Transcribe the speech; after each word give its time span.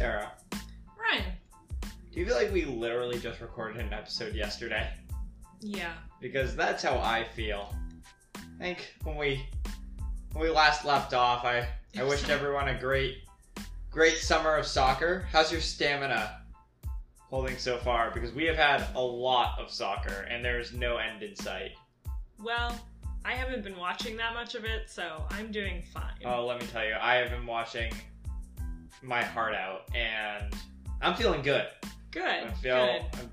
Sarah, 0.00 0.32
Ryan. 0.98 1.24
do 2.10 2.20
you 2.20 2.24
feel 2.24 2.34
like 2.34 2.50
we 2.50 2.64
literally 2.64 3.18
just 3.18 3.38
recorded 3.42 3.84
an 3.84 3.92
episode 3.92 4.34
yesterday? 4.34 4.88
Yeah. 5.60 5.92
Because 6.22 6.56
that's 6.56 6.82
how 6.82 6.96
I 6.96 7.26
feel. 7.34 7.76
I 8.34 8.40
think 8.58 8.94
when 9.04 9.18
we 9.18 9.44
when 10.32 10.42
we 10.42 10.48
last 10.48 10.86
left 10.86 11.12
off, 11.12 11.44
I 11.44 11.68
I 11.98 12.04
wished 12.04 12.30
everyone 12.30 12.68
a 12.68 12.80
great 12.80 13.24
great 13.90 14.16
summer 14.16 14.56
of 14.56 14.66
soccer. 14.66 15.28
How's 15.30 15.52
your 15.52 15.60
stamina 15.60 16.44
holding 17.28 17.58
so 17.58 17.76
far? 17.76 18.10
Because 18.10 18.32
we 18.32 18.46
have 18.46 18.56
had 18.56 18.86
a 18.94 19.02
lot 19.02 19.58
of 19.58 19.70
soccer 19.70 20.26
and 20.30 20.42
there's 20.42 20.72
no 20.72 20.96
end 20.96 21.22
in 21.22 21.36
sight. 21.36 21.72
Well, 22.42 22.74
I 23.26 23.32
haven't 23.32 23.64
been 23.64 23.76
watching 23.76 24.16
that 24.16 24.32
much 24.32 24.54
of 24.54 24.64
it, 24.64 24.88
so 24.88 25.26
I'm 25.30 25.52
doing 25.52 25.82
fine. 25.92 26.14
Oh, 26.24 26.46
let 26.46 26.58
me 26.58 26.66
tell 26.68 26.86
you, 26.86 26.94
I 26.98 27.16
have 27.16 27.28
been 27.28 27.44
watching 27.44 27.92
my 29.02 29.22
heart 29.22 29.54
out 29.54 29.88
and 29.94 30.54
I'm 31.00 31.14
feeling 31.14 31.42
good. 31.42 31.66
good. 32.10 32.22
I 32.24 32.50
feel 32.52 32.86
good. 32.86 33.18
I'm- 33.18 33.30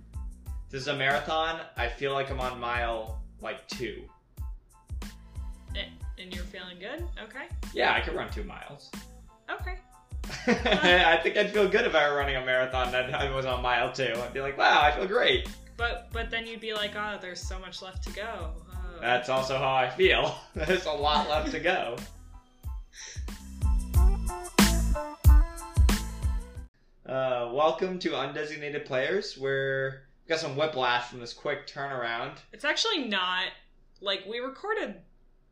this 0.69 0.81
is 0.81 0.87
a 0.89 0.95
marathon. 0.95 1.61
I 1.77 1.87
feel 1.87 2.11
like 2.11 2.29
I'm 2.29 2.41
on 2.41 2.59
mile 2.59 3.21
like 3.41 3.65
two. 3.67 4.03
And 6.19 6.33
you're 6.33 6.45
feeling 6.45 6.79
good? 6.79 7.07
Okay. 7.23 7.45
Yeah, 7.73 7.93
I 7.93 8.01
could 8.01 8.15
run 8.15 8.29
two 8.31 8.43
miles. 8.43 8.89
Okay. 9.49 9.77
I 10.47 11.19
think 11.21 11.37
I'd 11.37 11.51
feel 11.51 11.69
good 11.69 11.85
if 11.85 11.93
I 11.93 12.09
were 12.09 12.17
running 12.17 12.35
a 12.35 12.43
marathon 12.45 12.93
and 12.93 13.15
I 13.15 13.33
was 13.33 13.45
on 13.45 13.61
mile 13.61 13.91
two. 13.91 14.13
I'd 14.15 14.33
be 14.33 14.41
like, 14.41 14.57
wow, 14.57 14.81
I 14.81 14.91
feel 14.91 15.05
great. 15.05 15.47
But 15.77 16.09
but 16.11 16.31
then 16.31 16.47
you'd 16.47 16.59
be 16.59 16.73
like, 16.73 16.95
oh, 16.95 17.19
there's 17.21 17.39
so 17.39 17.59
much 17.59 17.83
left 17.83 18.03
to 18.03 18.09
go. 18.11 18.51
Oh. 18.73 18.99
That's 18.99 19.29
also 19.29 19.57
how 19.59 19.75
I 19.75 19.89
feel. 19.91 20.35
There's 20.55 20.85
a 20.85 20.91
lot 20.91 21.29
left 21.29 21.51
to 21.51 21.59
go. 21.59 21.97
Uh, 27.07 27.49
welcome 27.53 27.97
to 27.97 28.09
Undesignated 28.09 28.83
Players. 28.83 29.37
We're 29.37 30.01
we 30.25 30.29
got 30.29 30.39
some 30.39 30.57
whiplash 30.57 31.05
from 31.07 31.21
this 31.21 31.31
quick 31.31 31.65
turnaround. 31.65 32.39
It's 32.51 32.65
actually 32.65 33.05
not 33.05 33.45
like 34.01 34.25
we 34.27 34.39
recorded 34.39 34.95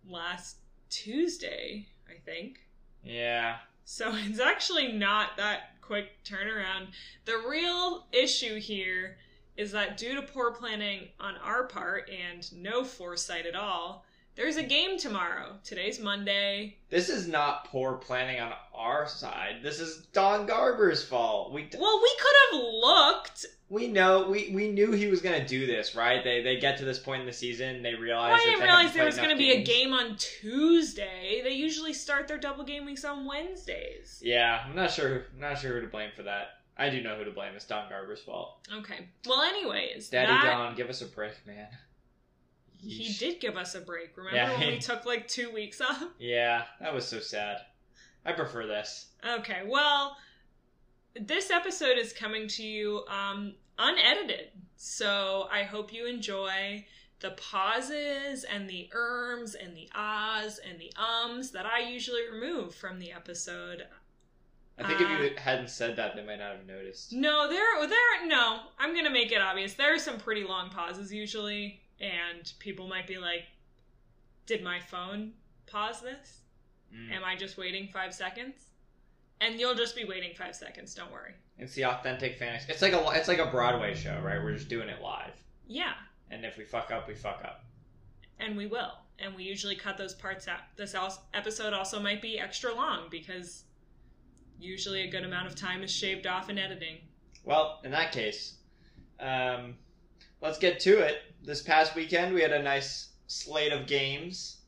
last 0.06 0.58
Tuesday, 0.90 1.88
I 2.10 2.20
think. 2.26 2.60
Yeah. 3.06 3.60
So 3.86 4.12
it's 4.14 4.42
actually 4.42 4.92
not 4.92 5.38
that 5.38 5.82
quick 5.82 6.26
turnaround. 6.26 6.88
The 7.24 7.42
real 7.48 8.08
issue 8.12 8.60
here 8.60 9.16
is 9.56 9.72
that 9.72 9.96
due 9.96 10.16
to 10.16 10.24
poor 10.24 10.52
planning 10.52 11.08
on 11.22 11.38
our 11.38 11.68
part 11.68 12.10
and 12.10 12.52
no 12.62 12.84
foresight 12.84 13.46
at 13.46 13.56
all, 13.56 14.05
there's 14.36 14.58
a 14.58 14.64
game 14.64 14.98
tomorrow. 14.98 15.56
Today's 15.64 16.00
Monday. 16.00 16.78
This 16.90 17.10
is 17.10 17.28
not 17.28 17.66
poor 17.66 17.94
planning 17.94 18.40
on 18.40 18.52
our 18.74 19.08
side. 19.08 19.58
This 19.64 19.80
is 19.80 20.06
Don 20.14 20.46
Garber's 20.46 21.04
fault. 21.04 21.54
We 21.54 21.70
Well, 21.78 22.02
we 22.02 22.16
could 22.20 22.36
have 22.52 22.74
looked. 22.74 23.46
we 23.70 23.88
know 23.88 24.30
we, 24.30 24.52
we 24.54 24.68
knew 24.68 24.92
he 24.92 25.08
was 25.08 25.22
gonna 25.22 25.48
do 25.48 25.66
this, 25.66 25.96
right? 25.96 26.24
They 26.24 26.42
they 26.42 26.60
get 26.60 26.78
to 26.80 26.86
this 26.86 27.00
point 27.00 27.22
in 27.22 27.28
the 27.28 27.34
season, 27.34 27.82
they 27.82 27.96
realize. 27.96 28.40
I 28.40 28.44
didn't 28.44 28.60
they 28.60 28.66
realize 28.66 28.94
there 28.94 29.06
was 29.06 29.16
going 29.18 29.30
to 29.30 29.36
enough 29.36 29.56
be 29.56 29.62
a 29.62 29.64
game 29.64 29.94
on 29.94 30.18
Tuesday. 30.18 31.42
They 31.44 31.54
usually 31.54 31.94
start 31.94 32.28
their 32.28 32.38
double 32.38 32.64
game 32.64 32.86
weeks 32.86 33.06
on 33.06 33.26
Wednesdays. 33.26 34.22
Yeah, 34.24 34.64
I'm 34.66 34.76
not 34.76 34.92
sure. 34.92 35.26
I'm 35.34 35.40
not 35.40 35.60
sure 35.60 35.74
who 35.74 35.82
to 35.82 35.88
blame 35.88 36.12
for 36.16 36.24
that. 36.24 36.60
I 36.78 36.90
do 36.90 37.02
know 37.02 37.16
who 37.16 37.24
to 37.24 37.32
blame. 37.32 37.54
It's 37.56 37.66
Don 37.66 37.88
Garber's 37.90 38.22
fault. 38.22 38.68
Okay. 38.74 39.08
Well, 39.26 39.42
anyways, 39.42 40.10
Daddy 40.10 40.32
that, 40.32 40.44
Don, 40.44 40.76
give 40.76 40.90
us 40.90 41.02
a 41.02 41.06
break, 41.06 41.34
man. 41.48 41.68
He 42.90 43.14
did 43.14 43.40
give 43.40 43.58
us 43.58 43.76
a 43.76 43.82
break. 43.82 44.16
Remember 44.18 44.38
Yeah. 44.38 44.58
when 44.60 44.68
we 44.72 44.80
took 44.80 45.06
like 45.06 45.28
two 45.28 45.52
weeks 45.52 45.82
off? 45.82 46.04
Yeah, 46.20 46.64
that 46.80 46.94
was 46.94 47.08
so 47.08 47.20
sad. 47.20 47.58
I 48.26 48.32
prefer 48.32 48.66
this. 48.66 49.08
Okay, 49.28 49.62
well, 49.68 50.18
this 51.20 51.52
episode 51.52 51.98
is 51.98 52.12
coming 52.14 52.48
to 52.50 52.64
you 52.64 53.04
um, 53.08 53.54
unedited, 53.78 54.50
so 54.78 55.48
I 55.52 55.64
hope 55.64 55.94
you 55.94 56.06
enjoy 56.08 56.86
the 57.22 57.32
pauses 57.32 58.44
and 58.44 58.70
the 58.70 58.90
erms 58.96 59.56
and 59.60 59.76
the 59.76 59.90
ahs 59.96 60.60
and 60.70 60.80
the 60.80 60.92
ums 61.02 61.52
that 61.52 61.66
I 61.66 61.80
usually 61.80 62.22
remove 62.32 62.76
from 62.76 63.00
the 63.00 63.12
episode. 63.12 63.86
I 64.78 64.86
think 64.86 65.00
Uh, 65.00 65.04
if 65.06 65.32
you 65.32 65.38
hadn't 65.38 65.70
said 65.70 65.96
that, 65.96 66.16
they 66.18 66.24
might 66.26 66.40
not 66.40 66.58
have 66.58 66.66
noticed. 66.68 67.14
No, 67.14 67.48
there, 67.50 67.88
there, 67.88 68.28
no. 68.28 68.60
I'm 68.78 68.94
gonna 68.94 69.10
make 69.10 69.32
it 69.32 69.42
obvious. 69.42 69.76
There 69.76 69.94
are 69.94 70.00
some 70.00 70.18
pretty 70.18 70.44
long 70.44 70.70
pauses 70.70 71.14
usually, 71.14 71.80
and 72.00 72.52
people 72.60 72.88
might 72.88 73.08
be 73.08 73.18
like, 73.18 73.44
"Did 74.46 74.64
my 74.64 74.80
phone 74.80 75.34
pause 75.68 76.02
this? 76.02 76.42
Mm. 76.94 77.12
Am 77.12 77.24
I 77.24 77.36
just 77.36 77.58
waiting 77.58 77.88
five 77.88 78.14
seconds?" 78.14 78.70
And 79.42 79.60
you'll 79.60 79.76
just 79.76 79.96
be 79.96 80.06
waiting 80.06 80.34
five 80.36 80.56
seconds. 80.56 80.94
Don't 80.96 81.12
worry. 81.12 81.34
It's 81.58 81.74
the 81.74 81.86
authentic 81.86 82.38
fan. 82.38 82.60
It's 82.70 82.82
like 82.82 82.94
a 82.94 83.10
it's 83.12 83.28
like 83.28 83.40
a 83.40 83.48
Broadway 83.52 83.94
show, 83.96 84.20
right? 84.24 84.42
We're 84.44 84.54
just 84.54 84.70
doing 84.70 84.90
it 84.90 85.02
live, 85.02 85.34
Yeah, 85.68 85.94
and 86.32 86.46
if 86.46 86.58
we 86.58 86.64
fuck 86.66 86.92
up, 86.92 87.08
we 87.08 87.16
fuck 87.16 87.42
up. 87.44 87.66
and 88.40 88.56
we 88.58 88.66
will. 88.68 88.92
And 89.18 89.34
we 89.34 89.44
usually 89.44 89.78
cut 89.78 89.98
those 89.98 90.14
parts 90.14 90.46
out. 90.50 90.60
This 90.76 90.94
episode 91.34 91.72
also 91.72 92.02
might 92.02 92.22
be 92.22 92.38
extra 92.38 92.74
long 92.74 93.08
because 93.10 93.64
usually 94.60 95.04
a 95.04 95.08
good 95.10 95.24
amount 95.24 95.48
of 95.48 95.56
time 95.56 95.84
is 95.84 95.92
shaved 95.92 96.28
off 96.28 96.50
in 96.50 96.58
editing. 96.58 96.98
Well, 97.46 97.80
in 97.86 97.92
that 97.92 98.12
case, 98.12 98.56
um, 99.22 99.76
let's 100.42 100.58
get 100.58 100.82
to 100.82 100.98
it. 101.00 101.22
This 101.46 101.62
past 101.62 101.94
weekend, 101.94 102.34
we 102.34 102.42
had 102.42 102.52
a 102.52 102.64
nice 102.64 103.10
slate 103.28 103.72
of 103.72 103.86
games. 103.86 104.62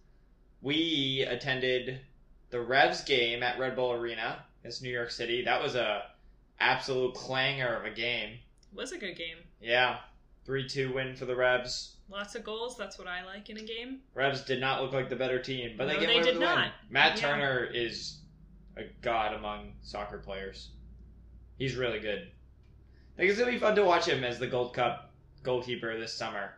We 0.62 1.26
attended 1.28 2.02
the 2.52 2.62
Revs 2.62 3.04
game 3.04 3.42
at 3.42 3.58
Red 3.58 3.76
Bull 3.76 3.94
Arena. 3.94 4.44
It's 4.64 4.80
New 4.80 4.92
York 4.92 5.10
City. 5.10 5.44
That 5.44 5.60
was 5.60 5.74
a 5.74 6.04
absolute 6.60 7.16
clanger 7.16 7.76
of 7.78 7.86
a 7.86 7.90
game. 7.90 8.34
It 8.72 8.78
was 8.78 8.92
a 8.92 9.00
good 9.00 9.16
game. 9.16 9.38
Yeah, 9.60 9.98
three 10.46 10.70
two 10.70 10.94
win 10.94 11.16
for 11.16 11.26
the 11.26 11.36
Revs. 11.36 11.96
Lots 12.10 12.36
of 12.36 12.44
goals. 12.44 12.78
That's 12.78 13.00
what 13.00 13.08
I 13.08 13.26
like 13.26 13.50
in 13.50 13.58
a 13.58 13.64
game. 13.64 14.02
Revs 14.14 14.44
did 14.44 14.62
not 14.62 14.84
look 14.84 14.94
like 14.94 15.10
the 15.10 15.16
better 15.16 15.42
team, 15.42 15.74
but 15.80 15.88
No, 15.88 16.00
they, 16.00 16.06
they 16.06 16.22
did 16.22 16.36
the 16.36 16.40
win. 16.42 16.42
not. 16.42 16.72
Matt 16.92 17.20
Yeah. 17.20 17.30
Turner 17.32 17.64
is 17.74 18.20
a 18.78 18.84
god 19.02 19.34
among 19.34 19.74
soccer 19.82 20.20
players. 20.20 20.70
He's 21.58 21.76
really 21.76 22.00
good. 22.00 22.20
I 23.16 23.18
think 23.18 23.32
it's 23.32 23.40
gonna 23.40 23.52
be 23.52 23.58
fun 23.58 23.76
to 23.78 23.84
watch 23.84 24.08
him 24.08 24.24
as 24.24 24.38
the 24.38 24.46
Gold 24.46 24.76
Cup 24.76 25.12
goalkeeper 25.42 26.00
this 26.00 26.14
summer 26.14 26.54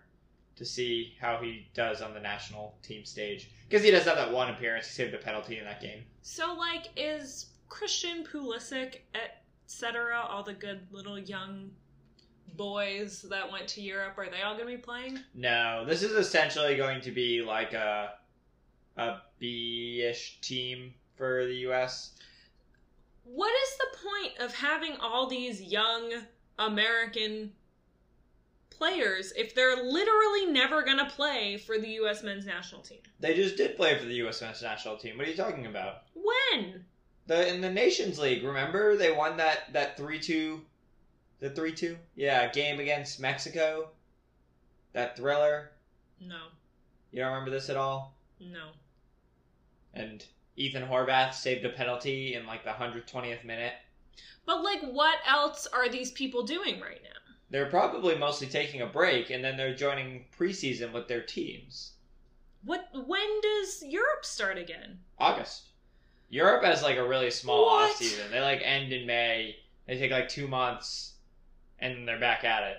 to 0.60 0.66
see 0.66 1.16
how 1.20 1.38
he 1.42 1.68
does 1.74 2.02
on 2.02 2.14
the 2.14 2.20
national 2.20 2.76
team 2.84 3.06
stage 3.06 3.50
because 3.68 3.84
he 3.84 3.90
does 3.92 4.04
have 4.04 4.18
that 4.18 4.32
one 4.32 4.50
appearance. 4.50 4.88
He 4.88 4.94
saved 4.94 5.14
a 5.14 5.18
penalty 5.18 5.58
in 5.58 5.64
that 5.64 5.82
game. 5.82 6.04
So, 6.22 6.54
like, 6.54 6.90
is 6.98 7.48
Christian 7.70 8.26
Pulisic, 8.26 8.98
etc., 9.16 10.26
all 10.30 10.44
the 10.44 10.54
good 10.54 10.82
little 10.92 11.18
young 11.18 11.72
boys 12.58 13.22
that 13.30 13.50
went 13.50 13.70
to 13.70 13.82
Europe, 13.82 14.18
are 14.18 14.30
they 14.30 14.42
all 14.42 14.56
going 14.56 14.68
to 14.68 14.76
be 14.76 14.82
playing? 14.82 15.20
No, 15.34 15.86
this 15.86 16.04
is 16.04 16.12
essentially 16.12 16.76
going 16.76 17.00
to 17.02 17.12
be 17.12 17.42
like 17.42 17.74
a 17.74 18.14
a 18.98 19.22
B-ish 19.40 20.42
team 20.42 20.94
for 21.16 21.46
the 21.46 21.56
U.S. 21.56 22.16
What 23.24 23.52
is 23.52 23.78
the 23.78 24.10
point 24.10 24.40
of 24.40 24.54
having 24.54 24.98
all 24.98 25.28
these 25.28 25.62
young 25.62 26.12
American 26.58 27.54
players 28.80 29.32
if 29.36 29.54
they're 29.54 29.76
literally 29.76 30.48
never 30.48 30.82
going 30.82 30.98
to 30.98 31.06
play 31.06 31.58
for 31.58 31.78
the 31.78 31.90
U.S. 31.90 32.24
men's 32.24 32.46
national 32.46 32.82
team? 32.82 33.00
They 33.20 33.36
just 33.36 33.58
did 33.58 33.76
play 33.76 34.00
for 34.00 34.06
the 34.06 34.16
U.S. 34.16 34.42
men's 34.42 34.64
national 34.64 34.98
team. 34.98 35.18
What 35.18 35.28
are 35.28 35.30
you 35.30 35.38
talking 35.38 35.68
about? 35.68 36.04
When? 36.16 36.86
The 37.28 37.54
in 37.54 37.62
the 37.62 37.70
Nations 37.70 38.18
League, 38.18 38.44
remember 38.44 38.96
they 38.96 39.12
won 39.12 39.38
that 39.38 39.72
that 39.74 39.98
three 39.98 40.20
two, 40.20 40.62
the 41.40 41.52
three 41.52 41.74
two, 41.74 41.98
yeah, 42.16 42.52
game 42.52 42.80
against 42.80 43.20
Mexico. 43.20 43.90
That 44.94 45.16
thriller. 45.16 45.72
No. 46.20 46.48
You 47.12 47.20
don't 47.20 47.34
remember 47.34 47.52
this 47.52 47.70
at 47.70 47.78
all? 47.78 48.16
No. 48.40 48.70
And 49.94 50.26
Ethan 50.56 50.88
Horvath 50.88 51.34
saved 51.34 51.66
a 51.66 51.70
penalty 51.70 52.34
in 52.34 52.48
like 52.48 52.64
the 52.64 52.72
hundred 52.72 53.08
twentieth 53.08 53.44
minute. 53.44 53.74
But, 54.46 54.64
like, 54.64 54.82
what 54.82 55.20
else 55.28 55.68
are 55.68 55.90
these 55.90 56.12
people 56.12 56.42
doing 56.42 56.80
right 56.80 57.02
now? 57.04 57.19
They're 57.50 57.70
probably 57.70 58.16
mostly 58.16 58.48
taking 58.48 58.82
a 58.82 58.86
break, 58.86 59.30
and 59.32 59.44
then 59.44 59.58
they're 59.58 59.76
joining 59.76 60.26
preseason 60.38 60.92
with 60.94 61.08
their 61.08 61.22
teams. 61.22 61.94
What? 62.64 62.90
When 62.94 63.42
does 63.42 63.84
Europe 63.84 64.24
start 64.24 64.58
again? 64.58 65.00
August. 65.18 65.70
Europe 66.30 66.64
has 66.64 66.84
like 66.84 66.98
a 66.98 67.08
really 67.08 67.32
small 67.32 67.66
What? 67.66 67.92
off 67.92 67.96
season. 67.98 68.30
They 68.32 68.40
like 68.42 68.62
end 68.64 68.94
in 68.94 69.08
May. 69.08 69.56
They 69.88 69.98
take 69.98 70.12
like 70.12 70.30
two 70.30 70.48
months, 70.48 71.14
and 71.80 71.96
then 71.96 72.06
they're 72.06 72.20
back 72.20 72.44
at 72.44 72.64
it. 72.64 72.78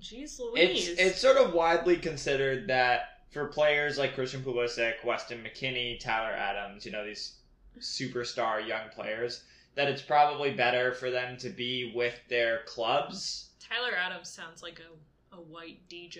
Jeez 0.00 0.38
Louise. 0.38 0.88
It's 0.88 1.00
it's 1.00 1.20
sort 1.20 1.36
of 1.36 1.52
widely 1.52 1.96
considered 1.96 2.68
that 2.68 3.20
for 3.30 3.46
players 3.46 3.98
like 3.98 4.14
Christian 4.14 4.42
Pulisic, 4.42 5.04
Weston 5.04 5.42
McKennie, 5.42 5.98
Tyler 5.98 6.32
Adams, 6.34 6.86
you 6.86 6.92
know 6.92 7.04
these 7.04 7.34
superstar 7.80 8.66
young 8.66 8.88
players, 8.94 9.42
that 9.74 9.88
it's 9.88 10.02
probably 10.02 10.52
better 10.52 10.92
for 10.92 11.10
them 11.10 11.36
to 11.38 11.48
be 11.50 11.92
with 11.94 12.14
their 12.28 12.60
clubs. 12.66 13.50
Tyler 13.60 13.94
Adams 13.96 14.28
sounds 14.28 14.62
like 14.62 14.80
a, 14.80 15.36
a 15.36 15.40
white 15.40 15.78
DJ. 15.88 16.18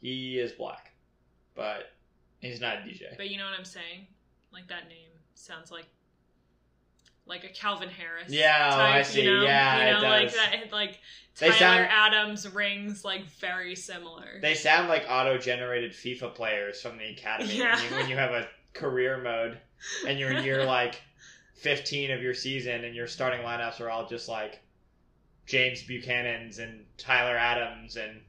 He 0.00 0.38
is 0.38 0.52
black, 0.52 0.92
but 1.54 1.90
he's 2.40 2.60
not 2.60 2.76
a 2.76 2.80
DJ. 2.80 3.16
But 3.16 3.30
you 3.30 3.38
know 3.38 3.44
what 3.44 3.58
I'm 3.58 3.64
saying? 3.64 4.06
Like 4.52 4.68
that 4.68 4.88
name 4.88 5.10
sounds 5.34 5.70
like 5.70 5.86
like 7.26 7.44
a 7.44 7.48
Calvin 7.48 7.90
Harris. 7.90 8.30
Yeah, 8.30 8.70
oh, 8.72 8.80
I 8.80 9.02
see. 9.02 9.22
You 9.22 9.36
know? 9.36 9.42
Yeah, 9.42 9.90
you 9.90 9.96
it 9.96 10.00
know, 10.00 10.08
like 10.08 10.32
that. 10.32 10.72
Like 10.72 10.98
Tyler 11.34 11.52
sound- 11.52 11.88
Adams 11.90 12.48
rings 12.52 13.04
like 13.04 13.26
very 13.26 13.74
similar. 13.76 14.38
They 14.40 14.54
sound 14.54 14.88
like 14.88 15.04
auto-generated 15.08 15.92
FIFA 15.92 16.34
players 16.34 16.80
from 16.80 16.96
the 16.98 17.10
academy 17.10 17.54
Yeah. 17.58 17.76
when, 17.76 17.84
you, 17.84 17.96
when 17.96 18.08
you 18.08 18.16
have 18.16 18.32
a 18.32 18.48
career 18.72 19.18
mode 19.22 19.58
and 20.06 20.18
you're 20.18 20.30
in 20.32 20.44
year 20.44 20.64
like 20.64 21.00
15 21.60 22.10
of 22.12 22.22
your 22.22 22.34
season 22.34 22.84
and 22.84 22.94
your 22.94 23.06
starting 23.06 23.40
lineups 23.40 23.80
are 23.80 23.90
all 23.90 24.06
just 24.06 24.28
like 24.28 24.60
James 25.46 25.82
Buchanan's 25.82 26.58
and 26.58 26.84
Tyler 26.96 27.36
Adams 27.36 27.96
and 27.96 28.20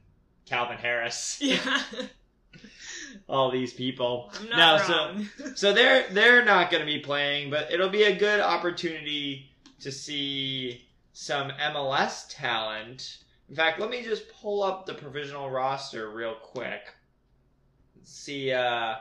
Calvin 0.46 0.78
Harris. 0.78 1.38
yeah, 1.42 1.82
All 3.28 3.50
these 3.50 3.72
people. 3.72 4.32
No, 4.50 4.56
not 4.56 4.86
so- 4.86 4.92
wrong. 4.92 5.28
So 5.54 5.72
they're 5.72 6.08
they're 6.10 6.44
not 6.44 6.70
going 6.70 6.80
to 6.80 6.86
be 6.86 6.98
playing, 7.00 7.50
but 7.50 7.70
it'll 7.72 7.88
be 7.88 8.04
a 8.04 8.16
good 8.16 8.40
opportunity 8.40 9.50
to 9.80 9.92
see 9.92 10.88
some 11.12 11.50
MLS 11.50 12.26
talent. 12.30 13.18
In 13.48 13.54
fact, 13.54 13.80
let 13.80 13.90
me 13.90 14.02
just 14.02 14.28
pull 14.32 14.62
up 14.62 14.86
the 14.86 14.94
provisional 14.94 15.50
roster 15.50 16.10
real 16.10 16.34
quick. 16.34 16.82
See 18.02 18.52
uh 18.52 18.94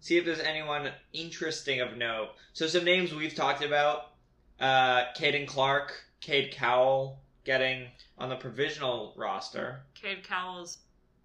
see 0.00 0.16
if 0.16 0.24
there's 0.24 0.40
anyone 0.40 0.90
interesting 1.12 1.80
of 1.80 1.96
note. 1.96 2.30
So 2.52 2.66
some 2.66 2.84
names 2.84 3.14
we've 3.14 3.34
talked 3.34 3.64
about: 3.64 4.12
uh, 4.60 5.04
Caden 5.16 5.46
Clark, 5.46 5.92
Cade 6.20 6.52
Cowell, 6.52 7.20
getting 7.44 7.86
on 8.18 8.28
the 8.28 8.36
provisional 8.36 9.14
roster. 9.16 9.80
Cade 9.94 10.26
Cowell's 10.26 10.78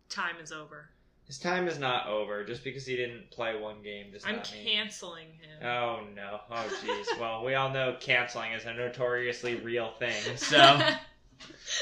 time 0.10 0.36
is 0.42 0.52
over. 0.52 0.90
His 1.26 1.40
time 1.40 1.68
is 1.68 1.80
not 1.80 2.08
over 2.08 2.44
just 2.44 2.64
because 2.64 2.86
he 2.86 2.98
didn't 2.98 3.32
play 3.32 3.58
one 3.60 3.82
game. 3.82 4.12
Does 4.12 4.26
I'm 4.26 4.38
not 4.38 4.54
mean 4.54 4.66
canceling 4.66 5.28
him. 5.28 5.66
Oh 5.66 6.02
no! 6.14 6.42
Oh 6.52 6.80
jeez. 6.84 7.06
well, 7.20 7.46
we 7.46 7.56
all 7.56 7.70
know 7.70 7.96
canceling 8.00 8.52
is 8.52 8.66
a 8.66 8.74
notoriously 8.74 9.56
real 9.56 9.92
thing. 10.00 10.14
So 10.38 10.80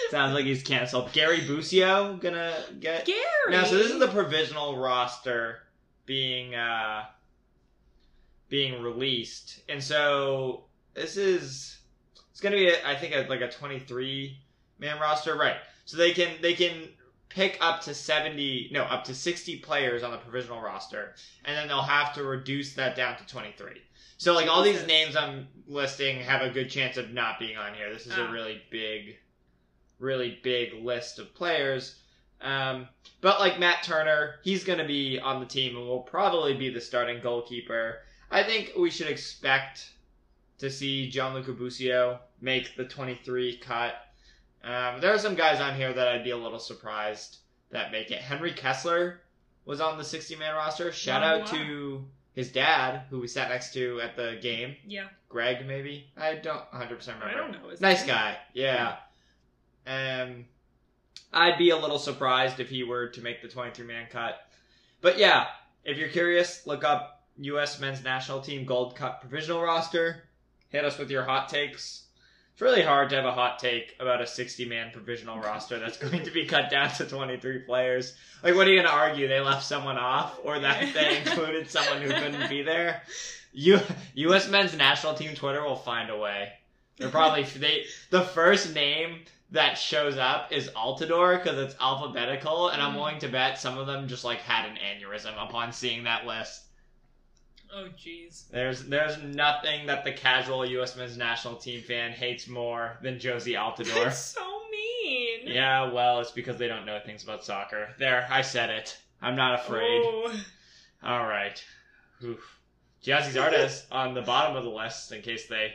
sounds 0.10 0.34
like 0.34 0.46
he's 0.46 0.64
canceled. 0.64 1.12
Gary 1.12 1.42
Busio 1.42 2.18
gonna 2.18 2.56
get 2.80 3.06
Gary. 3.06 3.20
now. 3.50 3.64
So 3.64 3.78
this 3.78 3.92
is 3.92 4.00
the 4.00 4.08
provisional 4.08 4.78
roster 4.78 5.60
being 6.12 6.54
uh 6.56 7.06
being 8.50 8.84
released, 8.84 9.62
and 9.70 9.82
so 9.82 10.66
this 10.94 11.16
is 11.16 11.78
it's 12.32 12.42
gonna 12.42 12.58
be 12.58 12.68
a, 12.68 12.86
I 12.86 12.96
think 12.98 13.16
a, 13.16 13.26
like 13.30 13.40
a 13.40 13.50
23 13.50 14.38
man 14.78 15.00
roster, 15.00 15.38
right? 15.38 15.56
So 15.86 15.96
they 15.96 16.12
can 16.12 16.32
they 16.42 16.54
can 16.54 16.90
pick 17.30 17.58
up 17.62 17.80
to 17.84 17.94
70 17.94 18.72
no 18.74 18.84
up 18.84 19.06
to 19.06 19.16
60 19.16 19.60
players 19.60 20.04
on 20.04 20.12
the 20.12 20.18
provisional 20.18 20.60
roster 20.62 21.16
and 21.46 21.56
then 21.56 21.70
they'll 21.70 21.82
have 21.82 22.14
to 22.16 22.24
reduce 22.24 22.74
that 22.74 22.94
down 22.94 23.16
to 23.16 23.26
23 23.26 23.82
so 24.18 24.34
like 24.34 24.50
all 24.50 24.62
these 24.62 24.86
names 24.86 25.16
i'm 25.16 25.48
listing 25.66 26.20
have 26.20 26.42
a 26.42 26.50
good 26.50 26.70
chance 26.70 26.98
of 26.98 27.12
not 27.14 27.40
being 27.40 27.56
on 27.56 27.74
here. 27.74 27.90
This 27.94 28.06
is 28.06 28.18
a 28.18 28.26
Ah. 28.26 28.32
really 28.32 28.62
big 28.70 29.18
really 29.98 30.40
big 30.44 30.74
list 30.84 31.20
of 31.20 31.34
players 31.34 32.02
um, 32.42 32.88
but 33.22 33.40
like 33.40 33.60
matt 33.60 33.84
turner 33.84 34.36
he's 34.44 34.64
going 34.64 34.80
to 34.80 34.88
be 34.88 35.20
on 35.20 35.40
the 35.40 35.46
team 35.46 35.76
and 35.76 35.86
will 35.86 36.02
probably 36.02 36.56
be 36.56 36.70
the 36.70 36.82
starting 36.82 37.22
goalkeeper 37.22 38.00
i 38.30 38.44
think 38.44 38.72
we 38.78 38.90
should 38.90 39.08
expect 39.08 39.92
to 40.58 40.70
see 40.70 41.10
Gianluca 41.10 41.54
Busio 41.54 42.20
make 42.40 42.76
the 42.76 42.86
23 42.86 43.58
cut 43.58 43.96
um, 44.64 45.02
there 45.02 45.14
are 45.14 45.18
some 45.18 45.36
guys 45.36 45.60
on 45.60 45.76
here 45.76 45.92
that 45.92 46.08
I'd 46.08 46.24
be 46.24 46.32
a 46.32 46.38
little 46.38 46.60
surprised 46.60 47.38
that 47.72 47.92
make 47.92 48.12
it. 48.12 48.22
Henry 48.22 48.52
Kessler 48.52 49.22
was 49.66 49.82
on 49.82 49.98
the 49.98 50.04
60 50.04 50.36
man 50.36 50.54
roster. 50.56 50.92
Shout 50.92 51.24
out 51.24 51.48
to 51.48 52.06
his 52.34 52.52
dad, 52.52 53.04
who 53.10 53.20
we 53.20 53.28
sat 53.28 53.50
next 53.50 53.74
to 53.74 54.00
at 54.02 54.16
the 54.16 54.38
game. 54.42 54.76
Yeah, 54.86 55.08
Greg, 55.30 55.66
maybe? 55.66 56.08
I 56.16 56.36
don't 56.36 56.70
100% 56.72 56.90
remember. 57.08 57.26
I 57.26 57.34
don't 57.34 57.52
know. 57.52 57.70
Nice 57.80 58.02
name. 58.02 58.08
guy. 58.08 58.38
Yeah. 58.54 58.98
Um, 59.88 60.46
I'd 61.34 61.58
be 61.58 61.70
a 61.70 61.78
little 61.78 62.00
surprised 62.00 62.60
if 62.60 62.70
he 62.70 62.84
were 62.84 63.08
to 63.08 63.22
make 63.22 63.42
the 63.42 63.48
23 63.48 63.86
man 63.86 64.08
cut. 64.12 64.40
But 65.02 65.18
yeah, 65.18 65.48
if 65.84 65.98
you're 65.98 66.10
curious, 66.10 66.68
look 66.68 66.84
up 66.84 67.24
U.S. 67.38 67.80
men's 67.80 68.04
national 68.04 68.42
team 68.42 68.66
Gold 68.66 68.96
Cup 68.96 69.22
provisional 69.22 69.62
roster. 69.62 70.24
Hit 70.70 70.86
us 70.86 70.98
with 70.98 71.10
your 71.10 71.24
hot 71.24 71.50
takes. 71.50 72.04
It's 72.54 72.62
really 72.62 72.82
hard 72.82 73.10
to 73.10 73.16
have 73.16 73.26
a 73.26 73.32
hot 73.32 73.60
take 73.60 73.96
about 74.00 74.22
a 74.22 74.28
60 74.28 74.66
man 74.66 74.92
provisional 74.92 75.40
roster 75.40 75.80
that's 75.80 75.98
going 76.10 76.24
to 76.24 76.32
be 76.32 76.46
cut 76.46 76.70
down 76.70 76.90
to 76.92 77.06
23 77.06 77.60
players. 77.60 78.16
Like, 78.44 78.56
what 78.56 78.68
are 78.68 78.70
you 78.70 78.78
going 78.78 78.88
to 78.88 78.94
argue? 78.94 79.28
They 79.28 79.40
left 79.40 79.66
someone 79.66 79.98
off 79.98 80.40
or 80.44 80.60
that 80.60 80.94
they 80.94 81.18
included 81.18 81.70
someone 81.70 82.02
who 82.02 82.10
couldn't 82.10 82.50
be 82.50 82.62
there? 82.62 83.04
U- 83.54 83.80
U.S. 84.16 84.50
men's 84.50 84.76
national 84.76 85.14
team 85.14 85.36
Twitter 85.36 85.64
will 85.64 85.76
find 85.76 86.10
a 86.10 86.18
way. 86.18 86.54
They're 86.98 87.10
probably 87.10 87.44
they 87.44 87.86
the 88.12 88.22
first 88.22 88.76
name 88.76 89.22
that 89.52 89.78
shows 89.78 90.18
up 90.18 90.52
is 90.52 90.70
Altidore 90.70 91.42
because 91.42 91.58
it's 91.60 91.76
alphabetical, 91.82 92.70
and 92.70 92.82
I'm 92.82 92.94
Mm. 92.94 92.98
willing 92.98 93.20
to 93.20 93.28
bet 93.28 93.60
some 93.60 93.78
of 93.78 93.88
them 93.88 94.08
just 94.08 94.24
like 94.24 94.40
had 94.40 94.66
an 94.70 94.78
aneurysm 94.78 95.34
upon 95.44 95.72
seeing 95.74 96.04
that 96.06 96.26
list. 96.26 96.64
Oh, 97.74 97.88
jeez. 97.98 98.50
There's 98.50 98.84
there's 98.86 99.18
nothing 99.20 99.88
that 99.88 100.04
the 100.04 100.12
casual 100.12 100.66
U.S. 100.66 100.96
men's 100.98 101.16
national 101.18 101.56
team 101.56 101.82
fan 101.82 102.12
hates 102.12 102.48
more 102.48 102.98
than 103.02 103.18
Jozy 103.20 103.54
Altidore. 103.58 103.94
That's 104.06 104.20
so 104.20 104.62
mean. 104.70 105.48
yeah, 105.48 105.92
well, 105.92 106.20
it's 106.20 106.32
because 106.32 106.58
they 106.58 106.68
don't 106.68 106.86
know 106.86 107.00
things 107.06 107.24
about 107.24 107.44
soccer. 107.46 107.90
There, 107.98 108.28
I 108.30 108.42
said 108.42 108.70
it. 108.70 108.98
I'm 109.22 109.36
not 109.36 109.60
afraid. 109.60 110.02
Oh. 110.04 110.34
All 111.04 111.26
right. 111.26 111.64
Oof. 112.24 112.60
Jazzy 113.04 113.32
Zardes 113.32 113.86
on 113.92 114.14
the 114.14 114.22
bottom 114.22 114.56
of 114.56 114.64
the 114.64 114.70
list 114.70 115.12
in 115.12 115.22
case 115.22 115.48
they, 115.48 115.74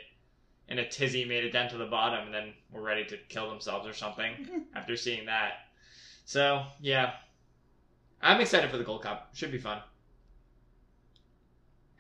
in 0.68 0.78
a 0.78 0.88
tizzy, 0.88 1.24
made 1.24 1.44
it 1.44 1.52
down 1.52 1.68
to 1.70 1.76
the 1.76 1.86
bottom 1.86 2.26
and 2.26 2.34
then 2.34 2.52
were 2.72 2.82
ready 2.82 3.04
to 3.06 3.16
kill 3.28 3.48
themselves 3.48 3.86
or 3.86 3.92
something 3.92 4.64
after 4.74 4.96
seeing 4.96 5.26
that. 5.26 5.52
So, 6.24 6.64
yeah. 6.80 7.12
I'm 8.20 8.40
excited 8.40 8.70
for 8.70 8.78
the 8.78 8.84
Gold 8.84 9.02
Cup. 9.02 9.28
Should 9.34 9.52
be 9.52 9.58
fun. 9.58 9.78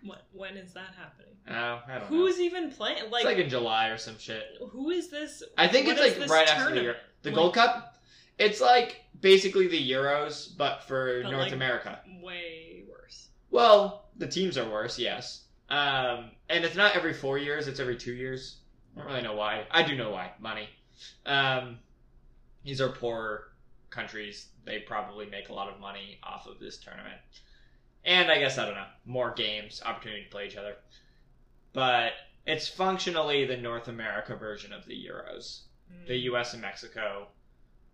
What? 0.02 0.26
When 0.32 0.56
is 0.56 0.72
that 0.74 0.94
happening? 0.98 1.34
Oh, 1.48 1.80
I 1.88 1.98
don't 1.98 2.10
know. 2.10 2.16
Who's 2.16 2.40
even 2.40 2.70
playing? 2.70 2.98
It's 2.98 3.12
Like, 3.12 3.24
like 3.24 3.38
in 3.38 3.48
July 3.48 3.88
or 3.88 3.98
some 3.98 4.18
shit. 4.18 4.44
who 4.70 4.90
is 4.90 5.08
this? 5.10 5.42
I 5.56 5.68
think 5.68 5.86
what 5.86 5.96
it's 5.98 6.06
like 6.06 6.16
this 6.18 6.30
right 6.30 6.48
after 6.48 6.64
the 6.64 6.80
tournament? 6.80 6.84
Euro. 6.84 6.96
The 7.22 7.30
Like, 7.30 7.36
Gold 7.36 7.54
Cup, 7.54 7.96
it's 8.38 8.60
like 8.60 9.02
basically 9.20 9.68
the 9.68 9.90
Euros, 9.90 10.56
but 10.56 10.82
for 10.84 11.22
But, 11.22 11.30
North 11.30 11.44
like, 11.44 11.52
America. 11.52 12.00
Way 12.22 12.84
worse. 12.88 13.28
Well, 13.50 14.06
the 14.16 14.26
teams 14.26 14.58
are 14.58 14.68
worse, 14.68 14.98
yes. 14.98 15.44
Um, 15.68 16.30
and 16.48 16.64
it's 16.64 16.76
not 16.76 16.94
every 16.94 17.12
four 17.12 17.38
years; 17.38 17.68
it's 17.68 17.80
every 17.80 17.96
two 17.96 18.12
years. 18.12 18.56
I 18.96 19.00
don't 19.00 19.08
really 19.08 19.22
know 19.22 19.34
why. 19.34 19.66
I 19.70 19.82
do 19.82 19.96
know 19.96 20.10
why. 20.10 20.32
Money. 20.38 20.68
Um, 21.26 21.78
these 22.64 22.80
are 22.80 22.88
poorer 22.88 23.48
countries. 23.90 24.48
They 24.64 24.80
probably 24.80 25.26
make 25.26 25.48
a 25.48 25.52
lot 25.52 25.72
of 25.72 25.80
money 25.80 26.18
off 26.22 26.46
of 26.46 26.58
this 26.58 26.78
tournament. 26.78 27.20
And 28.04 28.30
I 28.30 28.38
guess 28.38 28.58
I 28.58 28.64
don't 28.64 28.74
know 28.74 28.86
more 29.04 29.32
games, 29.32 29.82
opportunity 29.84 30.24
to 30.24 30.30
play 30.30 30.46
each 30.46 30.56
other. 30.56 30.76
But 31.72 32.12
it's 32.46 32.68
functionally 32.68 33.44
the 33.44 33.56
North 33.56 33.88
America 33.88 34.36
version 34.36 34.72
of 34.72 34.86
the 34.86 34.94
Euros 34.94 35.62
the 36.06 36.16
U.S. 36.16 36.52
and 36.52 36.62
Mexico 36.62 37.28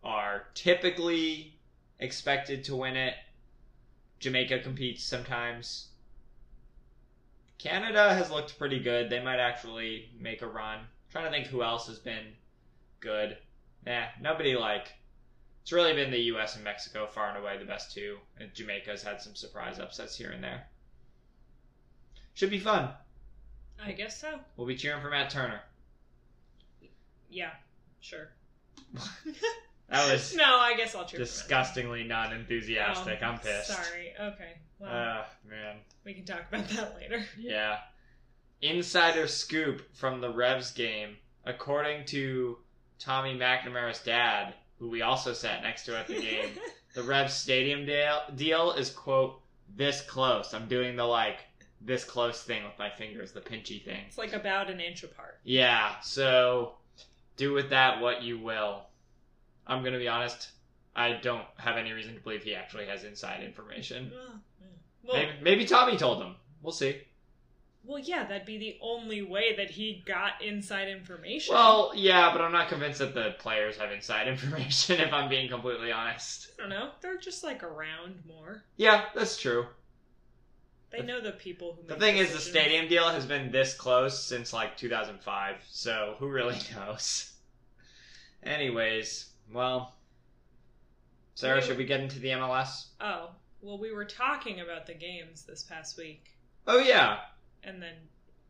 are 0.02 0.46
typically 0.54 1.58
expected 1.98 2.64
to 2.64 2.76
win 2.76 2.96
it. 2.96 3.14
Jamaica 4.18 4.60
competes 4.60 5.04
sometimes. 5.04 5.88
Canada 7.58 8.14
has 8.14 8.30
looked 8.30 8.58
pretty 8.58 8.80
good. 8.80 9.08
They 9.08 9.22
might 9.22 9.38
actually 9.38 10.10
make 10.18 10.42
a 10.42 10.46
run. 10.46 10.80
trying 11.10 11.24
to 11.26 11.30
think 11.30 11.46
who 11.46 11.62
else 11.62 11.86
has 11.86 11.98
been 11.98 12.34
good. 13.00 13.36
Nah, 13.86 14.06
nobody 14.20 14.56
like. 14.56 14.92
It's 15.62 15.72
really 15.72 15.94
been 15.94 16.10
the 16.10 16.18
U.S. 16.18 16.56
and 16.56 16.64
Mexico 16.64 17.06
far 17.06 17.28
and 17.28 17.38
away 17.38 17.56
the 17.56 17.64
best 17.64 17.92
two. 17.92 18.18
And 18.38 18.52
Jamaica's 18.52 19.02
had 19.02 19.20
some 19.20 19.36
surprise 19.36 19.78
upsets 19.78 20.16
here 20.16 20.30
and 20.30 20.42
there. 20.42 20.66
Should 22.34 22.50
be 22.50 22.58
fun. 22.58 22.90
I 23.84 23.92
guess 23.92 24.20
so. 24.20 24.38
We'll 24.56 24.66
be 24.66 24.76
cheering 24.76 25.02
for 25.02 25.10
Matt 25.10 25.30
Turner. 25.30 25.60
Yeah, 27.30 27.50
sure. 28.00 28.30
That 29.92 30.10
was 30.12 30.34
no, 30.34 30.42
I 30.58 30.74
guess 30.76 30.94
I'll 30.94 31.04
cheer. 31.04 31.18
disgustingly 31.20 32.02
non-enthusiastic. 32.04 33.18
Oh, 33.22 33.26
I'm 33.26 33.38
pissed. 33.38 33.68
Sorry. 33.68 34.12
Okay. 34.20 34.52
Well, 34.78 34.90
Ah, 34.92 35.26
man. 35.48 35.76
we 36.04 36.14
can 36.14 36.24
talk 36.24 36.42
about 36.50 36.68
that 36.70 36.96
later. 36.96 37.24
Yeah. 37.38 37.78
Insider 38.60 39.26
scoop 39.26 39.94
from 39.94 40.20
the 40.20 40.30
Revs 40.30 40.70
game. 40.72 41.16
According 41.44 42.06
to 42.06 42.58
Tommy 42.98 43.34
McNamara's 43.36 43.98
dad, 44.00 44.54
who 44.78 44.88
we 44.88 45.02
also 45.02 45.32
sat 45.32 45.62
next 45.62 45.84
to 45.86 45.98
at 45.98 46.06
the 46.06 46.20
game, 46.20 46.50
the 46.94 47.02
Revs 47.02 47.34
stadium 47.34 47.84
deal, 47.84 48.20
deal 48.36 48.72
is, 48.72 48.90
quote, 48.90 49.40
this 49.76 50.00
close. 50.02 50.54
I'm 50.54 50.68
doing 50.68 50.94
the, 50.96 51.04
like, 51.04 51.38
this 51.80 52.04
close 52.04 52.42
thing 52.44 52.62
with 52.62 52.78
my 52.78 52.90
fingers, 52.90 53.32
the 53.32 53.40
pinchy 53.40 53.84
thing. 53.84 54.04
it's 54.06 54.18
like 54.18 54.32
about 54.32 54.70
an 54.70 54.78
inch 54.80 55.02
apart. 55.02 55.40
Yeah, 55.42 55.98
so 56.00 56.74
do 57.36 57.52
with 57.52 57.70
that 57.70 58.00
what 58.00 58.22
you 58.22 58.38
will. 58.38 58.84
I'm 59.66 59.82
gonna 59.84 59.98
be 59.98 60.08
honest, 60.08 60.50
I 60.94 61.12
don't 61.14 61.46
have 61.58 61.76
any 61.76 61.92
reason 61.92 62.14
to 62.14 62.20
believe 62.20 62.42
he 62.42 62.54
actually 62.54 62.86
has 62.86 63.04
inside 63.04 63.42
information. 63.42 64.10
Well, 64.12 64.40
yeah. 64.60 64.66
well 65.02 65.16
Maybe, 65.16 65.32
maybe 65.42 65.64
Tommy 65.66 65.96
told 65.96 66.22
him. 66.22 66.36
We'll 66.62 66.72
see. 66.72 67.00
Well, 67.84 67.98
yeah, 67.98 68.24
that'd 68.24 68.46
be 68.46 68.58
the 68.58 68.78
only 68.80 69.22
way 69.22 69.56
that 69.56 69.70
he 69.70 70.04
got 70.06 70.40
inside 70.40 70.86
information. 70.88 71.52
Well, 71.54 71.90
yeah, 71.96 72.30
but 72.32 72.40
I'm 72.40 72.52
not 72.52 72.68
convinced 72.68 73.00
that 73.00 73.12
the 73.12 73.34
players 73.40 73.76
have 73.78 73.90
inside 73.90 74.28
information. 74.28 75.00
If 75.00 75.12
I'm 75.12 75.28
being 75.28 75.48
completely 75.48 75.90
honest. 75.90 76.50
I 76.58 76.62
don't 76.62 76.70
know. 76.70 76.90
They're 77.00 77.16
just 77.18 77.42
like 77.42 77.64
around 77.64 78.22
more. 78.26 78.62
Yeah, 78.76 79.06
that's 79.16 79.36
true. 79.36 79.66
They 80.90 80.98
The- 80.98 81.04
know 81.04 81.20
the 81.20 81.32
people 81.32 81.74
who. 81.74 81.82
The 81.88 81.94
make 81.94 82.00
thing 82.00 82.16
is, 82.18 82.28
the 82.28 82.34
decisions. 82.34 82.50
stadium 82.56 82.88
deal 82.88 83.08
has 83.08 83.26
been 83.26 83.50
this 83.50 83.74
close 83.74 84.22
since 84.22 84.52
like 84.52 84.76
2005, 84.76 85.56
so 85.68 86.14
who 86.20 86.28
really 86.28 86.58
knows? 86.76 87.32
Anyways, 88.44 89.26
well, 89.52 89.94
Sarah, 91.34 91.60
We- 91.60 91.66
should 91.66 91.78
we 91.78 91.84
get 91.84 92.00
into 92.00 92.18
the 92.18 92.28
MLS? 92.30 92.88
Oh 93.00 93.30
well, 93.60 93.78
we 93.78 93.92
were 93.92 94.04
talking 94.04 94.60
about 94.60 94.86
the 94.86 94.94
games 94.94 95.44
this 95.44 95.62
past 95.62 95.96
week, 95.96 96.36
Oh 96.66 96.78
yeah. 96.78 97.20
and 97.62 97.80
then 97.82 97.94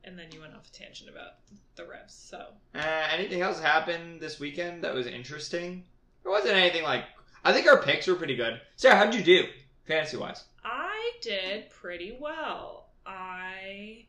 and 0.05 0.19
then 0.19 0.33
you 0.33 0.41
went 0.41 0.55
off 0.55 0.67
a 0.67 0.73
tangent 0.73 1.09
about 1.09 1.35
the 1.77 1.85
Revs. 1.87 2.15
So 2.15 2.55
Uh, 2.75 2.79
anything 3.13 3.41
else 3.41 3.61
happened 3.61 4.21
this 4.21 4.41
weekend 4.41 4.83
that 4.85 4.95
was 4.95 5.07
interesting? 5.07 5.85
There 6.23 6.33
wasn't 6.33 6.55
anything 6.57 6.83
like. 6.83 7.05
I 7.45 7.53
think 7.53 7.67
our 7.67 7.83
picks 7.83 8.07
were 8.07 8.15
pretty 8.17 8.37
good. 8.37 8.61
Sarah, 8.77 8.97
how'd 8.97 9.15
you 9.15 9.23
do, 9.23 9.49
fantasy 9.87 10.17
wise? 10.17 10.45
I 10.65 11.13
did 11.23 11.71
pretty 11.71 12.17
well. 12.21 12.89
I 13.07 14.07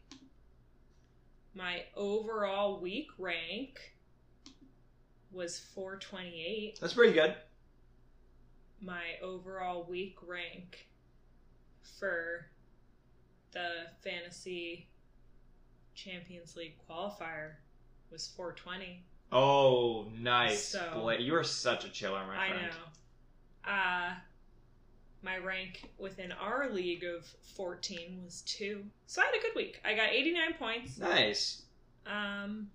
my 1.56 1.84
overall 1.96 2.80
week 2.80 3.10
rank 3.18 3.93
was 5.34 5.60
428. 5.60 6.80
That's 6.80 6.94
pretty 6.94 7.14
good. 7.14 7.36
My 8.82 9.02
overall 9.22 9.86
week 9.90 10.18
rank 10.26 10.88
for 12.00 12.48
the 13.52 13.88
fantasy 14.04 14.88
Champions 15.96 16.56
League 16.56 16.76
qualifier 16.90 17.54
was 18.12 18.28
420. 18.36 19.04
Oh, 19.32 20.08
nice. 20.20 20.64
So- 20.64 21.10
you 21.18 21.36
are 21.36 21.44
such 21.44 21.86
a 21.86 21.90
chiller, 21.90 22.26
my 22.28 22.36
friend. 22.50 22.54
I 22.66 22.68
know. 22.68 23.72
Uh 23.72 24.16
my 25.22 25.38
rank 25.38 25.90
within 25.98 26.34
our 26.34 26.70
league 26.70 27.06
of 27.06 27.26
14 27.56 28.20
was 28.26 28.42
2. 28.42 28.84
So 29.08 29.22
I 29.22 29.26
had 29.28 29.36
a 29.36 29.42
good 29.42 29.56
week. 29.56 29.80
I 29.86 29.96
got 29.96 30.10
89 30.10 30.54
points. 30.60 30.98
Nice. 30.98 31.62
Um 32.06 32.70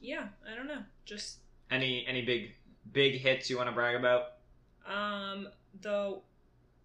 Yeah, 0.00 0.28
I 0.50 0.54
don't 0.54 0.66
know. 0.66 0.82
Just 1.04 1.38
Any 1.70 2.06
any 2.06 2.22
big 2.22 2.54
big 2.92 3.14
hits 3.20 3.48
you 3.50 3.56
want 3.56 3.68
to 3.68 3.72
brag 3.74 3.94
about? 3.96 4.32
um 4.86 5.48
the 5.80 6.20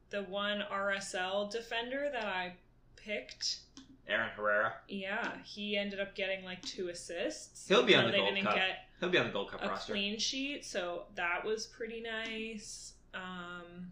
the 0.10 0.24
one 0.24 0.64
RSL 0.72 1.52
defender 1.52 2.10
that 2.14 2.26
I 2.26 2.54
picked, 2.96 3.60
Aaron 4.08 4.30
Herrera. 4.36 4.74
yeah, 4.88 5.32
he 5.44 5.76
ended 5.78 6.00
up 6.00 6.16
getting 6.16 6.46
like 6.46 6.62
two 6.62 6.90
assists. 6.90 7.68
He'll 7.68 7.84
be 7.84 7.96
on 7.96 8.06
the 8.06 8.12
they 8.12 8.18
Gold 8.18 8.34
didn't 8.36 8.46
Cup 8.46 8.56
get 8.56 8.78
He'll 9.00 9.10
be 9.10 9.18
on 9.18 9.28
the 9.28 9.34
Gold 9.34 9.52
Cup 9.52 9.64
a 9.64 9.68
roster. 9.68 9.94
clean 9.94 10.18
sheet, 10.18 10.66
so 10.66 11.04
that 11.16 11.44
was 11.46 11.68
pretty 11.68 12.02
nice. 12.02 12.94
Um, 13.14 13.92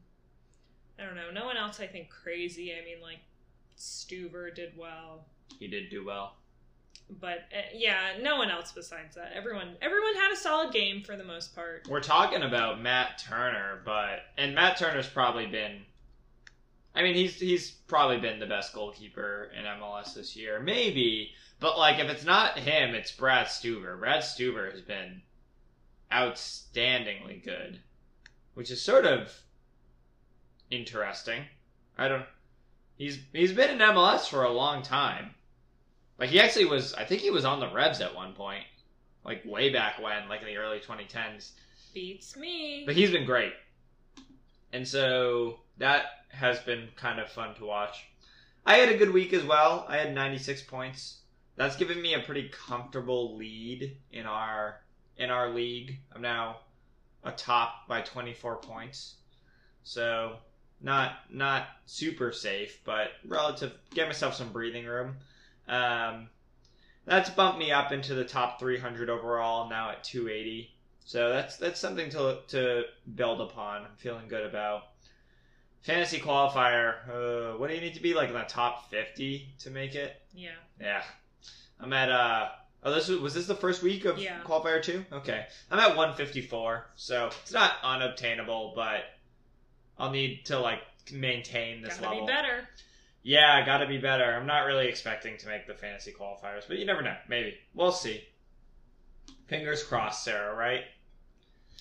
I 1.00 1.04
don't 1.06 1.16
know. 1.16 1.30
No 1.32 1.46
one 1.46 1.58
else, 1.58 1.80
I 1.80 1.86
think, 1.88 2.10
crazy. 2.10 2.74
I 2.74 2.84
mean, 2.86 3.02
like 3.02 3.20
Stuver 3.78 4.54
did 4.56 4.78
well, 4.78 5.26
He 5.60 5.68
did 5.68 5.90
do 5.90 6.06
well. 6.06 6.38
But 7.10 7.46
uh, 7.54 7.62
yeah, 7.74 8.14
no 8.22 8.38
one 8.38 8.50
else 8.50 8.72
besides 8.72 9.16
that. 9.16 9.32
Everyone, 9.36 9.76
everyone 9.82 10.16
had 10.16 10.32
a 10.32 10.36
solid 10.36 10.74
game 10.74 11.04
for 11.04 11.16
the 11.16 11.24
most 11.24 11.54
part. 11.54 11.88
We're 11.90 12.02
talking 12.02 12.42
about 12.42 12.82
Matt 12.82 13.20
Turner, 13.20 13.82
but 13.86 14.22
and 14.38 14.56
Matt 14.56 14.78
Turner's 14.78 15.08
probably 15.08 15.46
been. 15.46 15.82
I 16.96 17.04
mean, 17.04 17.16
he's 17.16 17.36
he's 17.36 17.72
probably 17.72 18.18
been 18.18 18.40
the 18.40 18.48
best 18.48 18.74
goalkeeper 18.74 19.52
in 19.58 19.66
MLS 19.66 20.16
this 20.16 20.36
year, 20.36 20.60
maybe. 20.60 21.32
But 21.60 21.78
like, 21.78 22.00
if 22.00 22.10
it's 22.10 22.26
not 22.26 22.58
him, 22.58 22.96
it's 22.96 23.12
Brad 23.12 23.48
Stuver. 23.48 24.00
Brad 24.00 24.24
Stuver 24.24 24.72
has 24.72 24.82
been 24.82 25.22
outstandingly 26.12 27.44
good, 27.44 27.80
which 28.56 28.72
is 28.72 28.82
sort 28.82 29.06
of 29.06 29.32
interesting. 30.72 31.44
I 31.98 32.08
don't. 32.08 32.26
He's 32.98 33.20
he's 33.32 33.52
been 33.52 33.70
in 33.70 33.78
MLS 33.78 34.28
for 34.28 34.44
a 34.44 34.52
long 34.52 34.82
time. 34.82 35.35
Like 36.18 36.30
he 36.30 36.40
actually 36.40 36.66
was. 36.66 36.94
I 36.94 37.04
think 37.04 37.22
he 37.22 37.32
was 37.32 37.46
on 37.46 37.60
the 37.60 37.72
Revs 37.72 38.02
at 38.02 38.16
one 38.16 38.34
point, 38.34 38.64
like 39.24 39.44
way 39.46 39.72
back 39.72 40.02
when, 40.02 40.30
like 40.30 40.42
in 40.42 40.48
the 40.48 40.58
early 40.58 40.80
2010s. 40.80 41.52
Beats 41.94 42.36
me. 42.36 42.84
But 42.86 42.96
he's 42.96 43.12
been 43.12 43.26
great. 43.26 43.54
And 44.74 44.88
so 44.88 45.60
that 45.78 46.06
has 46.30 46.60
been 46.60 46.90
kind 46.96 47.20
of 47.20 47.30
fun 47.30 47.56
to 47.56 47.66
watch. 47.66 48.06
I 48.66 48.78
had 48.78 48.90
a 48.90 48.98
good 48.98 49.12
week 49.12 49.32
as 49.34 49.44
well. 49.44 49.86
I 49.88 49.98
had 49.98 50.14
96 50.14 50.64
points. 50.64 51.20
That's 51.56 51.76
given 51.76 52.02
me 52.02 52.14
a 52.14 52.20
pretty 52.20 52.50
comfortable 52.50 53.38
lead 53.38 53.98
in 54.12 54.26
our 54.26 54.82
in 55.18 55.30
our 55.30 55.50
league. 55.50 56.00
I'm 56.14 56.22
now 56.22 56.58
atop 57.24 57.88
by 57.88 58.02
24 58.02 58.58
points. 58.58 59.16
So 59.84 60.38
not 60.82 61.14
not 61.30 61.68
super 61.86 62.32
safe, 62.32 62.82
but 62.84 63.10
relative 63.26 63.74
get 63.94 64.08
myself 64.08 64.36
some 64.36 64.52
breathing 64.52 64.86
room. 64.86 65.16
Um, 65.68 66.30
that's 67.06 67.30
bumped 67.30 67.60
me 67.60 67.72
up 67.72 67.92
into 67.92 68.16
the 68.16 68.26
top 68.26 68.60
300 68.60 69.10
overall 69.10 69.70
now 69.70 69.92
at 69.92 70.04
280. 70.04 70.72
So 71.06 71.30
that's 71.30 71.58
that's 71.58 71.80
something 71.80 72.10
to 72.12 72.40
to 72.50 72.84
build 73.16 73.42
upon. 73.42 73.84
I'm 73.84 73.96
feeling 73.98 74.28
good 74.28 74.46
about. 74.46 74.84
Fantasy 75.82 76.20
qualifier. 76.20 76.96
Uh, 77.08 77.58
what 77.60 77.70
do 77.70 77.76
you 77.76 77.82
need 77.82 77.94
to 77.94 78.02
be 78.02 78.16
like 78.16 78.30
in 78.30 78.34
the 78.34 78.42
top 78.42 78.90
50 78.90 79.48
to 79.60 79.70
make 79.70 79.94
it? 79.94 80.20
yeah, 80.34 80.50
Yeah, 80.82 81.04
I'm 81.80 81.94
at 81.94 82.10
uh. 82.10 82.50
Oh, 82.84 82.92
this 82.94 83.08
was, 83.08 83.20
was 83.20 83.34
this 83.34 83.48
the 83.48 83.56
first 83.56 83.82
week 83.84 84.06
of 84.06 84.18
Yeah. 84.20 84.40
qualifier 84.44 84.82
two? 84.82 85.06
Okay, 85.12 85.46
I'm 85.72 85.80
at 85.80 85.90
154, 85.96 86.86
so 86.96 87.28
it's 87.42 87.52
not 87.52 87.74
unobtainable, 87.84 88.74
but 88.76 89.06
I'll 89.98 90.12
need 90.12 90.46
to 90.46 90.60
like 90.60 90.82
maintain 91.12 91.82
this 91.82 91.98
gotta 91.98 92.10
level. 92.10 92.26
be 92.28 92.32
better. 92.34 92.68
Yeah, 93.28 93.56
I 93.56 93.66
gotta 93.66 93.88
be 93.88 93.98
better. 93.98 94.24
I'm 94.24 94.46
not 94.46 94.68
really 94.68 94.88
expecting 94.88 95.36
to 95.38 95.48
make 95.48 95.66
the 95.66 95.74
fantasy 95.74 96.12
qualifiers, 96.12 96.68
but 96.68 96.78
you 96.78 96.86
never 96.86 97.02
know. 97.02 97.16
Maybe. 97.28 97.56
We'll 97.74 97.92
see. 97.92 98.24
Fingers 99.48 99.82
crossed, 99.82 100.24
Sarah, 100.24 100.54
right? 100.56 100.84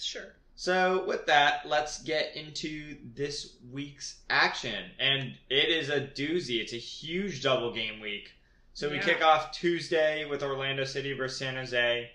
Sure. 0.01 0.35
So, 0.57 1.05
with 1.07 1.27
that, 1.27 1.69
let's 1.69 2.03
get 2.03 2.35
into 2.35 2.97
this 3.15 3.57
week's 3.71 4.21
action. 4.31 4.91
And 4.99 5.37
it 5.51 5.69
is 5.69 5.91
a 5.91 6.01
doozy. 6.01 6.63
It's 6.63 6.73
a 6.73 6.77
huge 6.77 7.43
double 7.43 7.75
game 7.75 8.01
week. 8.01 8.33
So, 8.73 8.89
we 8.89 8.97
Yeah. 8.97 9.03
kick 9.05 9.23
off 9.23 9.53
Tuesday 9.53 10.25
with 10.25 10.43
Orlando 10.43 10.85
City 10.85 11.13
versus 11.13 11.39
San 11.39 11.57
Jose. 11.57 12.11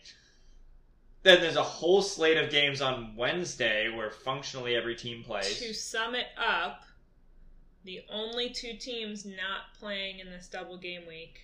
Then 1.21 1.41
there's 1.41 1.55
a 1.55 1.61
whole 1.63 2.01
slate 2.01 2.37
of 2.37 2.49
games 2.49 2.81
on 2.81 3.15
Wednesday 3.15 3.89
where 3.89 4.09
functionally 4.09 4.75
every 4.75 4.95
team 4.95 5.23
plays. 5.23 5.59
To 5.59 5.71
sum 5.73 6.15
it 6.15 6.29
up, 6.35 6.83
the 7.89 8.01
only 8.07 8.51
two 8.51 8.73
teams 8.73 9.25
not 9.25 9.73
playing 9.79 10.19
in 10.19 10.29
this 10.29 10.47
double 10.47 10.77
game 10.77 11.07
week, 11.07 11.39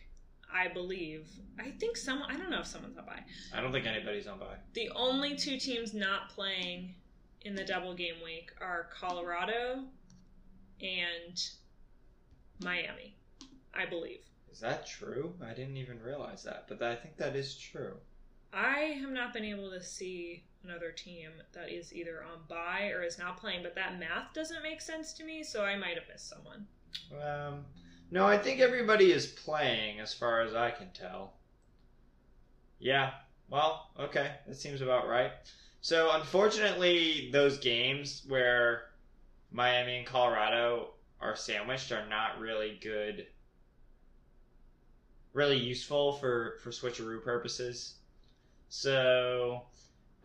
I 0.53 0.67
believe. 0.67 1.27
I 1.59 1.71
think 1.71 1.97
some. 1.97 2.21
I 2.21 2.37
don't 2.37 2.51
know 2.51 2.59
if 2.59 2.67
someone's 2.67 2.99
on 2.99 3.05
by. 3.05 3.19
I 3.51 3.61
don't 3.61 3.71
think 3.71 3.87
anybody's 3.87 4.27
on 4.27 4.37
by. 4.37 4.57
The 4.73 4.91
only 4.95 5.35
two 5.35 5.57
teams 5.57 5.95
not 5.95 6.29
playing 6.29 6.93
in 7.41 7.55
the 7.55 7.65
double 7.65 7.95
game 7.95 8.17
week 8.23 8.51
are 8.61 8.89
Colorado 8.95 9.85
and 10.81 11.43
Miami, 12.63 13.15
I 13.73 13.87
believe. 13.87 14.21
Is 14.51 14.59
that 14.59 14.85
true? 14.85 15.33
I 15.43 15.55
didn't 15.55 15.77
even 15.77 15.99
realize 15.99 16.43
that, 16.43 16.65
but 16.67 16.79
I 16.83 16.95
think 16.95 17.17
that 17.17 17.35
is 17.35 17.57
true. 17.57 17.95
I 18.53 18.99
have 19.01 19.09
not 19.09 19.33
been 19.33 19.45
able 19.45 19.71
to 19.71 19.81
see 19.81 20.43
another 20.65 20.91
team 20.91 21.29
that 21.53 21.69
is 21.69 21.93
either 21.93 22.23
on 22.23 22.39
bye 22.47 22.89
or 22.89 23.03
is 23.03 23.17
not 23.17 23.37
playing, 23.37 23.63
but 23.63 23.75
that 23.75 23.99
math 23.99 24.33
doesn't 24.33 24.63
make 24.63 24.81
sense 24.81 25.13
to 25.13 25.23
me, 25.23 25.43
so 25.43 25.63
I 25.63 25.75
might 25.77 25.95
have 25.95 26.07
missed 26.11 26.29
someone. 26.29 26.67
Um, 27.13 27.65
no, 28.11 28.25
I 28.25 28.37
think 28.37 28.59
everybody 28.59 29.11
is 29.11 29.27
playing 29.27 29.99
as 29.99 30.13
far 30.13 30.41
as 30.41 30.53
I 30.53 30.71
can 30.71 30.89
tell. 30.93 31.33
Yeah, 32.79 33.11
well, 33.49 33.91
okay, 33.99 34.31
that 34.47 34.55
seems 34.55 34.81
about 34.81 35.07
right. 35.07 35.31
So, 35.81 36.11
unfortunately, 36.11 37.29
those 37.31 37.59
games 37.59 38.23
where 38.27 38.85
Miami 39.51 39.97
and 39.97 40.07
Colorado 40.07 40.93
are 41.21 41.35
sandwiched 41.35 41.91
are 41.91 42.07
not 42.07 42.39
really 42.39 42.79
good, 42.81 43.27
really 45.33 45.57
useful 45.57 46.13
for, 46.13 46.57
for 46.63 46.71
switcheroo 46.71 47.23
purposes. 47.23 47.95
So, 48.69 49.63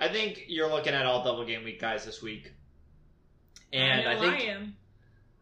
I 0.01 0.09
think 0.09 0.45
you're 0.49 0.71
looking 0.71 0.95
at 0.95 1.05
all 1.07 1.23
double 1.23 1.45
game 1.45 1.63
week 1.63 1.81
guys 1.81 2.05
this 2.05 2.23
week. 2.23 2.53
And 3.73 4.09
I 4.09 4.15
I, 4.15 4.19
think 4.19 4.35
I 4.35 4.39
am. 4.47 4.77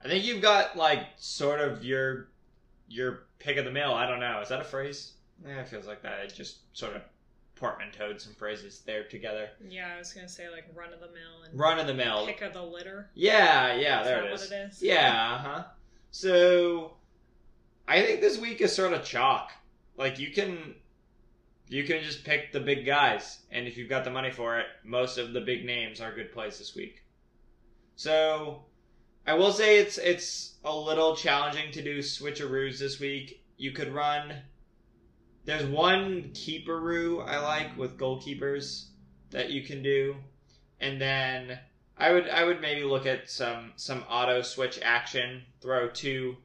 I 0.04 0.08
think 0.08 0.24
you've 0.26 0.42
got 0.42 0.76
like 0.76 1.00
sort 1.16 1.60
of 1.60 1.84
your 1.84 2.28
your 2.88 3.26
pick 3.38 3.56
of 3.56 3.64
the 3.64 3.70
mill. 3.70 3.94
I 3.94 4.06
don't 4.06 4.20
know. 4.20 4.40
Is 4.42 4.48
that 4.48 4.60
a 4.60 4.64
phrase? 4.64 5.12
Yeah, 5.46 5.60
it 5.60 5.68
feels 5.68 5.86
like 5.86 6.02
that. 6.02 6.18
It 6.24 6.34
just 6.34 6.58
sort 6.76 6.96
of 6.96 7.02
portmanteaued 7.58 8.20
some 8.20 8.34
phrases 8.34 8.80
there 8.80 9.04
together. 9.04 9.48
Yeah, 9.68 9.92
I 9.94 9.98
was 9.98 10.12
gonna 10.12 10.28
say 10.28 10.48
like 10.50 10.64
run 10.74 10.92
of 10.92 11.00
the 11.00 11.06
mill 11.06 11.42
and 11.48 11.58
Run 11.58 11.78
of 11.78 11.86
the 11.86 11.94
mill. 11.94 12.26
pick 12.26 12.42
of 12.42 12.52
the 12.52 12.62
litter. 12.62 13.10
Yeah, 13.14 13.74
yeah, 13.76 14.00
Is 14.00 14.06
there 14.06 14.24
it 14.24 14.30
what 14.30 14.40
is. 14.40 14.50
it 14.52 14.54
is? 14.54 14.82
Yeah, 14.82 15.34
uh 15.34 15.38
huh. 15.38 15.64
So 16.10 16.92
I 17.86 18.02
think 18.02 18.20
this 18.20 18.38
week 18.38 18.60
is 18.60 18.74
sort 18.74 18.92
of 18.92 19.04
chalk. 19.04 19.52
Like 19.96 20.18
you 20.18 20.30
can 20.32 20.74
you 21.70 21.84
can 21.84 22.02
just 22.02 22.24
pick 22.24 22.52
the 22.52 22.60
big 22.60 22.86
guys, 22.86 23.40
and 23.50 23.66
if 23.66 23.76
you've 23.76 23.88
got 23.88 24.04
the 24.04 24.10
money 24.10 24.30
for 24.30 24.58
it, 24.58 24.66
most 24.84 25.18
of 25.18 25.32
the 25.32 25.40
big 25.40 25.64
names 25.64 26.00
are 26.00 26.14
good 26.14 26.32
plays 26.32 26.58
this 26.58 26.74
week. 26.74 27.02
So 27.96 28.64
I 29.26 29.34
will 29.34 29.52
say 29.52 29.78
it's 29.78 29.98
it's 29.98 30.54
a 30.64 30.74
little 30.74 31.14
challenging 31.14 31.70
to 31.72 31.82
do 31.82 31.98
switcheroos 31.98 32.78
this 32.78 32.98
week. 32.98 33.44
You 33.56 33.72
could 33.72 33.92
run. 33.92 34.34
There's 35.44 35.66
one 35.66 36.30
keeperoo 36.32 37.26
I 37.26 37.38
like 37.40 37.76
with 37.76 37.98
goalkeepers 37.98 38.86
that 39.30 39.50
you 39.50 39.62
can 39.62 39.82
do, 39.82 40.16
and 40.80 41.00
then 41.00 41.58
I 41.96 42.12
would 42.12 42.28
I 42.28 42.44
would 42.44 42.60
maybe 42.60 42.84
look 42.84 43.04
at 43.04 43.28
some 43.28 43.72
some 43.76 44.04
auto 44.08 44.40
switch 44.42 44.78
action. 44.82 45.42
Throw 45.60 45.88
two 45.88 46.36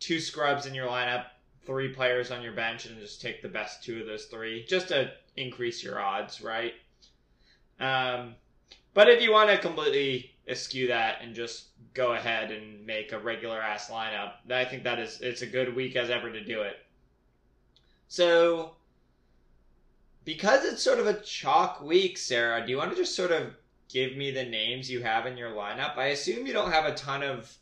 two 0.00 0.18
scrubs 0.18 0.66
in 0.66 0.74
your 0.74 0.88
lineup, 0.88 1.26
three 1.66 1.92
players 1.92 2.30
on 2.30 2.42
your 2.42 2.52
bench, 2.52 2.86
and 2.86 2.98
just 2.98 3.20
take 3.20 3.42
the 3.42 3.48
best 3.48 3.82
two 3.82 4.00
of 4.00 4.06
those 4.06 4.26
three, 4.26 4.64
just 4.66 4.88
to 4.88 5.12
increase 5.36 5.82
your 5.82 6.00
odds, 6.00 6.40
right? 6.40 6.74
Um, 7.78 8.34
but 8.94 9.08
if 9.08 9.22
you 9.22 9.32
want 9.32 9.50
to 9.50 9.58
completely 9.58 10.32
eschew 10.48 10.88
that 10.88 11.22
and 11.22 11.34
just 11.34 11.68
go 11.94 12.12
ahead 12.12 12.50
and 12.50 12.84
make 12.84 13.12
a 13.12 13.18
regular 13.18 13.60
ass 13.60 13.90
lineup, 13.90 14.32
I 14.50 14.64
think 14.64 14.84
that 14.84 14.98
is 14.98 15.20
it's 15.20 15.42
a 15.42 15.46
good 15.46 15.74
week 15.74 15.96
as 15.96 16.10
ever 16.10 16.30
to 16.30 16.44
do 16.44 16.62
it. 16.62 16.76
So 18.08 18.74
because 20.24 20.64
it's 20.64 20.82
sort 20.82 20.98
of 20.98 21.06
a 21.06 21.20
chalk 21.20 21.80
week, 21.80 22.18
Sarah, 22.18 22.64
do 22.64 22.70
you 22.70 22.78
want 22.78 22.90
to 22.90 22.96
just 22.96 23.16
sort 23.16 23.30
of 23.30 23.54
give 23.88 24.16
me 24.16 24.30
the 24.30 24.44
names 24.44 24.90
you 24.90 25.02
have 25.02 25.26
in 25.26 25.36
your 25.36 25.50
lineup? 25.50 25.96
I 25.96 26.06
assume 26.06 26.46
you 26.46 26.52
don't 26.52 26.72
have 26.72 26.84
a 26.84 26.94
ton 26.94 27.22
of 27.22 27.52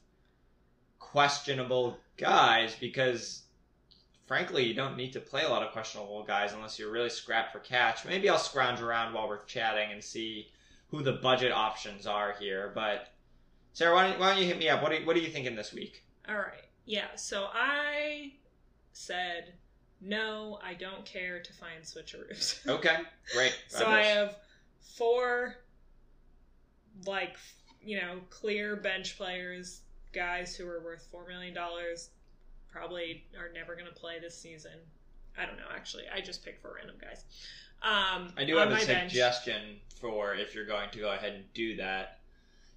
questionable 0.99 1.99
guys 2.17 2.75
because 2.79 3.43
frankly 4.29 4.63
you 4.65 4.75
don't 4.75 4.97
need 4.97 5.13
to 5.15 5.21
play 5.21 5.43
a 5.43 5.49
lot 5.49 5.63
of 5.63 5.73
questionable 5.73 6.23
guys 6.23 6.53
unless 6.53 6.79
you're 6.79 6.93
really 6.93 7.11
scrapped 7.11 7.51
for 7.51 7.59
catch. 7.61 8.05
Maybe 8.05 8.29
I'll 8.29 8.39
scrounge 8.39 8.81
around 8.81 9.15
while 9.15 9.27
we're 9.27 9.43
chatting 9.45 9.91
and 9.91 10.05
see 10.05 10.49
who 10.91 11.03
the 11.03 11.15
budget 11.15 11.51
options 11.51 12.07
are 12.07 12.37
here. 12.39 12.71
But 12.75 13.09
Sarah, 13.73 13.95
why 13.95 14.09
don't, 14.09 14.21
why 14.21 14.31
don't 14.31 14.39
you 14.43 14.47
hit 14.47 14.59
me 14.59 14.69
up? 14.69 14.83
What 14.83 14.93
are, 14.93 15.01
what 15.01 15.17
are 15.17 15.21
you 15.21 15.31
thinking 15.31 15.57
this 15.57 15.73
week? 15.73 16.05
All 16.29 16.37
right. 16.37 16.65
Yeah. 16.85 17.07
So 17.17 17.49
I 17.53 18.33
said 18.93 19.55
no. 20.01 20.59
I 20.63 20.75
don't 20.75 21.05
care 21.05 21.41
to 21.41 21.53
find 21.55 21.83
switcheroos. 21.83 22.67
Okay, 22.69 22.97
great. 23.33 23.57
so 23.69 23.87
I 23.87 24.03
have 24.03 24.37
four, 24.97 25.57
like 27.07 27.37
you 27.83 28.01
know, 28.01 28.19
clear 28.29 28.77
bench 28.77 29.17
players, 29.17 29.81
guys 30.13 30.55
who 30.55 30.67
are 30.69 30.81
worth 30.83 31.07
four 31.11 31.27
million 31.27 31.55
dollars, 31.55 32.11
probably 32.71 33.25
are 33.39 33.53
never 33.53 33.75
going 33.75 33.87
to 33.89 33.95
play 33.95 34.19
this 34.21 34.37
season. 34.39 34.73
I 35.37 35.47
don't 35.47 35.57
know. 35.57 35.69
Actually, 35.75 36.05
I 36.15 36.21
just 36.21 36.45
picked 36.45 36.63
four 36.63 36.75
random 36.77 36.97
guys. 37.01 37.25
Um, 37.83 38.33
I 38.37 38.45
do 38.45 38.57
have 38.57 38.69
a 38.69 38.73
my 38.73 38.85
bench- 38.85 39.13
suggestion 39.13 39.77
for 40.01 40.35
if 40.35 40.55
you're 40.55 40.67
going 40.67 40.91
to 40.91 40.99
go 40.99 41.13
ahead 41.13 41.33
and 41.35 41.45
do 41.55 41.77
that. 41.77 42.19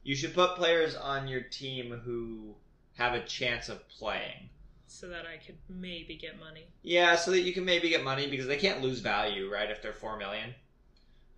You 0.03 0.15
should 0.15 0.33
put 0.33 0.55
players 0.55 0.95
on 0.95 1.27
your 1.27 1.41
team 1.41 1.91
who 2.05 2.55
have 2.97 3.13
a 3.13 3.21
chance 3.21 3.69
of 3.69 3.87
playing. 3.89 4.49
so 4.87 5.07
that 5.07 5.25
I 5.25 5.37
could 5.37 5.57
maybe 5.69 6.15
get 6.15 6.39
money. 6.39 6.65
Yeah, 6.83 7.15
so 7.15 7.31
that 7.31 7.41
you 7.41 7.53
can 7.53 7.65
maybe 7.65 7.89
get 7.89 8.03
money 8.03 8.27
because 8.27 8.45
they 8.47 8.57
can't 8.57 8.81
lose 8.81 8.99
value, 8.99 9.49
right? 9.51 9.69
If 9.71 9.81
they're 9.81 9.93
four 9.93 10.17
million. 10.17 10.53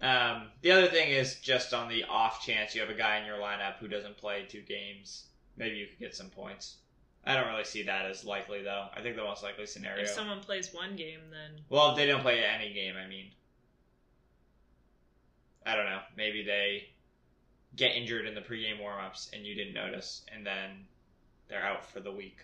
Um, 0.01 0.47
the 0.61 0.71
other 0.71 0.87
thing 0.87 1.11
is 1.11 1.35
just 1.35 1.73
on 1.73 1.87
the 1.87 2.03
off 2.05 2.45
chance 2.45 2.75
you 2.75 2.81
have 2.81 2.89
a 2.89 2.93
guy 2.95 3.19
in 3.19 3.25
your 3.25 3.37
lineup 3.37 3.77
who 3.79 3.87
doesn't 3.87 4.17
play 4.17 4.45
two 4.49 4.61
games, 4.61 5.27
maybe 5.55 5.77
you 5.77 5.85
could 5.87 5.99
get 5.99 6.15
some 6.15 6.29
points. 6.29 6.77
I 7.25 7.35
don't 7.35 7.47
really 7.47 7.63
see 7.63 7.83
that 7.83 8.05
as 8.05 8.25
likely 8.25 8.63
though. 8.63 8.87
I 8.95 9.01
think 9.01 9.15
the 9.15 9.23
most 9.23 9.43
likely 9.43 9.65
scenario. 9.65 10.03
If 10.03 10.09
someone 10.09 10.41
plays 10.41 10.73
one 10.73 10.95
game, 10.95 11.21
then 11.31 11.61
Well, 11.69 11.91
if 11.91 11.95
they 11.97 12.05
don't 12.05 12.21
play 12.21 12.43
any 12.43 12.73
game, 12.73 12.95
I 12.95 13.07
mean. 13.07 13.31
I 15.65 15.75
don't 15.75 15.85
know. 15.85 16.01
Maybe 16.17 16.43
they 16.43 16.89
get 17.75 17.95
injured 17.95 18.25
in 18.25 18.35
the 18.35 18.41
pregame 18.41 18.81
warmups 18.81 19.31
and 19.33 19.45
you 19.45 19.55
didn't 19.55 19.73
notice, 19.73 20.23
and 20.33 20.45
then 20.45 20.85
they're 21.47 21.63
out 21.63 21.85
for 21.85 22.01
the 22.01 22.11
week. 22.11 22.39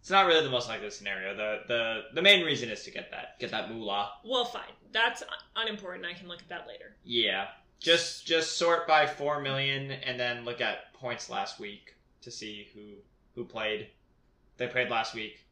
It's 0.00 0.10
not 0.10 0.26
really 0.26 0.44
the 0.44 0.50
most 0.50 0.68
likely 0.68 0.90
scenario. 0.90 1.34
The 1.34 1.62
the 1.66 2.00
the 2.14 2.22
main 2.22 2.44
reason 2.44 2.68
is 2.68 2.84
to 2.84 2.90
get 2.90 3.10
that 3.10 3.38
get 3.40 3.50
that 3.50 3.72
moolah. 3.72 4.10
well, 4.24 4.44
fine. 4.44 4.62
That's 4.92 5.22
unimportant. 5.56 6.04
I 6.06 6.12
can 6.12 6.28
look 6.28 6.40
at 6.40 6.48
that 6.48 6.68
later. 6.68 6.94
Yeah. 7.04 7.48
Just 7.80 8.26
just 8.26 8.56
sort 8.56 8.86
by 8.86 9.06
four 9.06 9.40
million 9.40 9.90
and 9.90 10.20
then 10.20 10.44
look 10.44 10.60
at 10.60 10.92
points 10.94 11.28
last 11.28 11.58
week 11.58 11.96
to 12.22 12.30
see 12.30 12.68
who 12.74 12.98
who 13.36 13.44
played. 13.44 13.86
They 14.56 14.66
played 14.66 14.90
last 14.90 15.14
week. 15.14 15.44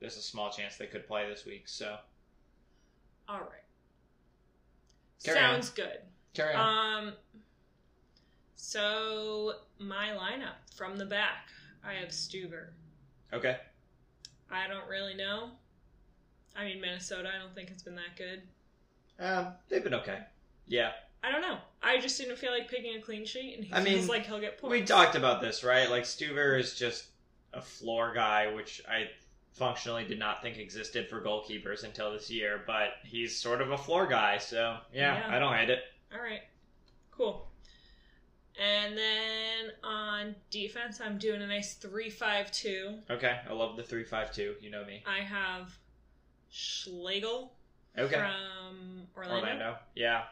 There's 0.00 0.16
a 0.16 0.22
small 0.22 0.50
chance 0.50 0.76
they 0.76 0.86
could 0.86 1.06
play 1.06 1.28
this 1.28 1.44
week, 1.44 1.68
so 1.68 1.96
All 3.28 3.40
right. 3.40 3.48
Carry 5.22 5.38
on. 5.38 5.54
Sounds 5.54 5.70
good. 5.70 5.98
carry 6.32 6.54
on. 6.54 7.08
Um. 7.08 7.12
So 8.56 9.52
my 9.78 10.08
lineup 10.08 10.74
from 10.76 10.96
the 10.96 11.06
back, 11.06 11.48
I 11.84 11.94
have 11.94 12.08
Stuver. 12.10 12.68
okay. 13.32 13.58
I 14.50 14.66
don't 14.66 14.88
really 14.88 15.14
know. 15.14 15.50
I 16.56 16.64
mean, 16.64 16.80
Minnesota. 16.80 17.30
I 17.34 17.38
don't 17.38 17.54
think 17.54 17.70
it's 17.70 17.82
been 17.82 17.96
that 17.96 18.16
good. 18.16 18.42
Um, 19.20 19.48
they've 19.68 19.84
been 19.84 19.94
okay. 19.94 20.20
Yeah, 20.66 20.92
I 21.22 21.30
don't 21.30 21.42
know. 21.42 21.58
I 21.82 21.98
just 22.00 22.18
didn't 22.18 22.36
feel 22.38 22.50
like 22.52 22.68
picking 22.70 22.96
a 22.96 23.00
clean 23.02 23.26
sheet, 23.26 23.56
and 23.56 23.64
he 23.64 23.72
I 23.74 23.82
feels 23.82 24.00
mean, 24.00 24.06
like 24.08 24.26
he'll 24.26 24.40
get 24.40 24.58
points. 24.58 24.70
we 24.72 24.82
talked 24.84 25.16
about 25.16 25.40
this, 25.42 25.62
right? 25.62 25.90
Like 25.90 26.04
Stuver 26.04 26.58
is 26.58 26.74
just 26.74 27.07
a 27.52 27.60
floor 27.62 28.12
guy, 28.14 28.52
which 28.52 28.82
I 28.88 29.08
functionally 29.52 30.04
did 30.04 30.18
not 30.18 30.42
think 30.42 30.58
existed 30.58 31.08
for 31.08 31.20
goalkeepers 31.20 31.82
until 31.84 32.12
this 32.12 32.30
year. 32.30 32.62
But 32.66 32.90
he's 33.04 33.36
sort 33.36 33.60
of 33.60 33.70
a 33.72 33.78
floor 33.78 34.06
guy, 34.06 34.38
so 34.38 34.76
yeah, 34.92 35.18
Yeah. 35.28 35.36
I 35.36 35.38
don't 35.38 35.54
hate 35.56 35.70
it. 35.70 35.80
All 36.12 36.20
right, 36.20 36.42
cool. 37.10 37.46
And 38.60 38.96
then 38.98 39.70
on 39.84 40.34
defense, 40.50 41.00
I'm 41.00 41.16
doing 41.18 41.42
a 41.42 41.46
nice 41.46 41.74
three-five-two. 41.74 42.98
Okay, 43.08 43.38
I 43.48 43.52
love 43.52 43.76
the 43.76 43.84
three 43.84 44.02
five 44.04 44.32
two. 44.32 44.56
You 44.60 44.70
know 44.70 44.84
me. 44.84 45.02
I 45.06 45.20
have 45.22 45.72
Schlegel 46.50 47.52
Okay, 47.96 48.14
from 48.16 49.06
Orlando. 49.16 49.36
Orlando. 49.46 49.76
Yeah. 49.94 50.24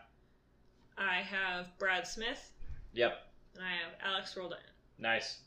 I 0.99 1.17
have 1.17 1.77
Brad 1.79 2.07
Smith, 2.07 2.53
Yep. 2.95 3.13
and 3.55 3.63
I 3.65 3.71
have 3.71 3.93
Alex 4.03 4.37
Roldan. 4.37 4.59
Nice. 4.99 5.39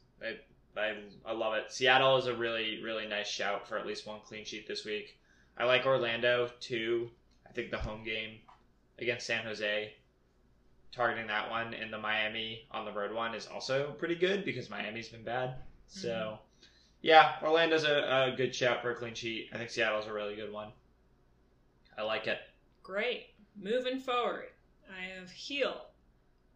I 0.79 0.95
I 1.25 1.33
love 1.33 1.53
it. 1.53 1.71
Seattle 1.71 2.17
is 2.17 2.27
a 2.27 2.35
really 2.35 2.81
really 2.83 3.07
nice 3.07 3.27
shout 3.27 3.67
for 3.67 3.77
at 3.77 3.85
least 3.85 4.07
one 4.07 4.19
clean 4.25 4.45
sheet 4.45 4.67
this 4.67 4.85
week. 4.85 5.17
I 5.57 5.65
like 5.65 5.85
Orlando 5.85 6.49
too. 6.59 7.09
I 7.47 7.51
think 7.51 7.71
the 7.71 7.77
home 7.77 8.03
game 8.03 8.39
against 8.99 9.27
San 9.27 9.43
Jose, 9.43 9.93
targeting 10.91 11.27
that 11.27 11.49
one, 11.49 11.73
and 11.73 11.91
the 11.91 11.97
Miami 11.97 12.67
on 12.71 12.85
the 12.85 12.91
road 12.91 13.13
one 13.13 13.33
is 13.33 13.47
also 13.47 13.91
pretty 13.97 14.15
good 14.15 14.45
because 14.45 14.69
Miami's 14.69 15.09
been 15.09 15.23
bad. 15.23 15.55
So, 15.87 16.09
mm-hmm. 16.09 16.67
yeah, 17.01 17.35
Orlando's 17.41 17.83
a, 17.83 18.31
a 18.31 18.35
good 18.35 18.53
shout 18.53 18.81
for 18.81 18.91
a 18.91 18.95
clean 18.95 19.15
sheet. 19.15 19.49
I 19.53 19.57
think 19.57 19.69
Seattle's 19.69 20.07
a 20.07 20.13
really 20.13 20.35
good 20.35 20.53
one. 20.53 20.69
I 21.97 22.03
like 22.03 22.27
it. 22.27 22.39
Great. 22.83 23.27
Moving 23.59 23.99
forward, 23.99 24.49
I 24.89 25.19
have 25.19 25.29
Gil, 25.35 25.85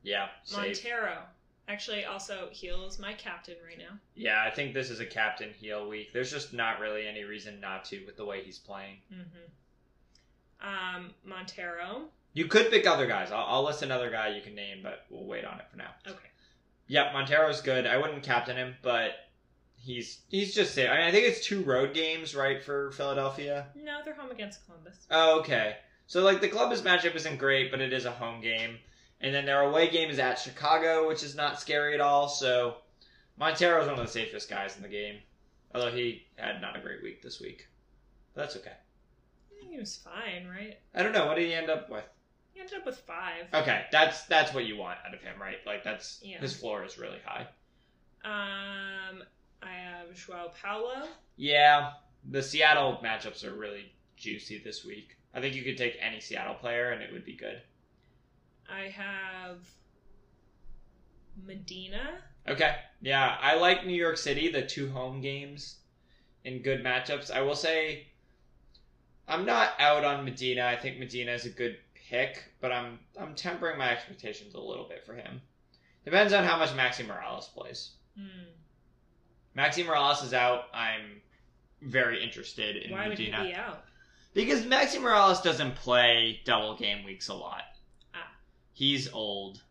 Yeah, 0.04 0.28
safe. 0.44 0.84
Montero. 0.84 1.24
Actually, 1.68 2.04
also 2.06 2.50
Gil 2.54 2.86
is 2.86 3.00
my 3.00 3.14
captain 3.14 3.56
right 3.66 3.78
now. 3.78 3.98
Yeah, 4.16 4.44
I 4.46 4.50
think 4.50 4.74
this 4.74 4.90
is 4.90 5.00
a 5.00 5.06
captain 5.06 5.50
Gil 5.62 5.88
week. 5.88 6.12
There's 6.12 6.32
just 6.32 6.54
not 6.54 6.80
really 6.80 7.08
any 7.08 7.24
reason 7.24 7.60
not 7.62 7.86
to 7.86 8.06
with 8.06 8.18
the 8.18 8.26
way 8.26 8.44
he's 8.44 8.60
playing. 8.60 8.98
Mm-hmm. 9.12 10.68
Um, 10.68 11.12
Montero. 11.24 12.04
You 12.34 12.48
could 12.48 12.70
pick 12.70 12.88
other 12.88 13.08
guys. 13.08 13.32
I'll, 13.32 13.46
I'll 13.48 13.64
list 13.64 13.82
another 13.82 14.10
guy 14.10 14.30
you 14.30 14.42
can 14.42 14.56
name, 14.56 14.80
but 14.82 15.06
we'll 15.10 15.26
wait 15.26 15.46
on 15.46 15.60
it 15.60 15.66
for 15.70 15.78
now. 15.78 15.92
Okay. 16.08 16.30
Yep, 16.88 17.14
Montero's 17.14 17.62
good. 17.62 17.88
I 17.88 17.98
wouldn't 17.98 18.24
captain 18.24 18.58
him, 18.58 18.76
but 18.82 19.12
he's 19.78 20.20
he's 20.30 20.54
just 20.54 20.76
there. 20.76 20.92
I, 20.92 20.98
mean, 20.98 21.08
I 21.08 21.12
think 21.12 21.28
it's 21.28 21.46
two 21.46 21.64
road 21.64 21.94
games, 21.94 22.36
right, 22.36 22.64
for 22.64 22.92
Philadelphia. 22.92 23.68
No, 23.76 24.00
they're 24.04 24.16
home 24.16 24.32
against 24.32 24.66
Columbus. 24.66 24.98
Oh, 25.12 25.40
okay. 25.40 25.78
So 26.08 26.22
like 26.22 26.42
the 26.42 26.50
Columbus 26.50 26.82
matchup 26.82 27.16
isn't 27.16 27.38
great, 27.38 27.72
but 27.72 27.82
it 27.82 27.94
is 27.94 28.06
a 28.06 28.12
home 28.12 28.42
game, 28.42 28.78
and 29.24 29.34
then 29.34 29.46
their 29.46 29.62
away 29.62 29.90
game 29.90 30.10
is 30.12 30.20
at 30.20 30.38
Chicago, 30.38 31.08
which 31.08 31.24
is 31.24 31.36
not 31.36 31.60
scary 31.60 31.96
at 31.96 32.02
all. 32.02 32.28
So 32.28 32.76
Montero 33.38 33.82
is 33.82 33.88
one 33.88 33.98
of 33.98 34.06
the 34.06 34.12
safest 34.12 34.50
guys 34.50 34.76
in 34.76 34.84
the 34.84 34.90
game, 34.90 35.16
although 35.74 35.90
he 35.92 36.28
had 36.36 36.62
not 36.62 36.78
a 36.78 36.82
great 36.82 37.02
week 37.02 37.24
this 37.24 37.40
week. 37.42 37.68
But 38.36 38.42
that's 38.42 38.56
okay. 38.58 38.72
I 38.72 39.60
think 39.60 39.72
he 39.72 39.80
was 39.80 39.96
fine, 39.98 40.48
right? 40.48 40.78
I 40.94 41.02
don't 41.02 41.14
know 41.14 41.26
what 41.26 41.36
did 41.38 41.48
he 41.48 41.54
end 41.54 41.70
up 41.72 41.90
with. 41.90 42.04
He 42.54 42.60
ended 42.60 42.78
up 42.80 42.86
with 42.86 43.00
five. 43.00 43.46
Okay, 43.54 43.86
that's 43.92 44.26
that's 44.26 44.54
what 44.54 44.66
you 44.66 44.78
want 44.78 45.00
out 45.08 45.14
of 45.16 45.22
him, 45.22 45.42
right? 45.42 45.58
Like 45.66 45.84
that's 45.84 46.20
Yeah. 46.22 46.40
his 46.40 46.56
floor 46.56 46.84
is 46.84 47.00
really 47.00 47.18
high. 47.26 47.48
Um, 48.26 49.24
I 49.62 49.72
have 49.74 50.14
Joao 50.16 50.52
Paulo. 50.62 51.08
Yeah, 51.36 51.94
the 52.30 52.42
Seattle 52.44 53.00
matchups 53.04 53.44
are 53.44 53.54
really 53.54 53.92
juicy 54.18 54.60
this 54.64 54.86
week. 54.86 55.18
I 55.34 55.42
think 55.42 55.56
you 55.56 55.64
could 55.64 55.78
take 55.78 55.98
any 56.00 56.20
Seattle 56.20 56.54
player 56.54 56.92
and 56.92 57.02
it 57.02 57.12
would 57.12 57.26
be 57.26 57.36
good. 57.36 57.62
I 58.70 58.90
have 58.90 59.58
Medina. 61.46 62.18
Okay, 62.48 62.76
yeah, 63.02 63.38
I 63.42 63.56
like 63.56 63.86
New 63.86 63.96
York 63.96 64.18
City. 64.18 64.52
The 64.52 64.62
two 64.64 64.90
home 64.90 65.22
games 65.22 65.78
in 66.44 66.62
good 66.62 66.84
matchups. 66.84 67.32
I 67.32 67.42
will 67.42 67.56
say 67.56 68.08
I'm 69.28 69.46
not 69.46 69.72
out 69.80 70.04
on 70.04 70.26
Medina. 70.26 70.66
I 70.66 70.76
think 70.76 71.00
Medina 71.00 71.32
is 71.32 71.46
a 71.46 71.50
good 71.50 71.78
pick, 72.10 72.44
but 72.62 72.72
I'm 72.72 73.00
I'm 73.20 73.36
tempering 73.36 73.78
my 73.78 73.92
expectations 73.92 74.54
a 74.54 74.60
little 74.60 74.88
bit 74.88 75.06
for 75.06 75.14
him. 75.14 75.42
Depends 76.06 76.34
on 76.34 76.44
how 76.44 76.58
much 76.58 76.72
Maxi 76.72 77.08
Morales 77.08 77.48
plays. 77.56 77.92
Hmm. 78.18 78.50
Maxi 79.58 79.86
Morales 79.86 80.22
is 80.24 80.34
out. 80.34 80.66
I'm 80.74 81.22
very 81.82 82.22
interested 82.24 82.76
in 82.76 82.92
Why 82.92 83.08
would 83.08 83.18
he 83.18 83.30
Medina 83.30 83.44
be 83.50 83.54
out? 83.54 83.86
because 84.34 84.64
Maxi 84.64 85.02
Morales 85.02 85.42
doesn't 85.42 85.76
play 85.76 86.42
double 86.46 86.76
game 86.76 87.06
weeks 87.06 87.30
a 87.30 87.34
lot. 87.34 87.64
He's 88.84 89.10
old 89.14 89.62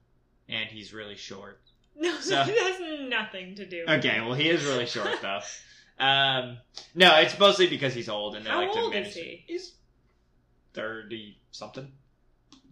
and 0.48 0.70
he's 0.70 0.94
really 0.94 1.16
short. 1.16 1.60
No, 1.94 2.18
So- 2.20 2.30
that 2.36 2.48
has 2.48 3.08
nothing 3.10 3.54
to 3.56 3.66
do. 3.66 3.84
with 3.86 3.98
Okay, 4.04 4.20
well 4.22 4.32
he 4.32 4.48
is 4.48 4.64
really 4.64 4.86
short 4.86 5.20
though. 5.20 5.40
Um, 5.98 6.56
no, 6.96 7.14
it's 7.18 7.38
mostly 7.38 7.68
because 7.68 7.94
he's 7.94 8.08
old 8.08 8.34
and 8.34 8.44
they 8.44 8.50
How 8.50 8.60
like 8.62 8.72
to 8.72 8.78
old 8.80 8.92
manage. 8.94 9.08
is 9.08 9.14
he? 9.14 9.44
He's 9.46 9.74
thirty 10.72 11.38
something. 11.50 11.86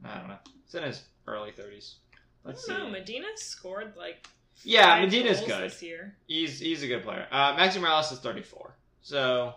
I 0.05 0.19
don't 0.19 0.29
know. 0.29 0.39
He's 0.65 0.75
in 0.75 0.83
his 0.83 1.03
early 1.29 1.53
thirties. 1.53 1.97
I 2.45 2.49
Let's 2.49 2.65
don't 2.67 2.77
see. 2.79 2.83
know. 2.85 2.91
Medina 2.91 3.27
scored 3.37 3.93
like 3.97 4.27
Yeah, 4.65 4.87
five 4.97 5.03
Medina's 5.05 5.41
good. 5.43 5.71
this 5.71 5.83
year. 5.83 6.17
He's 6.27 6.59
he's 6.59 6.83
a 6.83 6.89
good 6.89 7.05
player. 7.05 7.27
Uh, 7.31 7.55
Maxi 7.57 7.81
Morales 7.81 8.11
is 8.11 8.19
thirty 8.19 8.43
four. 8.43 8.75
So 9.03 9.55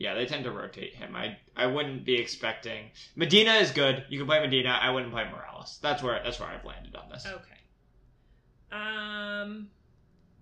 yeah, 0.00 0.14
they 0.14 0.24
tend 0.24 0.44
to 0.44 0.50
rotate 0.50 0.94
him. 0.94 1.14
I 1.14 1.36
I 1.54 1.66
wouldn't 1.66 2.06
be 2.06 2.14
expecting 2.14 2.86
Medina 3.14 3.52
is 3.56 3.70
good. 3.70 4.02
You 4.08 4.18
can 4.18 4.26
play 4.26 4.40
Medina. 4.40 4.70
I 4.80 4.90
wouldn't 4.90 5.12
play 5.12 5.28
Morales. 5.30 5.78
That's 5.82 6.02
where 6.02 6.18
that's 6.24 6.40
where 6.40 6.48
I've 6.48 6.64
landed 6.64 6.96
on 6.96 7.10
this. 7.10 7.26
Okay. 7.26 7.60
Um, 8.72 9.68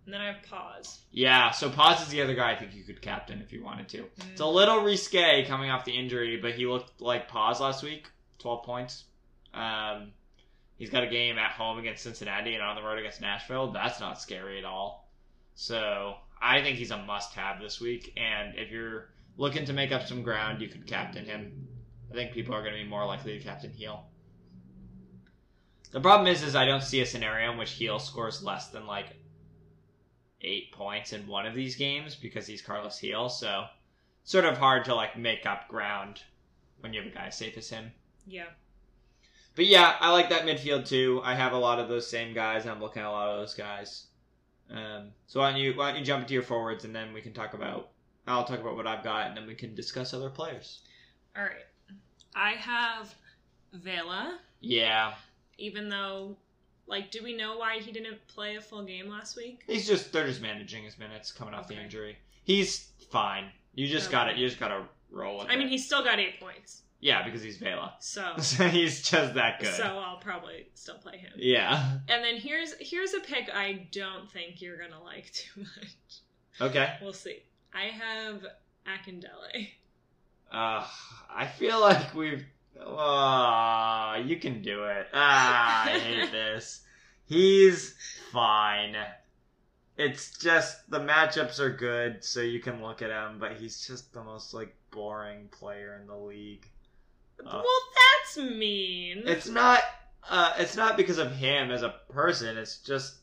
and 0.05 0.15
then 0.15 0.21
I 0.21 0.27
have 0.33 0.43
pause. 0.49 1.01
Yeah, 1.11 1.51
so 1.51 1.69
Pause 1.71 2.03
is 2.03 2.09
the 2.09 2.23
other 2.23 2.35
guy 2.35 2.53
I 2.53 2.57
think 2.57 2.75
you 2.75 2.85
could 2.85 3.03
captain 3.03 3.41
if 3.41 3.53
you 3.53 3.65
wanted 3.65 3.89
to. 3.91 4.05
It's 4.31 4.41
a 4.41 4.47
little 4.47 4.83
risque 4.83 5.45
coming 5.47 5.71
off 5.71 5.85
the 5.85 5.99
injury, 5.99 6.39
but 6.41 6.53
he 6.53 6.67
looked 6.67 7.01
like 7.01 7.29
Pause 7.29 7.61
last 7.61 7.83
week. 7.83 8.09
12 8.39 8.65
points. 8.65 9.05
Um, 9.55 10.13
he's 10.77 10.91
got 10.91 11.03
a 11.03 11.09
game 11.09 11.37
at 11.37 11.53
home 11.53 11.79
against 11.79 12.05
Cincinnati 12.05 12.55
and 12.55 12.63
on 12.63 12.77
the 12.77 12.83
road 12.83 12.99
against 12.99 13.21
Nashville. 13.21 13.73
That's 13.73 13.99
not 13.99 14.21
scary 14.21 14.59
at 14.59 14.65
all. 14.65 15.11
So 15.55 16.15
I 16.41 16.63
think 16.63 16.79
he's 16.79 16.91
a 16.91 16.99
must 16.99 17.35
have 17.35 17.61
this 17.61 17.81
week. 17.81 18.17
And 18.17 18.57
if 18.57 18.71
you're 18.71 19.09
looking 19.39 19.65
to 19.65 19.73
make 19.73 19.93
up 19.93 20.07
some 20.07 20.23
ground, 20.23 20.61
you 20.61 20.69
could 20.69 20.87
captain 20.87 21.25
him. 21.25 21.67
I 22.11 22.15
think 22.15 22.33
people 22.33 22.55
are 22.55 22.61
going 22.61 22.75
to 22.75 22.83
be 22.83 22.89
more 22.89 23.07
likely 23.07 23.39
to 23.39 23.45
captain 23.45 23.73
Gil. 23.77 24.05
The 25.93 26.01
problem 26.01 26.27
is, 26.27 26.43
is 26.43 26.55
I 26.55 26.67
don't 26.67 26.83
see 26.83 27.01
a 27.01 27.07
scenario 27.07 27.53
in 27.53 27.57
which 27.57 27.79
Gil 27.79 27.99
scores 27.99 28.43
less 28.43 28.69
than 28.69 28.87
like 28.87 29.17
eight 30.43 30.73
points 30.73 31.13
in 31.13 31.27
one 31.27 31.47
of 31.47 31.55
these 31.55 31.77
games 31.77 32.15
because 32.15 32.47
he's 32.47 32.61
Carlos 32.61 33.01
Gil. 33.01 33.29
So 33.29 33.65
it's 34.23 34.33
sort 34.33 34.45
of 34.45 34.59
hard 34.59 34.85
to 34.87 34.95
like 34.95 35.17
make 35.17 35.47
up 35.47 35.69
ground 35.69 36.23
when 36.81 36.93
you 36.93 37.01
have 37.01 37.11
a 37.11 37.15
guy 37.15 37.27
as 37.29 37.39
safe 37.39 37.57
as 37.57 37.71
him. 37.71 37.93
Yeah. 38.27 38.47
But 39.55 39.67
yeah, 39.67 39.97
I 40.01 40.13
like 40.13 40.31
that 40.31 40.43
midfield 40.43 40.87
too. 40.87 41.21
I 41.25 41.35
have 41.35 41.53
a 41.53 41.59
lot 41.59 41.79
of 41.79 41.89
those 41.89 42.09
same 42.09 42.35
guys. 42.35 42.63
and 42.63 42.73
I'm 42.73 42.81
looking 42.81 43.03
at 43.03 43.09
a 43.09 43.11
lot 43.11 43.31
of 43.31 43.41
those 43.41 43.55
guys. 43.55 44.07
Um, 44.71 45.13
so 45.27 45.41
why 45.41 45.51
don't 45.51 45.61
you 45.61 45.73
why 45.75 45.91
don't 45.91 46.01
you 46.01 46.05
jump 46.05 46.23
into 46.23 46.35
your 46.35 46.43
forwards 46.43 46.85
and 46.85 46.95
then 46.95 47.15
we 47.15 47.23
can 47.23 47.33
talk 47.33 47.55
about 47.55 47.91
I'll 48.29 48.45
talk 48.45 48.61
about 48.61 48.77
what 48.77 48.87
I've 48.87 49.03
got 49.05 49.27
and 49.29 49.37
then 49.37 49.47
we 49.47 49.55
can 49.55 49.75
discuss 49.75 50.13
other 50.15 50.31
players. 50.31 50.81
All 51.37 51.43
right. 51.43 51.65
I 52.35 52.53
have 52.53 53.15
Vela, 53.73 54.39
Yeah, 54.61 55.15
even 55.59 55.89
though, 55.89 56.37
like, 56.87 57.11
do 57.11 57.23
we 57.23 57.37
know 57.37 57.59
why 57.59 57.79
he 57.81 57.91
didn't 57.93 58.19
play 58.29 58.57
a 58.57 58.61
full 58.61 58.85
game 58.85 59.09
last 59.09 59.37
week? 59.37 59.63
he's 59.67 59.87
just 59.87 60.13
they're 60.13 60.27
just 60.27 60.41
managing 60.41 60.85
his 60.85 60.99
minutes 60.99 61.33
coming 61.33 61.55
off 61.55 61.69
the 61.69 61.75
injury. 61.81 62.17
He's 62.45 62.89
fine. 63.11 63.51
You 63.75 63.87
just 63.87 64.11
got 64.11 64.29
it. 64.29 64.37
You 64.37 64.47
just 64.47 64.59
got 64.61 64.69
to 64.69 64.85
roll 65.11 65.41
I 65.43 65.53
it. 65.55 65.59
mean, 65.59 65.69
he 65.69 65.79
still 65.79 66.03
got 66.05 66.19
eight 66.19 66.41
points, 66.41 66.83
yeah, 67.01 67.23
because 67.25 67.43
he's 67.43 67.57
Vela. 67.59 67.95
so 68.01 68.33
So 68.39 68.69
he's 68.69 69.03
just 69.09 69.35
that 69.35 69.61
good. 69.61 69.75
so 69.75 69.85
I'll 69.85 70.19
probably 70.19 70.69
still 70.75 70.97
play 70.97 71.19
him. 71.19 71.33
Yeah. 71.37 71.99
And 72.09 72.25
then 72.25 72.37
here's 72.37 72.75
here's 72.81 73.15
a 73.15 73.21
pick 73.21 73.49
I 73.55 73.89
don't 73.93 74.31
think 74.31 74.61
you're 74.63 74.79
gonna 74.79 75.03
like 75.03 75.31
too 75.33 75.61
much. 75.61 76.71
Okay. 76.71 76.95
We'll 77.03 77.13
see. 77.13 77.43
I 77.79 77.91
have 77.93 78.45
Akindele. 78.87 79.69
Uh, 80.51 80.85
I 81.33 81.47
feel 81.47 81.81
like 81.81 82.13
we've. 82.13 82.45
Uh, 82.81 84.21
you 84.25 84.37
can 84.37 84.63
do 84.63 84.85
it. 84.85 85.07
Ah, 85.15 85.85
I 85.87 85.99
hate 85.99 86.33
this. 86.33 86.81
He's 87.27 87.95
fine. 88.33 88.97
It's 89.97 90.37
just 90.39 90.91
the 90.91 90.99
matchups 90.99 91.61
are 91.61 91.71
good, 91.71 92.25
so 92.25 92.41
you 92.41 92.59
can 92.61 92.83
look 92.83 93.01
at 93.01 93.11
him, 93.11 93.39
but 93.39 93.53
he's 93.53 93.87
just 93.87 94.13
the 94.13 94.25
most 94.25 94.55
like 94.55 94.75
boring 94.91 95.49
player 95.51 95.99
in 96.01 96.09
the 96.09 96.17
league. 96.17 96.67
Uh, 97.45 97.63
well, 97.63 97.81
that's 97.95 98.39
mean. 98.39 99.23
It's 99.25 99.49
not. 99.49 99.83
Uh, 100.29 100.53
it's 100.59 100.77
not 100.77 100.97
because 100.97 101.19
of 101.19 101.31
him 101.37 101.71
as 101.71 101.83
a 101.83 101.95
person. 102.09 102.59
It's 102.59 102.79
just 102.79 103.15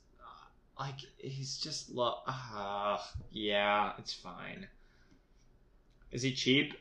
like 0.80 0.96
he's 1.18 1.58
just 1.58 1.90
lo- 1.92 2.20
uh, 2.28 2.98
yeah, 3.32 3.94
it's 3.98 4.14
fine. 4.14 4.68
Is 6.12 6.22
he 6.22 6.34
cheap? 6.34 6.74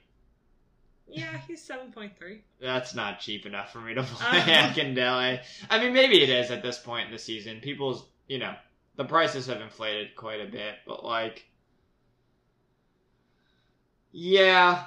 yeah, 1.07 1.39
he's 1.47 1.63
seven 1.63 1.93
point 1.93 2.17
three. 2.19 2.43
That's 2.61 2.95
not 2.95 3.21
cheap 3.21 3.47
enough 3.47 3.73
for 3.73 3.81
me 3.81 3.95
to 3.95 4.03
play 4.05 4.39
Uh. 4.41 4.69
Akindele. 4.71 5.41
I 5.71 5.79
mean, 5.79 5.93
maybe 5.93 6.23
it 6.23 6.29
is 6.31 6.51
at 6.51 6.63
this 6.63 6.79
point 6.79 7.07
in 7.07 7.13
the 7.13 7.19
season. 7.19 7.61
People's, 7.61 8.05
you 8.27 8.39
know, 8.39 8.55
the 8.97 9.05
prices 9.05 9.47
have 9.47 9.61
inflated 9.61 10.17
quite 10.17 10.41
a 10.41 10.47
bit, 10.51 10.77
but 10.87 11.05
like, 11.05 11.45
yeah, 14.13 14.85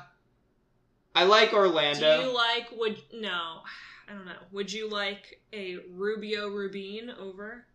I 1.13 1.23
like 1.25 1.53
Orlando. 1.53 2.21
Do 2.21 2.27
you 2.27 2.33
like? 2.33 2.67
Would 2.77 2.97
no? 3.13 3.59
I 4.09 4.13
don't 4.13 4.25
know. 4.25 4.31
Would 4.53 4.71
you 4.71 4.89
like 4.89 5.41
a 5.53 5.77
Rubio 5.91 6.47
Rubin 6.49 7.09
over? 7.19 7.65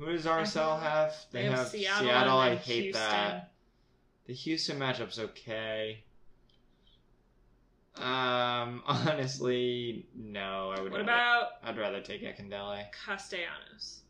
Who 0.00 0.12
does 0.12 0.24
RSL 0.24 0.80
have? 0.80 1.14
They, 1.30 1.44
have, 1.44 1.68
Seattle. 1.68 2.08
and 2.08 2.30
I 2.30 2.54
hate 2.54 2.84
Houston. 2.84 3.02
that. 3.02 3.52
The 4.26 4.32
Houston 4.32 4.78
matchup's 4.78 5.18
okay. 5.18 6.04
Um, 7.96 8.82
honestly, 8.86 10.06
no. 10.16 10.72
I 10.74 10.80
would. 10.80 10.92
What 10.92 11.00
rather, 11.00 11.02
about 11.02 11.48
I'd 11.62 11.76
rather 11.76 12.00
take 12.00 12.22
Akindele. 12.22 12.86
Castellanos? 13.04 14.00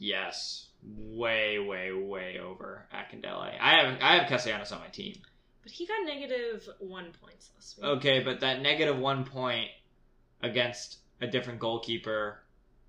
Yes, 0.00 0.66
way, 0.84 1.60
way, 1.60 1.92
way 1.92 2.40
over 2.44 2.86
Akindele. 2.92 3.52
I 3.60 3.84
have 3.84 3.98
I 4.02 4.16
have 4.16 4.28
Castellanos 4.28 4.72
on 4.72 4.80
my 4.80 4.88
team. 4.88 5.14
But 5.62 5.70
he 5.70 5.86
got 5.86 6.04
negative 6.04 6.68
one 6.80 7.12
points 7.22 7.50
last 7.54 7.76
week. 7.78 7.86
Okay, 7.86 8.20
but 8.20 8.40
that 8.40 8.62
negative 8.62 8.98
one 8.98 9.24
point 9.24 9.68
against 10.42 10.98
a 11.20 11.28
different 11.28 11.60
goalkeeper 11.60 12.42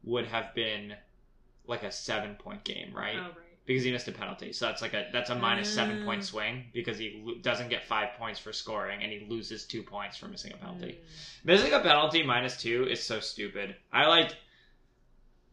would 0.04 0.26
have 0.26 0.56
been 0.56 0.96
like 1.68 1.84
a 1.84 1.92
seven 1.92 2.36
point 2.36 2.64
game, 2.64 2.92
right? 2.96 3.16
Oh, 3.18 3.22
right. 3.22 3.34
Because 3.66 3.84
he 3.84 3.92
missed 3.92 4.08
a 4.08 4.14
penalty, 4.14 4.54
so 4.54 4.66
that's 4.66 4.82
like 4.82 4.94
a 4.94 5.08
that's 5.12 5.30
a 5.30 5.36
minus 5.36 5.74
seven 5.74 6.02
Ah. 6.02 6.06
point 6.06 6.24
swing 6.24 6.66
because 6.74 6.98
he 6.98 7.22
lo- 7.26 7.36
doesn't 7.42 7.70
get 7.70 7.84
five 7.84 8.14
points 8.18 8.40
for 8.40 8.54
scoring 8.54 9.04
and 9.04 9.12
he 9.12 9.26
loses 9.28 9.66
two 9.66 9.84
points 9.84 10.16
for 10.18 10.28
missing 10.30 10.54
a 10.54 10.58
penalty. 10.58 10.98
Mm. 11.02 11.46
Missing 11.46 11.74
a 11.74 11.80
penalty 11.82 12.24
minus 12.24 12.56
two 12.62 12.86
is 12.90 13.04
so 13.04 13.20
stupid. 13.20 13.76
I 13.92 14.08
like. 14.08 14.34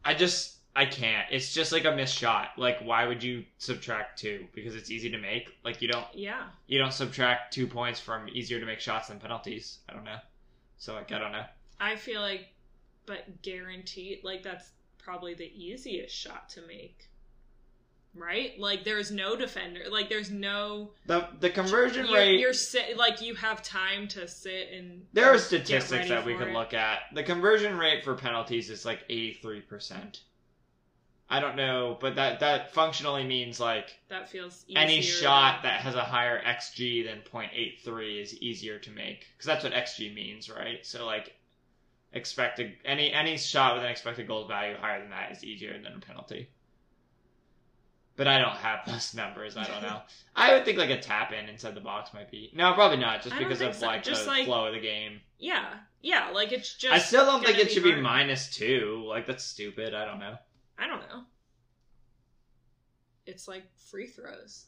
I 0.05 0.13
just 0.13 0.53
I 0.77 0.85
can't. 0.85 1.27
It's 1.31 1.53
just 1.53 1.71
like 1.71 1.83
a 1.85 1.91
missed 1.95 2.15
shot. 2.17 2.51
Like 2.57 2.79
why 2.79 3.05
would 3.05 3.21
you 3.23 3.43
subtract 3.57 4.19
two? 4.19 4.45
Because 4.53 4.75
it's 4.75 4.89
easy 4.91 5.09
to 5.11 5.17
make. 5.17 5.49
Like 5.65 5.81
you 5.81 5.87
don't 5.89 6.05
Yeah. 6.13 6.43
you 6.67 6.77
don't 6.79 6.93
subtract 6.93 7.53
two 7.53 7.67
points 7.67 7.99
from 7.99 8.29
easier 8.29 8.59
to 8.61 8.65
make 8.65 8.79
shots 8.79 9.09
than 9.09 9.19
penalties. 9.19 9.79
I 9.89 9.93
don't 9.93 10.03
know. 10.05 10.19
So 10.77 10.93
like 10.93 11.11
I 11.11 11.19
don't 11.19 11.31
know. 11.33 11.45
I 11.79 11.97
feel 11.97 12.21
like, 12.21 12.47
but 13.05 13.41
guaranteed, 13.41 14.23
like 14.23 14.41
that's 14.43 14.69
probably 15.05 15.35
the 15.35 15.51
easiest 15.55 16.13
shot 16.13 16.49
to 16.49 16.61
make. 16.67 17.07
Right? 18.15 18.57
Like 18.57 18.83
there's 18.83 19.11
no 19.11 19.35
defender. 19.35 19.81
Like 19.89 20.09
there's 20.09 20.31
no 20.31 20.91
The 21.05 21.27
the 21.39 21.49
conversion 21.49 22.05
you're, 22.07 22.15
rate. 22.15 22.39
You're 22.39 22.53
sit 22.53 22.97
like 22.97 23.21
you 23.21 23.35
have 23.35 23.61
time 23.61 24.07
to 24.09 24.27
sit 24.27 24.69
and 24.73 25.05
there 25.13 25.25
are 25.25 25.37
statistics 25.37 26.09
that 26.09 26.25
we 26.25 26.35
could 26.35 26.47
it. 26.47 26.53
look 26.53 26.73
at. 26.73 26.99
The 27.13 27.23
conversion 27.23 27.77
rate 27.77 28.03
for 28.03 28.15
penalties 28.15 28.69
is 28.69 28.85
like 28.85 29.01
eighty 29.09 29.33
three 29.41 29.61
percent. 29.61 30.21
I 31.29 31.39
don't 31.39 31.55
know, 31.55 31.97
but 31.99 32.15
that 32.15 32.39
that 32.39 32.73
functionally 32.73 33.25
means 33.25 33.59
like 33.59 33.99
That 34.09 34.29
feels 34.29 34.63
easier 34.67 34.79
any 34.79 35.01
shot 35.01 35.63
that 35.63 35.81
has 35.81 35.95
a 35.95 36.03
higher 36.03 36.41
xg 36.43 37.05
than 37.05 37.21
0.83 37.21 38.21
is 38.21 38.35
easier 38.35 38.77
to 38.79 38.91
make 38.91 39.25
because 39.33 39.47
that's 39.47 39.63
what 39.63 39.73
xg 39.73 40.13
means 40.13 40.49
right 40.51 40.85
so 40.85 41.05
like 41.05 41.35
expected 42.15 42.73
any 42.85 43.11
any 43.13 43.37
shot 43.37 43.75
with 43.75 43.83
an 43.83 43.89
expected 43.91 44.27
goal 44.27 44.47
value 44.47 44.75
higher 44.77 44.99
than 45.01 45.09
that 45.11 45.31
is 45.31 45.43
easier 45.43 45.73
than 45.81 45.93
a 45.93 45.99
penalty 45.99 46.49
but 48.15 48.27
i 48.27 48.39
don't 48.39 48.55
have 48.55 48.79
those 48.87 49.13
numbers 49.13 49.57
i 49.57 49.63
don't 49.65 49.81
know 49.83 49.99
i 50.35 50.53
would 50.53 50.63
think 50.65 50.77
like 50.77 50.89
a 50.89 50.99
tap 50.99 51.33
in 51.33 51.47
inside 51.49 51.75
the 51.75 51.81
box 51.81 52.13
might 52.13 52.31
be 52.31 52.51
no 52.55 52.73
probably 52.73 52.97
not 52.97 53.21
just 53.21 53.35
I 53.35 53.39
don't 53.39 53.47
because 53.49 53.59
think 53.59 53.71
of 53.71 53.77
so. 53.77 53.85
like 53.87 54.03
Just 54.03 54.23
the 54.23 54.29
like- 54.31 54.45
flow 54.45 54.65
of 54.67 54.73
the 54.73 54.79
game 54.79 55.19
Yeah, 55.37 55.65
yeah. 56.01 56.29
Like 56.33 56.51
it's 56.53 56.73
just. 56.75 56.93
i 56.93 56.97
still 56.99 57.25
don't 57.25 57.43
think 57.43 57.57
gonna 57.57 57.67
it 57.67 57.71
should 57.73 57.83
be 57.83 57.91
hard. 57.91 58.03
minus 58.03 58.49
two 58.49 59.03
like 59.07 59.27
that's 59.27 59.43
stupid 59.43 59.93
i 59.93 60.05
don't 60.05 60.19
know 60.19 60.35
I 60.77 60.87
don't 60.87 60.99
know. 61.09 61.21
It's 63.25 63.47
like 63.47 63.63
free 63.89 64.07
throws. 64.07 64.65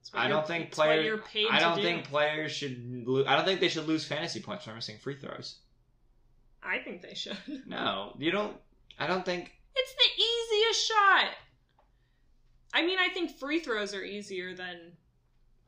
It's 0.00 0.12
what 0.12 0.20
I 0.20 0.24
you're- 0.24 0.34
don't 0.34 0.46
think 0.46 0.66
it's 0.68 0.78
what 0.78 0.84
players. 0.86 1.06
you're 1.06 1.18
paid 1.18 1.48
I 1.50 1.58
to 1.58 1.64
don't 1.64 1.76
do. 1.76 1.82
think 1.82 2.04
players 2.04 2.52
should. 2.52 3.04
Lo- 3.06 3.24
I 3.26 3.34
don't 3.36 3.44
think 3.44 3.60
they 3.60 3.68
should 3.68 3.86
lose 3.88 4.04
fantasy 4.04 4.40
points 4.40 4.64
for 4.64 4.74
missing 4.74 4.98
free 4.98 5.16
throws. 5.16 5.56
I 6.66 6.78
think 6.78 7.02
they 7.02 7.14
should. 7.14 7.38
No, 7.66 8.14
you 8.18 8.30
don't. 8.30 8.56
I 8.98 9.06
don't 9.06 9.24
think. 9.24 9.52
It's 9.74 9.94
the 9.94 10.22
easiest 10.22 10.88
shot. 10.88 11.30
I 12.74 12.84
mean, 12.84 12.98
I 12.98 13.08
think 13.08 13.38
free 13.38 13.60
throws 13.60 13.94
are 13.94 14.02
easier 14.02 14.54
than 14.54 14.92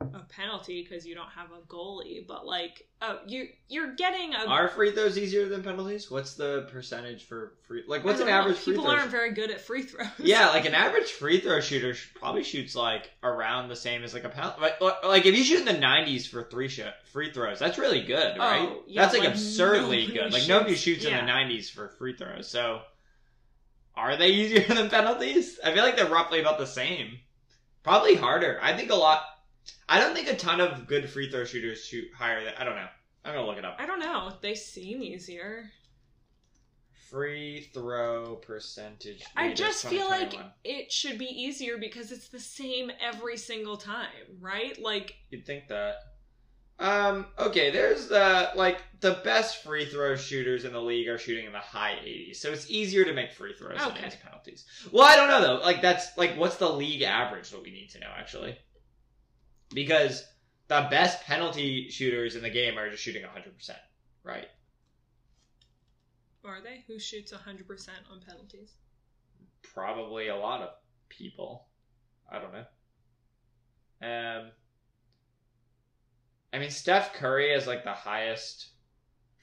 a 0.00 0.20
penalty 0.28 0.82
because 0.82 1.04
you 1.04 1.14
don't 1.14 1.30
have 1.30 1.48
a 1.50 1.66
goalie. 1.66 2.26
But 2.26 2.46
like, 2.46 2.86
oh, 3.02 3.18
you 3.26 3.48
you're 3.68 3.94
getting 3.94 4.34
a. 4.34 4.46
Are 4.46 4.68
free 4.68 4.92
throws 4.92 5.18
easier 5.18 5.48
than 5.48 5.62
penalties? 5.62 6.10
What's 6.10 6.34
the 6.34 6.68
percentage 6.70 7.24
for 7.24 7.54
free? 7.66 7.82
Like, 7.86 8.04
what's 8.04 8.20
an 8.20 8.26
know. 8.26 8.32
average 8.32 8.56
free 8.58 8.74
People 8.74 8.84
throw? 8.84 8.94
aren't 8.94 9.10
very 9.10 9.32
good 9.32 9.50
at 9.50 9.60
free 9.60 9.82
throws. 9.82 10.08
Yeah, 10.18 10.48
like 10.50 10.66
an 10.66 10.74
average 10.86 11.10
free 11.12 11.40
throw 11.40 11.60
shooter 11.60 11.94
probably 12.14 12.44
shoots 12.44 12.74
like 12.74 13.10
around 13.22 13.68
the 13.68 13.76
same 13.76 14.04
as 14.04 14.14
like 14.14 14.24
a 14.24 14.28
penalty. 14.28 14.60
Like, 14.60 14.80
like 15.04 15.26
if 15.26 15.36
you 15.36 15.42
shoot 15.42 15.60
in 15.60 15.64
the 15.64 15.78
nineties 15.78 16.26
for 16.26 16.44
three 16.44 16.68
sh- 16.68 16.80
free 17.12 17.32
throws, 17.32 17.58
that's 17.58 17.78
really 17.78 18.02
good, 18.02 18.34
oh, 18.36 18.38
right? 18.38 18.68
Oh, 18.70 18.82
yeah, 18.86 19.02
that's 19.02 19.14
like, 19.14 19.24
like 19.24 19.32
absurdly 19.32 20.06
good. 20.06 20.32
Like 20.32 20.42
shoots- 20.42 20.48
nobody 20.48 20.74
shoots 20.74 21.04
in 21.04 21.14
the 21.14 21.22
nineties 21.22 21.68
for 21.70 21.88
free 21.88 22.16
throws. 22.16 22.48
So, 22.48 22.82
are 23.96 24.16
they 24.16 24.28
easier 24.28 24.62
than 24.74 24.90
penalties? 24.90 25.58
I 25.64 25.72
feel 25.72 25.82
like 25.82 25.96
they're 25.96 26.06
roughly 26.06 26.40
about 26.40 26.58
the 26.58 26.66
same. 26.66 27.18
Probably 27.82 28.14
harder. 28.14 28.58
I 28.62 28.76
think 28.76 28.90
a 28.90 28.94
lot. 28.94 29.22
I 29.88 30.00
don't 30.00 30.14
think 30.14 30.28
a 30.28 30.36
ton 30.36 30.60
of 30.60 30.86
good 30.86 31.08
free 31.08 31.30
throw 31.30 31.44
shooters 31.44 31.84
shoot 31.84 32.08
higher 32.16 32.44
than. 32.44 32.54
I 32.58 32.64
don't 32.64 32.76
know. 32.76 32.86
I'm 33.24 33.34
gonna 33.34 33.46
look 33.46 33.58
it 33.58 33.64
up. 33.64 33.76
I 33.78 33.86
don't 33.86 34.00
know. 34.00 34.32
They 34.40 34.54
seem 34.54 35.02
easier. 35.02 35.70
Free 37.10 37.70
throw 37.72 38.36
percentage. 38.36 39.24
I 39.34 39.54
just 39.54 39.86
feel 39.86 40.08
like 40.10 40.34
it 40.62 40.92
should 40.92 41.16
be 41.18 41.24
easier 41.24 41.78
because 41.78 42.12
it's 42.12 42.28
the 42.28 42.38
same 42.40 42.90
every 43.00 43.38
single 43.38 43.78
time, 43.78 44.08
right? 44.40 44.78
Like, 44.80 45.14
You'd 45.30 45.46
think 45.46 45.68
that. 45.68 45.96
Um. 46.78 47.26
Okay. 47.38 47.70
There's 47.70 48.12
uh 48.12 48.50
like 48.54 48.82
the 49.00 49.20
best 49.24 49.64
free 49.64 49.86
throw 49.86 50.16
shooters 50.16 50.64
in 50.64 50.72
the 50.72 50.80
league 50.82 51.08
are 51.08 51.18
shooting 51.18 51.46
in 51.46 51.52
the 51.52 51.58
high 51.58 51.94
80s, 52.04 52.36
so 52.36 52.52
it's 52.52 52.70
easier 52.70 53.04
to 53.04 53.12
make 53.14 53.32
free 53.32 53.54
throws 53.58 53.78
than 53.78 53.88
Okay. 53.92 54.06
is 54.06 54.14
penalties. 54.16 54.64
Well, 54.92 55.04
I 55.04 55.16
don't 55.16 55.28
know 55.28 55.40
though. 55.40 55.64
Like 55.64 55.80
that's 55.82 56.16
like 56.18 56.36
what's 56.36 56.56
the 56.56 56.70
league 56.70 57.02
average? 57.02 57.50
What 57.52 57.62
we 57.64 57.70
need 57.70 57.88
to 57.90 58.00
know 58.00 58.10
actually, 58.16 58.56
because 59.72 60.24
the 60.68 60.86
best 60.90 61.24
penalty 61.24 61.88
shooters 61.90 62.36
in 62.36 62.42
the 62.42 62.50
game 62.50 62.78
are 62.78 62.90
just 62.90 63.02
shooting 63.02 63.22
100, 63.22 63.56
percent 63.56 63.78
right? 64.22 64.48
are 66.44 66.62
they? 66.62 66.84
Who 66.86 66.98
shoots 66.98 67.32
100% 67.32 67.88
on 68.10 68.20
penalties? 68.26 68.72
Probably 69.62 70.28
a 70.28 70.36
lot 70.36 70.62
of 70.62 70.70
people. 71.08 71.66
I 72.30 72.38
don't 72.38 72.52
know. 72.52 72.64
Um. 74.40 74.50
I 76.52 76.58
mean, 76.58 76.70
Steph 76.70 77.12
Curry 77.12 77.52
has 77.52 77.66
like 77.66 77.84
the 77.84 77.92
highest 77.92 78.68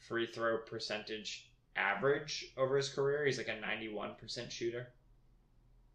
free 0.07 0.25
throw 0.25 0.57
percentage 0.57 1.51
average 1.75 2.51
over 2.57 2.77
his 2.77 2.89
career. 2.89 3.25
He's 3.25 3.37
like 3.37 3.47
a 3.47 3.51
91% 3.51 4.49
shooter. 4.49 4.87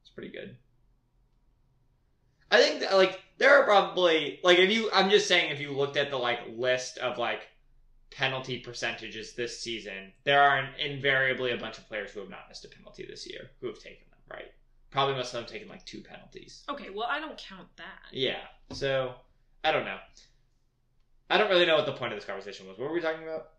It's 0.02 0.10
pretty 0.10 0.30
good. 0.30 0.56
I 2.50 2.58
think 2.58 2.80
that, 2.80 2.94
like 2.94 3.20
there 3.38 3.54
are 3.56 3.64
probably 3.64 4.40
like 4.42 4.58
if 4.58 4.70
you 4.70 4.90
I'm 4.92 5.10
just 5.10 5.28
saying 5.28 5.50
if 5.50 5.60
you 5.60 5.72
looked 5.72 5.96
at 5.96 6.10
the 6.10 6.16
like 6.16 6.40
list 6.56 6.98
of 6.98 7.18
like 7.18 7.48
penalty 8.10 8.58
percentages 8.58 9.34
this 9.34 9.60
season, 9.60 10.12
there 10.24 10.42
are 10.42 10.68
invariably 10.78 11.52
a 11.52 11.56
bunch 11.56 11.78
of 11.78 11.86
players 11.88 12.10
who 12.10 12.20
have 12.20 12.30
not 12.30 12.48
missed 12.48 12.64
a 12.64 12.68
penalty 12.68 13.06
this 13.08 13.28
year 13.28 13.50
who 13.60 13.68
have 13.68 13.78
taken 13.78 14.04
them, 14.10 14.18
right? 14.30 14.52
Probably 14.90 15.14
most 15.14 15.32
of 15.32 15.40
them 15.40 15.46
taken 15.46 15.68
like 15.68 15.84
two 15.86 16.00
penalties. 16.00 16.64
Okay, 16.68 16.90
well, 16.90 17.06
I 17.08 17.20
don't 17.20 17.38
count 17.38 17.68
that. 17.76 18.12
Yeah. 18.12 18.40
So 18.72 19.14
I 19.64 19.70
don't 19.72 19.84
know. 19.84 19.98
I 21.30 21.38
don't 21.38 21.48
really 21.48 21.66
know 21.66 21.76
what 21.76 21.86
the 21.86 21.92
point 21.92 22.12
of 22.12 22.18
this 22.18 22.26
conversation 22.26 22.66
was. 22.66 22.76
What 22.76 22.88
were 22.88 22.94
we 22.94 23.00
talking 23.00 23.22
about? 23.22 23.50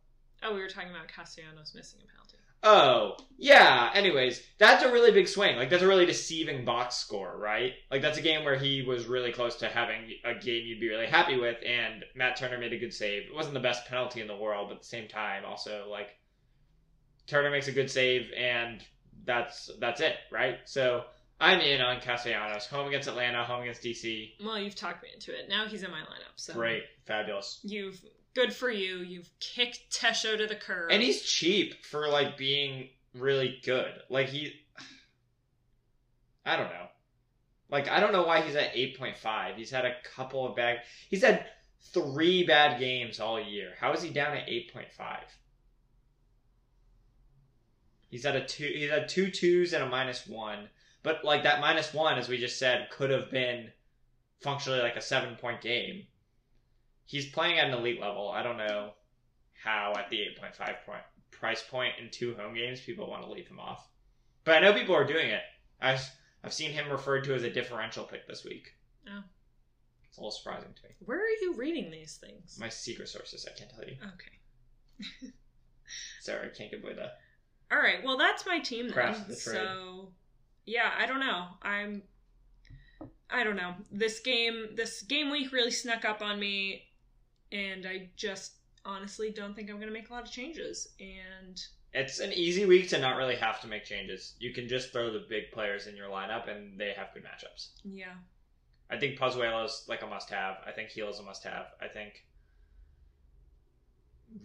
Oh, 0.43 0.53
we 0.53 0.59
were 0.59 0.67
talking 0.67 0.89
about 0.89 1.07
Castellanos 1.07 1.73
missing 1.73 2.01
a 2.03 2.07
penalty. 2.07 2.37
Oh, 2.63 3.17
yeah. 3.37 3.89
Anyways, 3.93 4.41
that's 4.59 4.83
a 4.83 4.91
really 4.91 5.11
big 5.11 5.27
swing. 5.27 5.55
Like 5.57 5.69
that's 5.69 5.81
a 5.81 5.87
really 5.87 6.05
deceiving 6.05 6.63
box 6.63 6.95
score, 6.95 7.35
right? 7.37 7.73
Like 7.89 8.01
that's 8.01 8.19
a 8.19 8.21
game 8.21 8.45
where 8.45 8.57
he 8.57 8.83
was 8.83 9.07
really 9.07 9.31
close 9.31 9.55
to 9.57 9.67
having 9.67 10.11
a 10.23 10.35
game 10.35 10.65
you'd 10.65 10.79
be 10.79 10.89
really 10.89 11.07
happy 11.07 11.37
with, 11.37 11.57
and 11.65 12.05
Matt 12.15 12.35
Turner 12.35 12.59
made 12.59 12.73
a 12.73 12.77
good 12.77 12.93
save. 12.93 13.23
It 13.23 13.35
wasn't 13.35 13.55
the 13.55 13.59
best 13.59 13.87
penalty 13.87 14.21
in 14.21 14.27
the 14.27 14.35
world, 14.35 14.67
but 14.69 14.75
at 14.75 14.81
the 14.81 14.87
same 14.87 15.07
time, 15.07 15.43
also 15.43 15.87
like 15.89 16.09
Turner 17.25 17.49
makes 17.49 17.67
a 17.67 17.71
good 17.71 17.89
save, 17.89 18.31
and 18.37 18.83
that's 19.25 19.71
that's 19.79 20.01
it, 20.01 20.17
right? 20.31 20.59
So 20.65 21.05
I'm 21.39 21.59
in 21.61 21.81
on 21.81 21.99
Castellanos, 21.99 22.67
home 22.67 22.87
against 22.87 23.07
Atlanta, 23.07 23.43
home 23.43 23.63
against 23.63 23.81
DC. 23.81 24.33
Well, 24.45 24.59
you've 24.59 24.75
talked 24.75 25.01
me 25.01 25.09
into 25.13 25.31
it. 25.31 25.49
Now 25.49 25.65
he's 25.65 25.81
in 25.81 25.89
my 25.89 26.01
lineup, 26.01 26.35
so 26.35 26.53
Great, 26.53 26.83
fabulous. 27.05 27.59
You've 27.63 27.99
good 28.33 28.53
for 28.53 28.69
you. 28.69 28.97
You've 28.97 29.29
kicked 29.39 29.91
Tesho 29.91 30.37
to 30.37 30.47
the 30.47 30.55
curb. 30.55 30.91
And 30.91 31.01
he's 31.01 31.21
cheap 31.21 31.83
for 31.85 32.07
like 32.07 32.37
being 32.37 32.89
really 33.13 33.59
good. 33.63 33.91
Like 34.09 34.29
he 34.29 34.53
I 36.45 36.55
don't 36.55 36.69
know. 36.69 36.87
Like 37.69 37.89
I 37.89 37.99
don't 37.99 38.13
know 38.13 38.23
why 38.23 38.41
he's 38.41 38.55
at 38.55 38.73
8.5. 38.73 39.55
He's 39.55 39.71
had 39.71 39.85
a 39.85 39.95
couple 40.15 40.47
of 40.47 40.55
bad 40.55 40.81
He's 41.09 41.23
had 41.23 41.45
3 41.93 42.43
bad 42.45 42.79
games 42.79 43.19
all 43.19 43.39
year. 43.39 43.73
How 43.79 43.93
is 43.93 44.01
he 44.01 44.09
down 44.09 44.37
at 44.37 44.47
8.5? 44.47 44.85
He's 48.09 48.25
had 48.25 48.35
a 48.35 48.45
two 48.45 48.65
he's 48.65 48.89
had 48.89 49.07
two 49.07 49.31
twos 49.31 49.73
and 49.73 49.83
a 49.83 49.89
minus 49.89 50.27
1. 50.27 50.69
But 51.03 51.23
like 51.23 51.43
that 51.43 51.61
minus 51.61 51.93
1 51.93 52.17
as 52.17 52.29
we 52.29 52.37
just 52.37 52.59
said 52.59 52.89
could 52.91 53.09
have 53.09 53.31
been 53.31 53.71
functionally 54.41 54.81
like 54.81 54.95
a 54.95 55.01
7 55.01 55.35
point 55.35 55.61
game. 55.61 56.07
He's 57.11 57.27
playing 57.27 57.59
at 57.59 57.67
an 57.67 57.73
elite 57.73 57.99
level. 57.99 58.29
I 58.29 58.41
don't 58.41 58.55
know 58.55 58.93
how 59.61 59.93
at 59.97 60.09
the 60.09 60.15
8.5 60.15 60.85
point 60.85 61.01
price 61.29 61.61
point 61.61 61.95
in 61.99 62.09
two 62.09 62.35
home 62.35 62.53
games 62.53 62.79
people 62.79 63.09
want 63.09 63.23
to 63.23 63.29
leave 63.29 63.49
him 63.49 63.59
off. 63.59 63.85
But 64.45 64.55
I 64.55 64.59
know 64.61 64.73
people 64.73 64.95
are 64.95 65.03
doing 65.03 65.29
it. 65.29 65.41
I've 65.81 66.09
I've 66.41 66.53
seen 66.53 66.71
him 66.71 66.89
referred 66.89 67.25
to 67.25 67.35
as 67.35 67.43
a 67.43 67.49
differential 67.49 68.05
pick 68.05 68.29
this 68.29 68.45
week. 68.45 68.71
Oh. 69.09 69.23
It's 70.07 70.19
a 70.19 70.21
little 70.21 70.31
surprising 70.31 70.73
to 70.73 70.83
me. 70.87 70.95
Where 70.99 71.19
are 71.19 71.37
you 71.41 71.53
reading 71.57 71.91
these 71.91 72.15
things? 72.15 72.57
My 72.57 72.69
secret 72.69 73.09
sources, 73.09 73.45
I 73.45 73.59
can't 73.59 73.69
tell 73.69 73.83
you. 73.83 73.97
Okay. 74.13 75.31
Sorry, 76.21 76.47
I 76.47 76.57
can't 76.57 76.71
give 76.71 76.81
away 76.81 76.93
that. 76.93 77.17
All 77.73 77.77
right. 77.77 78.01
Well, 78.05 78.17
that's 78.17 78.45
my 78.45 78.59
team 78.59 78.85
then. 78.85 78.93
Craft 78.93 79.27
the 79.27 79.35
trade. 79.35 79.55
So, 79.57 80.13
yeah, 80.65 80.91
I 80.97 81.07
don't 81.07 81.19
know. 81.19 81.47
I'm. 81.61 82.03
I 83.29 83.43
don't 83.43 83.57
know. 83.57 83.73
This 83.91 84.21
game, 84.21 84.69
this 84.75 85.01
game 85.01 85.29
week 85.29 85.51
really 85.51 85.71
snuck 85.71 86.05
up 86.05 86.21
on 86.21 86.39
me, 86.39 86.83
and 87.51 87.85
I 87.85 88.09
just 88.15 88.53
honestly 88.85 89.29
don't 89.31 89.55
think 89.55 89.69
I'm 89.69 89.75
going 89.77 89.87
to 89.87 89.93
make 89.93 90.09
a 90.09 90.13
lot 90.13 90.23
of 90.23 90.31
changes. 90.31 90.87
And 90.99 91.61
It's 91.93 92.19
an 92.19 92.31
easy 92.33 92.65
week 92.65 92.89
to 92.89 92.99
not 92.99 93.17
really 93.17 93.35
have 93.35 93.61
to 93.61 93.67
make 93.67 93.85
changes. 93.85 94.35
You 94.39 94.53
can 94.53 94.67
just 94.67 94.91
throw 94.91 95.11
the 95.11 95.25
big 95.29 95.51
players 95.51 95.87
in 95.87 95.95
your 95.95 96.09
lineup, 96.09 96.49
and 96.49 96.79
they 96.79 96.93
have 96.95 97.13
good 97.13 97.23
matchups. 97.23 97.69
yeah, 97.83 98.13
I 98.89 98.97
think 98.97 99.17
Pozuelo's 99.19 99.85
like 99.87 100.01
a 100.01 100.07
must-have. 100.07 100.57
I 100.67 100.71
think 100.71 100.91
Gil's 100.93 101.19
a 101.19 101.23
must-have. 101.23 101.67
I 101.81 101.87
think 101.87 102.25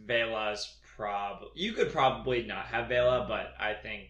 Vela's 0.07 0.77
probably. 0.97 1.49
You 1.55 1.73
could 1.73 1.92
probably 1.92 2.42
not 2.42 2.66
have 2.66 2.88
Vela, 2.88 3.27
but 3.29 3.55
I 3.59 3.75
think 3.75 4.09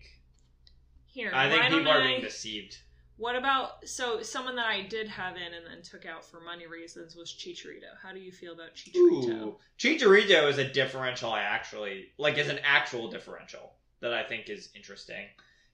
here. 1.06 1.30
I 1.35 1.48
think 1.50 1.64
people 1.64 1.88
are 1.88 2.02
being 2.02 2.20
deceived. 2.20 2.78
What 3.18 3.35
about 3.35 3.88
so 3.88 4.20
someone 4.22 4.57
that 4.57 4.66
I 4.66 4.83
did 4.83 5.09
have 5.09 5.37
in 5.37 5.55
and 5.55 5.66
then 5.66 5.83
took 5.83 6.05
out 6.05 6.24
for 6.24 6.40
money 6.40 6.66
reasons 6.66 7.16
was 7.16 7.33
Chicharito. 7.33 7.96
How 8.02 8.12
do 8.12 8.20
you 8.20 8.31
feel 8.31 8.52
about 8.52 8.74
Chicharito? 8.74 9.31
Ooh, 9.31 9.57
Chicharito 9.79 10.48
is 10.50 10.59
a 10.59 10.68
differential. 10.68 11.33
I 11.33 11.42
actually 11.42 12.09
like 12.18 12.37
is 12.37 12.48
an 12.48 12.61
actual 12.62 13.11
differential 13.11 13.72
that 14.00 14.12
I 14.12 14.22
think 14.22 14.50
is 14.50 14.68
interesting. 14.76 15.24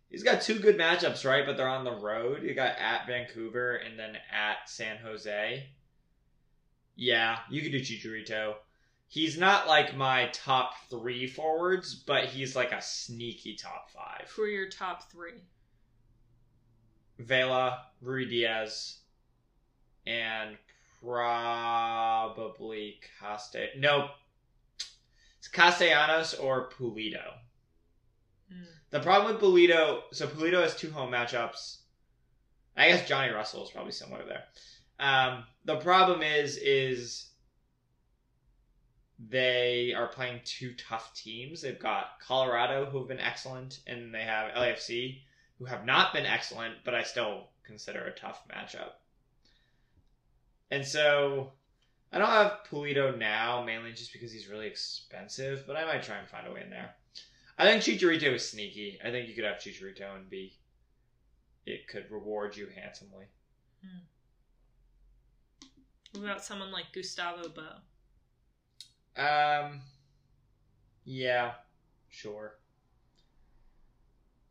He's 0.08 0.22
got 0.22 0.42
two 0.42 0.58
good 0.58 0.78
matchups, 0.78 1.24
right? 1.24 1.44
But 1.44 1.56
they're 1.56 1.68
on 1.68 1.84
the 1.84 1.96
road. 1.96 2.42
You 2.42 2.54
got 2.54 2.78
at 2.78 3.06
Vancouver 3.06 3.76
and 3.76 3.98
then 3.98 4.16
at 4.30 4.68
San 4.68 4.98
Jose. 4.98 5.66
Yeah, 6.94 7.38
you 7.50 7.62
could 7.62 7.72
do 7.72 7.80
Chicharito. 7.80 8.54
He's 9.08 9.36
not 9.36 9.66
like 9.66 9.96
my 9.96 10.28
top 10.32 10.74
three 10.88 11.26
forwards, 11.26 11.94
but 11.94 12.26
he's 12.26 12.54
like 12.54 12.72
a 12.72 12.80
sneaky 12.80 13.56
top 13.56 13.90
five. 13.90 14.30
Who 14.30 14.42
are 14.42 14.48
your 14.48 14.68
top 14.68 15.10
three? 15.10 15.42
Vela, 17.24 17.86
Ruidíaz, 18.04 18.96
and 20.06 20.56
probably 21.02 23.00
Caste. 23.20 23.56
No, 23.76 24.10
it's 25.38 25.48
Castellanos 25.48 26.34
or 26.34 26.70
Pulido. 26.70 27.34
Hmm. 28.50 28.64
The 28.90 29.00
problem 29.00 29.32
with 29.32 29.42
Pulido, 29.42 30.02
so 30.12 30.26
Pulido 30.26 30.62
has 30.62 30.76
two 30.76 30.90
home 30.90 31.10
matchups. 31.10 31.78
I 32.76 32.88
guess 32.88 33.08
Johnny 33.08 33.32
Russell 33.32 33.64
is 33.64 33.70
probably 33.70 33.92
somewhere 33.92 34.24
there. 34.26 34.44
Um, 34.98 35.44
the 35.64 35.76
problem 35.76 36.22
is, 36.22 36.56
is 36.56 37.30
they 39.28 39.92
are 39.94 40.08
playing 40.08 40.40
two 40.44 40.74
tough 40.74 41.12
teams. 41.14 41.60
They've 41.60 41.78
got 41.78 42.20
Colorado, 42.20 42.86
who 42.86 42.98
have 42.98 43.08
been 43.08 43.20
excellent, 43.20 43.80
and 43.86 44.14
they 44.14 44.22
have 44.22 44.52
LAFC, 44.54 45.20
who 45.62 45.68
have 45.68 45.86
not 45.86 46.12
been 46.12 46.26
excellent, 46.26 46.74
but 46.84 46.92
I 46.92 47.04
still 47.04 47.46
consider 47.64 48.00
a 48.00 48.10
tough 48.10 48.42
matchup. 48.48 48.94
And 50.72 50.84
so 50.84 51.52
I 52.12 52.18
don't 52.18 52.26
have 52.26 52.64
Pulido 52.68 53.16
now, 53.16 53.62
mainly 53.62 53.92
just 53.92 54.12
because 54.12 54.32
he's 54.32 54.48
really 54.48 54.66
expensive, 54.66 55.62
but 55.64 55.76
I 55.76 55.84
might 55.84 56.02
try 56.02 56.16
and 56.18 56.28
find 56.28 56.48
a 56.48 56.52
way 56.52 56.62
in 56.64 56.70
there. 56.70 56.96
I 57.56 57.64
think 57.64 57.82
Chicharito 57.82 58.34
is 58.34 58.50
sneaky. 58.50 58.98
I 59.04 59.10
think 59.10 59.28
you 59.28 59.36
could 59.36 59.44
have 59.44 59.58
Chicharito 59.58 60.16
and 60.16 60.28
be 60.28 60.52
it 61.64 61.86
could 61.86 62.10
reward 62.10 62.56
you 62.56 62.66
handsomely. 62.74 63.26
What 66.12 66.24
about 66.24 66.44
someone 66.44 66.72
like 66.72 66.86
Gustavo 66.92 67.48
Bou? 67.50 69.22
Um 69.22 69.82
yeah, 71.04 71.52
sure. 72.08 72.56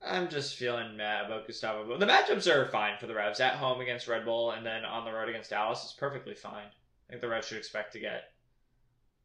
I'm 0.04 0.30
just 0.30 0.56
feeling 0.56 0.98
mad 0.98 1.26
about 1.26 1.46
Gustavo. 1.46 1.86
Bou. 1.86 1.98
The 1.98 2.08
matchups 2.08 2.48
are 2.48 2.68
fine 2.70 2.98
for 3.00 3.08
the 3.08 3.14
Revs 3.14 3.40
at 3.40 3.54
home 3.54 3.82
against 3.82 4.08
Red 4.08 4.26
Bull 4.26 4.52
and 4.52 4.66
then 4.66 4.84
on 4.84 5.06
the 5.06 5.14
road 5.14 5.30
against 5.30 5.52
Dallas 5.52 5.84
is 5.84 5.94
perfectly 5.94 6.34
fine. 6.34 6.68
I 7.08 7.10
think 7.10 7.22
the 7.22 7.30
Revs 7.30 7.48
should 7.48 7.58
expect 7.58 7.94
to 7.94 8.00
get 8.00 8.32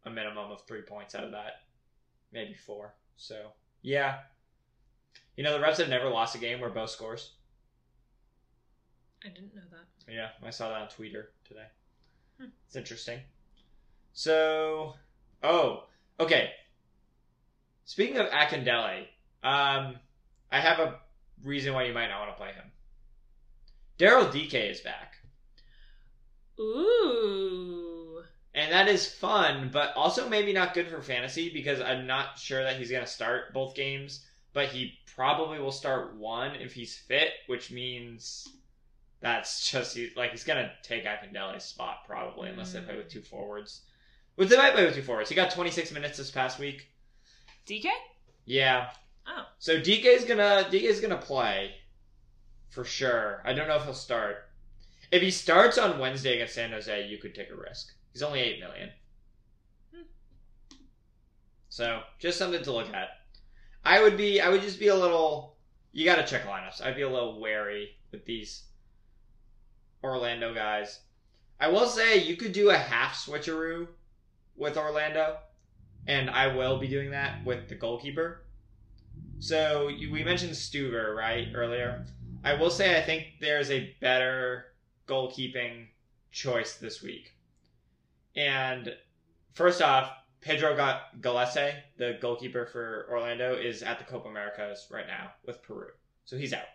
a 0.05 0.11
minimum 0.11 0.51
of 0.51 0.63
three 0.67 0.83
points 0.83 1.15
out 1.15 1.25
of 1.25 1.33
that, 1.33 1.63
maybe 2.33 2.55
four. 2.55 2.95
So 3.17 3.53
yeah, 3.83 4.19
you 5.37 5.45
know 5.45 5.53
the 5.53 5.61
Revs 5.61 5.79
have 5.79 5.89
never 5.89 6.09
lost 6.09 6.35
a 6.35 6.39
game 6.39 6.61
where 6.61 6.71
Bou 6.71 6.87
scores. 6.87 7.33
I 9.25 9.29
didn't 9.29 9.55
know 9.55 9.63
that. 9.71 10.13
Yeah, 10.13 10.29
I 10.45 10.51
saw 10.51 10.69
that 10.69 10.83
on 10.83 10.89
Twitter 10.89 11.31
today. 11.47 11.67
Hmm. 12.39 12.49
It's 12.67 12.77
interesting. 12.77 13.21
So, 14.13 14.95
oh, 15.43 15.85
okay. 16.21 16.51
Speaking 17.85 18.19
of 18.19 18.29
Akindele, 18.29 19.07
um, 19.43 19.97
I 20.51 20.61
have 20.61 20.79
a 20.79 20.99
reason 21.45 21.75
why 21.75 21.85
you 21.85 21.95
might 21.95 22.09
not 22.09 22.21
want 22.21 22.33
to 22.33 22.43
play 22.43 22.53
him. 22.53 22.71
Daryl 23.99 24.33
Dike 24.33 24.55
is 24.55 24.81
back. 24.81 25.17
Ooh. 26.59 28.23
And 28.55 28.73
that 28.73 28.89
is 28.89 29.07
fun, 29.07 29.69
but 29.71 29.95
also 29.95 30.29
maybe 30.29 30.53
not 30.53 30.75
good 30.75 30.89
for 30.89 31.03
fantasy 31.03 31.51
because 31.51 31.81
I'm 31.81 32.07
not 32.07 32.39
sure 32.39 32.63
that 32.63 32.77
he's 32.77 32.91
going 32.91 33.05
to 33.05 33.11
start 33.11 33.53
both 33.53 33.75
games, 33.75 34.25
but 34.55 34.69
he 34.69 34.99
probably 35.15 35.59
will 35.59 35.73
start 35.73 36.15
one 36.17 36.55
if 36.57 36.73
he's 36.73 36.97
fit, 36.97 37.33
which 37.49 37.71
means 37.71 38.49
that's 39.21 39.71
just 39.71 39.95
he, 39.97 40.11
like 40.17 40.31
he's 40.31 40.45
going 40.45 40.65
to 40.65 40.71
take 40.83 41.05
Akindele's 41.05 41.65
spot 41.65 42.07
probably 42.07 42.49
unless 42.49 42.73
they 42.73 42.81
play 42.81 42.97
with 42.97 43.09
two 43.09 43.21
forwards. 43.21 43.83
Which 44.37 44.49
they 44.49 44.57
might 44.57 44.75
play 44.75 44.85
with 44.85 44.95
two 44.95 45.03
forwards. 45.03 45.29
He 45.29 45.35
got 45.35 45.51
26 45.51 45.93
minutes 45.93 46.19
this 46.19 46.31
past 46.31 46.59
week. 46.59 46.89
Dike? 47.67 47.93
Yeah. 48.45 48.91
Oh. 49.27 49.47
So 49.59 49.81
Dike's 49.81 50.25
gonna 50.25 50.69
Dike's 50.71 51.01
gonna 51.01 51.17
play 51.17 51.75
for 52.69 52.85
sure. 52.85 53.43
I 53.45 53.53
don't 53.53 53.69
know 53.69 53.77
if 53.77 53.85
he'll 53.85 53.95
start. 53.95 54.49
If 55.11 55.23
he 55.23 55.31
starts 55.31 55.79
on 55.79 55.99
Wednesday 55.99 56.35
against 56.35 56.55
San 56.55 56.73
Jose, 56.73 57.07
you 57.07 57.19
could 57.19 57.35
take 57.35 57.51
a 57.51 57.57
risk. 57.57 57.93
He's 58.13 58.23
only 58.23 58.41
eight 58.41 58.61
million. 58.61 58.91
Hmm. 59.95 60.03
So 61.69 62.01
just 62.19 62.39
something 62.39 62.63
to 62.63 62.73
look 62.73 62.93
at. 62.93 63.09
I 63.85 64.03
would 64.03 64.17
be 64.17 64.41
I 64.41 64.49
would 64.49 64.63
just 64.63 64.81
be 64.81 64.89
a 64.89 64.97
little 64.97 65.57
you 65.93 66.05
gotta 66.05 66.25
check 66.25 66.47
lineups. 66.47 66.83
I'd 66.83 66.97
be 66.97 67.03
a 67.03 67.09
little 67.09 67.41
wary 67.41 67.97
with 68.13 68.25
these 68.25 68.65
Orlando 70.03 70.53
guys. 70.55 71.01
I 71.59 71.69
will 71.69 71.87
say 71.87 72.19
you 72.19 72.37
could 72.37 72.53
do 72.53 72.71
a 72.71 72.77
half 72.77 73.17
switcheroo 73.17 73.89
with 74.57 74.77
Orlando, 74.77 75.39
and 76.07 76.29
I 76.29 76.55
will 76.55 76.79
be 76.79 76.89
doing 76.89 77.11
that 77.11 77.45
with 77.45 77.69
the 77.69 77.75
goalkeeper. 77.75 78.43
So 79.39 79.89
you, 79.89 80.11
we 80.11 80.25
mentioned 80.25 80.53
Stuver 80.53 81.15
right 81.15 81.49
earlier. 81.55 82.05
I 82.45 82.55
will 82.55 82.71
say 82.71 82.97
I 82.97 83.03
think 83.03 83.35
there's 83.41 83.71
a 83.71 83.95
better 84.01 84.67
goalkeeping 85.07 85.87
choice 86.31 86.77
this 86.77 87.03
week. 87.03 87.35
And 88.35 88.95
first 89.55 89.83
off, 89.83 90.13
Pedro 90.41 90.77
got 90.77 91.21
Gallese, 91.21 91.75
the 91.97 92.19
goalkeeper 92.21 92.67
for 92.67 93.09
Orlando, 93.11 93.57
is 93.57 93.83
at 93.83 93.99
the 93.99 94.05
Copa 94.05 94.29
Americas 94.29 94.87
right 94.91 95.07
now 95.07 95.33
with 95.45 95.63
Peru. 95.63 95.89
So 96.25 96.37
he's 96.37 96.53
out. 96.53 96.67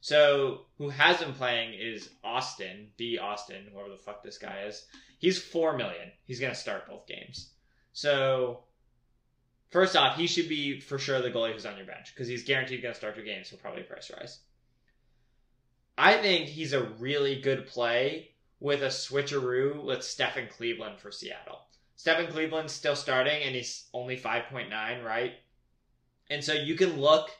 So 0.00 0.66
who 0.78 0.88
has 0.88 1.18
been 1.18 1.32
playing 1.32 1.74
is 1.74 2.10
Austin, 2.22 2.88
B 2.96 3.18
Austin, 3.18 3.68
whoever 3.72 3.90
the 3.90 3.96
fuck 3.96 4.22
this 4.22 4.38
guy 4.38 4.64
is. 4.66 4.86
He's 5.18 5.40
four 5.40 5.76
million. 5.76 6.10
He's 6.24 6.40
gonna 6.40 6.54
start 6.54 6.88
both 6.88 7.06
games. 7.06 7.52
So 7.92 8.64
first 9.74 9.96
off, 9.96 10.16
he 10.16 10.28
should 10.28 10.48
be 10.48 10.78
for 10.78 11.00
sure 11.00 11.20
the 11.20 11.32
goalie 11.32 11.52
who's 11.52 11.66
on 11.66 11.76
your 11.76 11.84
bench 11.84 12.14
because 12.14 12.28
he's 12.28 12.44
guaranteed 12.44 12.80
gonna 12.80 12.94
start 12.94 13.16
your 13.16 13.24
games. 13.24 13.50
So 13.50 13.56
probably 13.56 13.82
price 13.82 14.08
rise. 14.16 14.38
I 15.98 16.16
think 16.18 16.46
he's 16.46 16.72
a 16.72 16.84
really 17.00 17.40
good 17.40 17.66
play 17.66 18.30
with 18.60 18.84
a 18.84 18.86
switcheroo 18.86 19.84
with 19.84 20.04
Stephen 20.04 20.46
Cleveland 20.48 21.00
for 21.00 21.10
Seattle. 21.10 21.58
Stephen 21.96 22.28
Cleveland's 22.28 22.72
still 22.72 22.94
starting 22.94 23.42
and 23.42 23.56
he's 23.56 23.88
only 23.92 24.16
5.9, 24.16 24.70
right? 25.04 25.32
And 26.30 26.42
so 26.42 26.52
you 26.52 26.76
can 26.76 27.00
look 27.00 27.30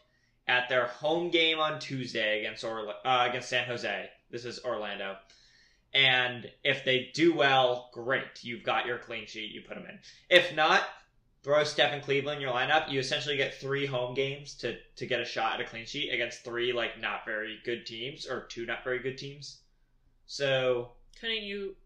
at 0.49 0.69
their 0.69 0.87
home 0.87 1.31
game 1.31 1.61
on 1.61 1.79
Tuesday 1.79 2.41
against 2.41 2.65
Orla- 2.65 2.97
uh, 3.05 3.27
against 3.29 3.49
San 3.49 3.67
Jose. 3.67 4.11
This 4.33 4.45
is 4.45 4.59
Orlando. 4.65 5.17
And 5.93 6.51
if 6.65 6.85
they 6.85 7.11
do 7.15 7.33
well, 7.33 7.91
great. 7.93 8.43
You've 8.43 8.65
got 8.65 8.87
your 8.87 8.99
clean 8.99 9.27
sheet. 9.27 9.53
You 9.53 9.63
put 9.63 9.77
them 9.77 9.87
in. 9.89 10.01
If 10.29 10.53
not, 10.57 10.83
throw 11.45 11.63
Stephen 11.63 12.01
Cleveland 12.01 12.37
in 12.37 12.43
your 12.43 12.55
lineup. 12.55 12.91
You 12.91 12.99
essentially 12.99 13.37
get 13.37 13.61
three 13.61 13.87
home 13.87 14.15
games 14.15 14.55
to 14.57 14.77
to 14.97 15.07
get 15.07 15.21
a 15.21 15.25
shot 15.25 15.55
at 15.55 15.61
a 15.61 15.69
clean 15.69 15.87
sheet 15.87 16.13
against 16.13 16.43
three 16.43 16.73
like 16.73 16.99
not 17.01 17.25
very 17.25 17.59
good 17.65 17.87
teams 17.87 18.27
or 18.27 18.47
two 18.47 18.67
not 18.67 18.83
very 18.83 18.99
good 18.99 19.19
teams. 19.19 19.61
So 20.27 20.93
Couldn't 21.21 21.43
you? 21.43 21.77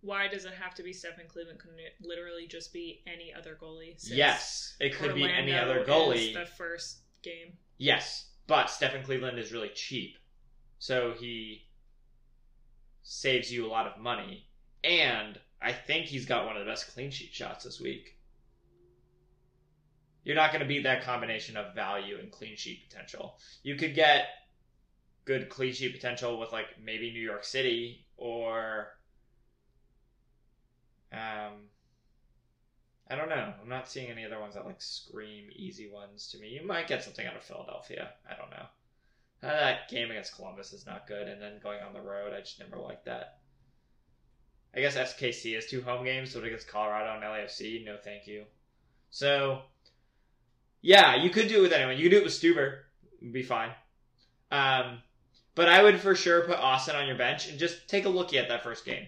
Why 0.00 0.28
does 0.28 0.44
it 0.44 0.52
have 0.52 0.74
to 0.74 0.82
be 0.82 0.92
Stephen 0.92 1.26
Cleveland? 1.26 1.58
Couldn't 1.58 1.80
it 1.80 1.94
literally 2.00 2.46
just 2.46 2.72
be 2.72 3.02
any 3.06 3.32
other 3.34 3.58
goalie? 3.60 3.96
yes, 4.04 4.76
it 4.78 4.94
could 4.94 5.14
be 5.14 5.28
any 5.30 5.54
other 5.54 5.84
goalie. 5.84 6.34
the 6.34 6.46
first 6.46 6.98
game. 7.22 7.56
Yes, 7.78 8.26
but 8.46 8.70
Stephen 8.70 9.02
Cleveland 9.02 9.38
is 9.38 9.52
really 9.52 9.70
cheap. 9.74 10.18
So 10.78 11.14
he 11.18 11.62
saves 13.02 13.50
you 13.50 13.66
a 13.66 13.68
lot 13.68 13.86
of 13.86 14.00
money. 14.00 14.46
And 14.84 15.40
I 15.62 15.72
think 15.72 16.06
he's 16.06 16.26
got 16.26 16.44
one 16.44 16.56
of 16.56 16.64
the 16.64 16.70
best 16.70 16.92
clean 16.92 17.10
sheet 17.10 17.32
shots 17.32 17.64
this 17.64 17.80
week. 17.80 18.13
You're 20.24 20.36
not 20.36 20.50
going 20.52 20.62
to 20.62 20.68
beat 20.68 20.84
that 20.84 21.04
combination 21.04 21.56
of 21.56 21.74
value 21.74 22.18
and 22.18 22.30
clean 22.30 22.56
sheet 22.56 22.88
potential. 22.88 23.38
You 23.62 23.76
could 23.76 23.94
get 23.94 24.26
good 25.24 25.48
clean 25.48 25.72
sheet 25.72 25.94
potential 25.94 26.38
with 26.38 26.52
like 26.52 26.66
maybe 26.82 27.12
New 27.12 27.20
York 27.20 27.44
City 27.44 28.06
or 28.16 28.88
um 31.12 31.68
I 33.10 33.16
don't 33.16 33.28
know. 33.28 33.52
I'm 33.60 33.68
not 33.68 33.88
seeing 33.88 34.10
any 34.10 34.24
other 34.24 34.40
ones 34.40 34.54
that 34.54 34.64
like 34.64 34.80
scream 34.80 35.50
easy 35.54 35.90
ones 35.90 36.28
to 36.30 36.38
me. 36.38 36.48
You 36.48 36.66
might 36.66 36.88
get 36.88 37.04
something 37.04 37.26
out 37.26 37.36
of 37.36 37.42
Philadelphia. 37.42 38.10
I 38.28 38.34
don't 38.34 38.50
know. 38.50 38.66
Uh, 39.42 39.60
that 39.60 39.90
game 39.90 40.10
against 40.10 40.34
Columbus 40.34 40.72
is 40.72 40.86
not 40.86 41.06
good, 41.06 41.28
and 41.28 41.40
then 41.40 41.60
going 41.62 41.82
on 41.82 41.92
the 41.92 42.00
road, 42.00 42.32
I 42.32 42.40
just 42.40 42.58
never 42.58 42.78
liked 42.78 43.04
that. 43.04 43.40
I 44.74 44.80
guess 44.80 44.96
SKC 44.96 45.54
has 45.54 45.66
two 45.66 45.82
home 45.82 46.04
games, 46.04 46.32
but 46.32 46.44
against 46.44 46.66
Colorado 46.66 47.14
and 47.14 47.22
LAFC, 47.22 47.84
no 47.84 47.98
thank 48.02 48.26
you. 48.26 48.44
So, 49.10 49.62
yeah, 50.84 51.16
you 51.16 51.30
could 51.30 51.48
do 51.48 51.60
it 51.60 51.62
with 51.62 51.72
anyone. 51.72 51.96
You 51.96 52.02
could 52.02 52.10
do 52.10 52.18
it 52.18 52.24
with 52.24 52.34
Stuver. 52.34 52.80
It'd 53.22 53.32
be 53.32 53.42
fine. 53.42 53.70
Um, 54.50 54.98
but 55.54 55.66
I 55.66 55.82
would 55.82 55.98
for 55.98 56.14
sure 56.14 56.42
put 56.42 56.58
Austin 56.58 56.94
on 56.94 57.06
your 57.06 57.16
bench 57.16 57.48
and 57.48 57.58
just 57.58 57.88
take 57.88 58.04
a 58.04 58.10
looky 58.10 58.36
at 58.38 58.48
that 58.48 58.62
first 58.62 58.84
game 58.84 59.06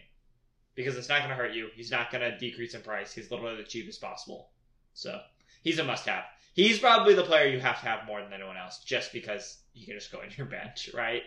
because 0.75 0.97
it's 0.97 1.11
not 1.11 1.19
going 1.19 1.29
to 1.29 1.37
hurt 1.37 1.53
you. 1.53 1.69
He's 1.75 1.91
not 1.91 2.11
going 2.11 2.23
to 2.23 2.39
decrease 2.39 2.73
in 2.73 2.81
price. 2.81 3.13
He's 3.13 3.31
literally 3.31 3.59
the 3.59 3.63
cheapest 3.69 4.01
possible. 4.01 4.49
So 4.95 5.21
he's 5.65 5.79
a 5.79 5.85
must-have. 5.85 6.25
He's 6.55 6.79
probably 6.79 7.13
the 7.13 7.25
player 7.25 7.47
you 7.47 7.61
have 7.61 7.81
to 7.81 7.87
have 7.87 8.07
more 8.07 8.23
than 8.23 8.33
anyone 8.33 8.57
else, 8.57 8.79
just 8.79 9.13
because 9.13 9.59
you 9.75 9.85
can 9.85 9.97
just 9.97 10.11
go 10.11 10.21
in 10.23 10.31
your 10.35 10.47
bench, 10.47 10.89
right? 10.95 11.25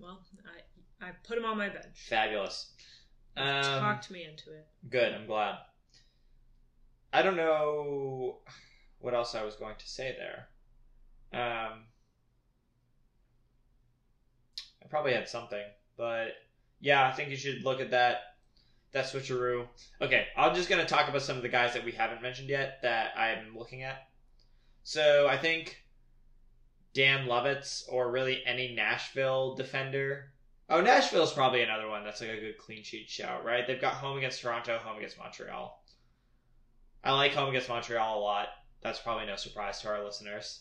Well, 0.00 0.22
I 1.00 1.06
I 1.06 1.10
put 1.22 1.38
him 1.38 1.44
on 1.44 1.56
my 1.56 1.68
bench. 1.68 1.86
Fabulous. 2.08 2.72
Um, 3.36 3.62
Talked 3.62 4.10
me 4.10 4.24
into 4.24 4.52
it. 4.52 4.66
Good. 4.90 5.14
I'm 5.14 5.26
glad. 5.26 5.58
I 7.12 7.22
don't 7.22 7.36
know 7.36 8.38
what 9.00 9.14
else 9.14 9.34
I 9.34 9.44
was 9.44 9.56
going 9.56 9.76
to 9.78 9.88
say 9.88 10.16
there. 10.18 10.48
Um, 11.32 11.84
I 14.82 14.88
probably 14.88 15.12
had 15.12 15.28
something, 15.28 15.64
but 15.96 16.34
yeah, 16.80 17.06
I 17.06 17.12
think 17.12 17.30
you 17.30 17.36
should 17.36 17.64
look 17.64 17.80
at 17.80 17.90
that 17.90 18.20
that 18.92 19.06
switcheroo. 19.06 19.66
Okay, 20.00 20.26
I'm 20.36 20.54
just 20.54 20.68
gonna 20.68 20.86
talk 20.86 21.08
about 21.08 21.22
some 21.22 21.36
of 21.36 21.42
the 21.42 21.48
guys 21.48 21.74
that 21.74 21.84
we 21.84 21.92
haven't 21.92 22.22
mentioned 22.22 22.48
yet 22.48 22.80
that 22.82 23.12
I'm 23.16 23.56
looking 23.56 23.82
at. 23.82 24.08
So 24.84 25.26
I 25.28 25.36
think 25.36 25.82
Dan 26.94 27.26
Lovitz 27.26 27.84
or 27.90 28.10
really 28.10 28.42
any 28.46 28.74
Nashville 28.74 29.54
defender. 29.54 30.32
Oh, 30.68 30.80
Nashville's 30.80 31.32
probably 31.32 31.62
another 31.62 31.88
one 31.88 32.04
that's 32.04 32.20
like 32.20 32.30
a 32.30 32.40
good 32.40 32.58
clean 32.58 32.82
sheet 32.82 33.10
shout, 33.10 33.44
right? 33.44 33.66
They've 33.66 33.80
got 33.80 33.94
home 33.94 34.18
against 34.18 34.40
Toronto, 34.40 34.78
home 34.78 34.96
against 34.96 35.18
Montreal. 35.18 35.82
I 37.04 37.12
like 37.12 37.34
home 37.34 37.50
against 37.50 37.68
Montreal 37.68 38.18
a 38.18 38.20
lot. 38.20 38.48
That's 38.82 38.98
probably 38.98 39.26
no 39.26 39.36
surprise 39.36 39.80
to 39.80 39.88
our 39.88 40.04
listeners. 40.04 40.60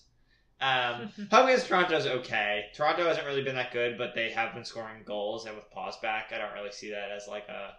Um, 0.62 1.10
home 1.32 1.48
against 1.48 1.68
Toronto's 1.68 2.08
okay. 2.08 2.68
Toronto 2.74 3.06
hasn't 3.06 3.26
really 3.28 3.44
been 3.44 3.56
that 3.56 3.74
good, 3.74 3.98
but 3.98 4.16
they 4.16 4.32
have 4.32 4.54
been 4.54 4.66
scoring 4.66 5.04
goals, 5.06 5.46
and 5.46 5.56
with 5.56 5.70
pause 5.72 5.98
back, 6.02 6.32
I 6.34 6.38
don't 6.38 6.54
really 6.54 6.72
see 6.72 6.92
that 6.92 7.12
as 7.12 7.28
like 7.28 7.48
a 7.50 7.76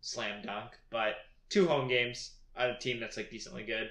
slam 0.00 0.42
dunk. 0.42 0.70
But 0.90 1.16
two 1.48 1.66
home 1.66 1.88
games, 1.88 2.32
on 2.56 2.70
a 2.70 2.78
team 2.78 3.00
that's 3.00 3.16
like 3.16 3.30
decently 3.30 3.64
good. 3.64 3.90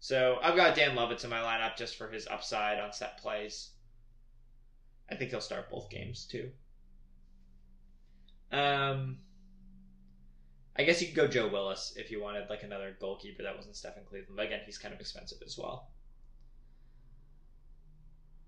So 0.00 0.38
I've 0.42 0.56
got 0.56 0.76
Dan 0.76 0.96
Lovitz 0.96 1.24
in 1.24 1.30
my 1.30 1.40
lineup 1.40 1.76
just 1.76 1.96
for 1.96 2.08
his 2.08 2.26
upside 2.28 2.78
on 2.78 2.92
set 2.92 3.18
plays. 3.18 3.70
I 5.10 5.16
think 5.16 5.30
he'll 5.30 5.40
start 5.40 5.70
both 5.70 5.90
games 5.90 6.26
too. 6.26 6.50
Um, 8.52 9.18
I 10.78 10.84
guess 10.84 11.00
you 11.00 11.08
could 11.08 11.16
go 11.16 11.26
Joe 11.26 11.48
Willis 11.48 11.94
if 11.96 12.10
you 12.10 12.22
wanted 12.22 12.48
like 12.48 12.62
another 12.62 12.96
goalkeeper 13.00 13.42
that 13.42 13.56
wasn't 13.56 13.76
Stephen 13.76 14.04
Cleveland. 14.08 14.36
But 14.36 14.46
again, 14.46 14.60
he's 14.64 14.78
kind 14.78 14.94
of 14.94 15.00
expensive 15.00 15.38
as 15.44 15.58
well. 15.58 15.90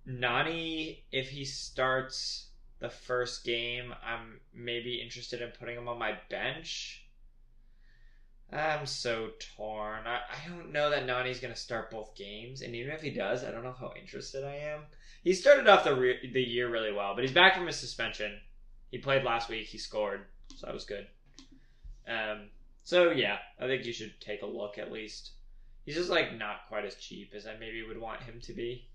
Nani, 0.06 1.04
if 1.10 1.30
he 1.30 1.44
starts 1.44 2.50
the 2.78 2.88
first 2.88 3.44
game, 3.44 3.92
I'm 4.04 4.40
maybe 4.54 5.02
interested 5.02 5.42
in 5.42 5.50
putting 5.58 5.76
him 5.76 5.88
on 5.88 5.98
my 5.98 6.18
bench. 6.30 7.04
I'm 8.52 8.86
so 8.86 9.30
torn. 9.56 10.06
I, 10.06 10.16
I 10.16 10.48
don't 10.48 10.72
know 10.72 10.90
that 10.90 11.06
Nani's 11.06 11.40
going 11.40 11.54
to 11.54 11.60
start 11.60 11.90
both 11.90 12.16
games, 12.16 12.62
and 12.62 12.74
even 12.74 12.92
if 12.92 13.00
he 13.00 13.10
does, 13.10 13.44
I 13.44 13.50
don't 13.50 13.62
know 13.62 13.76
how 13.78 13.92
interested 14.00 14.44
I 14.44 14.56
am. 14.56 14.80
He 15.22 15.34
started 15.34 15.68
off 15.68 15.84
the 15.84 15.94
re- 15.94 16.30
the 16.32 16.42
year 16.42 16.68
really 16.68 16.92
well, 16.92 17.14
but 17.14 17.22
he's 17.22 17.32
back 17.32 17.54
from 17.54 17.66
his 17.66 17.76
suspension. 17.76 18.40
He 18.90 18.98
played 18.98 19.22
last 19.22 19.48
week. 19.48 19.66
He 19.66 19.78
scored, 19.78 20.26
so 20.56 20.66
that 20.66 20.74
was 20.74 20.84
good. 20.84 21.06
Um, 22.10 22.48
so 22.82 23.10
yeah, 23.10 23.38
I 23.60 23.66
think 23.66 23.84
you 23.84 23.92
should 23.92 24.20
take 24.20 24.42
a 24.42 24.46
look 24.46 24.78
at 24.78 24.90
least. 24.92 25.30
He's 25.84 25.94
just 25.94 26.10
like 26.10 26.36
not 26.36 26.66
quite 26.68 26.84
as 26.84 26.96
cheap 26.96 27.32
as 27.34 27.46
I 27.46 27.54
maybe 27.58 27.82
would 27.86 28.00
want 28.00 28.22
him 28.22 28.40
to 28.42 28.52
be 28.52 28.88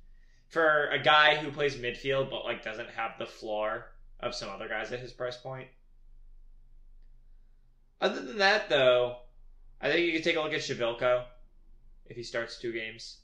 for 0.48 0.90
a 0.90 1.00
guy 1.02 1.36
who 1.36 1.52
plays 1.52 1.76
midfield 1.76 2.30
but 2.30 2.46
like 2.46 2.64
doesn't 2.64 2.90
have 2.92 3.12
the 3.18 3.26
floor 3.26 3.92
of 4.20 4.36
some 4.36 4.50
other 4.50 4.68
guys 4.68 4.92
at 4.92 5.00
his 5.00 5.12
price 5.14 5.38
point. 5.38 5.68
Other 8.02 8.22
than 8.22 8.38
that, 8.38 8.70
though, 8.70 9.18
I 9.82 9.90
think 9.92 10.06
you 10.06 10.14
could 10.14 10.24
take 10.24 10.36
a 10.36 10.42
look 10.42 10.54
at 10.54 10.60
Przybylko 10.62 11.26
if 12.06 12.16
he 12.16 12.24
starts 12.24 12.60
two 12.60 12.72
games 12.74 13.18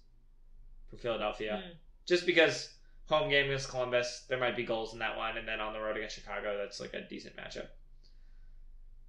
for 0.90 0.98
Philadelphia, 0.98 1.62
Mm. 1.64 1.76
just 2.06 2.26
because 2.26 2.74
home 3.08 3.30
game 3.30 3.46
against 3.46 3.70
Columbus, 3.70 4.22
there 4.28 4.40
might 4.40 4.56
be 4.56 4.64
goals 4.64 4.94
in 4.94 5.00
that 5.00 5.18
one, 5.18 5.38
and 5.38 5.48
then 5.48 5.60
on 5.60 5.74
the 5.74 5.80
road 5.80 5.98
against 5.98 6.16
Chicago, 6.16 6.58
that's 6.58 6.80
like 6.80 6.94
a 6.94 7.02
decent 7.02 7.36
matchup. 7.36 7.68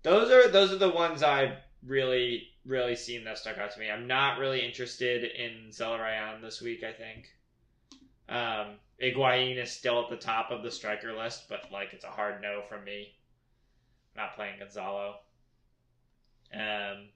Those 0.03 0.31
are 0.31 0.49
those 0.49 0.73
are 0.73 0.79
the 0.79 0.91
ones 0.91 1.23
I've 1.23 1.57
really 1.85 2.49
really 2.65 2.97
seen 2.97 3.25
that 3.25 3.39
stuck 3.39 3.59
out 3.59 3.73
to 3.73 3.81
me. 3.81 3.91
I'm 3.91 4.07
not 4.07 4.39
really 4.39 4.65
interested 4.65 5.25
in 5.25 5.71
Zelarayan 5.71 6.41
this 6.41 6.61
week. 6.61 6.85
I 6.85 6.93
think 6.93 7.29
um, 8.29 8.77
Higuaín 9.03 9.61
is 9.63 9.71
still 9.71 10.03
at 10.03 10.11
the 10.11 10.17
top 10.17 10.51
of 10.51 10.63
the 10.63 10.71
striker 10.71 11.13
list, 11.13 11.49
but 11.49 11.71
like 11.73 11.93
it's 11.93 12.05
a 12.05 12.09
hard 12.09 12.41
no 12.41 12.63
from 12.69 12.85
me. 12.85 13.15
not 14.17 14.35
playing 14.35 14.59
Gonzalo. 14.59 15.17
Um, 16.55 17.09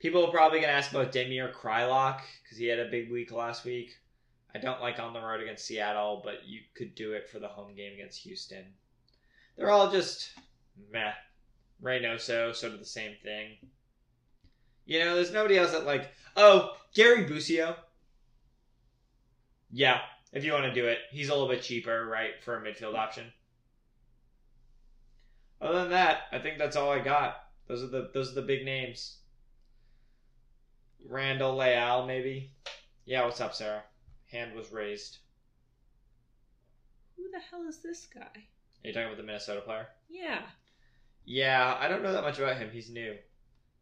people 0.00 0.24
are 0.24 0.32
probably 0.32 0.60
gonna 0.60 0.72
ask 0.72 0.90
about 0.90 1.12
Damir 1.12 1.52
Kreilach 1.52 2.20
because 2.42 2.58
he 2.58 2.66
had 2.66 2.78
a 2.78 2.90
big 2.90 3.10
week 3.10 3.32
last 3.32 3.64
week. 3.64 3.90
I 4.54 4.58
don't 4.58 4.80
like 4.80 4.98
on 4.98 5.12
the 5.12 5.20
road 5.20 5.42
against 5.42 5.66
Seattle, 5.66 6.22
but 6.24 6.46
you 6.46 6.60
could 6.74 6.94
do 6.94 7.12
it 7.12 7.28
for 7.28 7.38
the 7.38 7.48
home 7.48 7.74
game 7.74 7.92
against 7.92 8.22
Houston. 8.22 8.64
They're 9.56 9.70
all 9.70 9.90
just 9.90 10.30
meh. 10.90 11.12
Reynoso, 11.82 12.54
sort 12.54 12.72
of 12.72 12.78
the 12.78 12.84
same 12.84 13.12
thing. 13.22 13.56
You 14.84 15.00
know, 15.00 15.14
there's 15.14 15.32
nobody 15.32 15.58
else 15.58 15.72
that 15.72 15.86
like. 15.86 16.10
Oh, 16.36 16.72
Gary 16.94 17.24
Busio. 17.24 17.76
Yeah, 19.70 20.00
if 20.32 20.44
you 20.44 20.52
want 20.52 20.64
to 20.64 20.74
do 20.74 20.86
it, 20.86 20.98
he's 21.10 21.28
a 21.28 21.32
little 21.32 21.48
bit 21.48 21.62
cheaper, 21.62 22.06
right, 22.06 22.42
for 22.44 22.56
a 22.56 22.60
midfield 22.62 22.94
option. 22.94 23.32
Other 25.60 25.80
than 25.80 25.90
that, 25.90 26.22
I 26.32 26.38
think 26.38 26.58
that's 26.58 26.76
all 26.76 26.90
I 26.90 27.00
got. 27.00 27.36
Those 27.66 27.82
are 27.82 27.88
the 27.88 28.10
those 28.12 28.32
are 28.32 28.36
the 28.36 28.42
big 28.42 28.64
names. 28.64 29.18
Randall 31.08 31.56
Leal, 31.56 32.06
maybe. 32.06 32.52
Yeah, 33.04 33.24
what's 33.24 33.40
up, 33.40 33.54
Sarah? 33.54 33.82
Hand 34.30 34.54
was 34.54 34.72
raised. 34.72 35.18
Who 37.16 37.30
the 37.30 37.40
hell 37.50 37.66
is 37.68 37.78
this 37.78 38.06
guy? 38.12 38.20
Are 38.22 38.88
you 38.88 38.92
talking 38.92 39.06
about 39.06 39.16
the 39.16 39.22
Minnesota 39.22 39.60
player? 39.60 39.88
Yeah. 40.08 40.42
Yeah, 41.26 41.76
I 41.78 41.88
don't 41.88 42.02
know 42.02 42.12
that 42.12 42.22
much 42.22 42.38
about 42.38 42.56
him. 42.56 42.70
He's 42.72 42.88
new. 42.88 43.12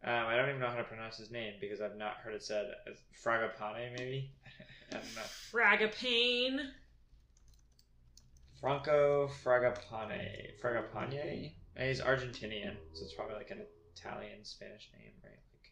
Um, 0.03 0.27
I 0.27 0.37
don't 0.37 0.49
even 0.49 0.61
know 0.61 0.69
how 0.69 0.77
to 0.77 0.85
pronounce 0.85 1.17
his 1.17 1.31
name 1.31 1.55
because 1.61 1.81
I've 1.81 1.97
not 1.97 2.17
heard 2.23 2.35
it 2.35 2.43
said 2.43 2.67
Fragapane, 3.25 3.93
maybe. 3.99 4.31
I 4.91 4.95
don't 4.95 5.15
know. 5.15 5.23
Fragapane. 5.53 6.71
Franco 8.61 9.29
Fragapane. 9.45 10.59
Fragapane? 10.63 11.53
He's 11.79 12.01
Argentinian, 12.01 12.77
so 12.93 13.05
it's 13.05 13.15
probably 13.15 13.35
like 13.37 13.51
an 13.51 13.63
Italian 13.97 14.45
Spanish 14.45 14.89
name, 14.99 15.13
right? 15.23 15.33
Like, 15.53 15.71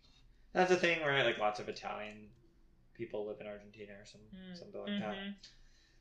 that's 0.52 0.70
a 0.72 0.76
thing, 0.76 1.00
right? 1.06 1.24
Like 1.24 1.38
lots 1.38 1.60
of 1.60 1.68
Italian 1.68 2.28
people 2.94 3.26
live 3.26 3.40
in 3.40 3.46
Argentina 3.46 3.92
or 3.92 4.04
some, 4.04 4.20
Mm, 4.34 4.58
something 4.58 4.80
like 4.80 4.98
that. 5.00 5.14
mhm. 5.16 5.34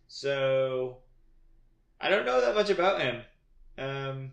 So 0.07 0.97
I 1.99 2.09
don't 2.09 2.25
know 2.25 2.41
that 2.41 2.55
much 2.55 2.69
about 2.69 2.99
him. 3.01 3.21
Um, 3.77 4.31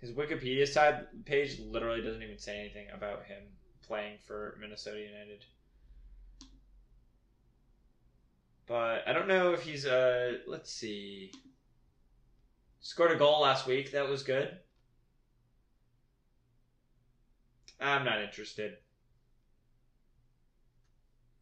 his 0.00 0.12
Wikipedia 0.12 0.66
side 0.66 1.06
page 1.26 1.58
literally 1.60 2.02
doesn't 2.02 2.22
even 2.22 2.38
say 2.38 2.58
anything 2.58 2.86
about 2.94 3.24
him 3.24 3.42
playing 3.86 4.16
for 4.24 4.56
Minnesota 4.60 4.98
United. 4.98 5.44
But 8.66 9.06
I 9.06 9.12
don't 9.12 9.28
know 9.28 9.52
if 9.52 9.62
he's 9.62 9.84
uh 9.84 10.38
let's 10.46 10.72
see. 10.72 11.32
Scored 12.80 13.12
a 13.12 13.16
goal 13.16 13.40
last 13.42 13.66
week, 13.66 13.92
that 13.92 14.08
was 14.08 14.22
good. 14.22 14.56
I'm 17.78 18.04
not 18.04 18.22
interested. 18.22 18.76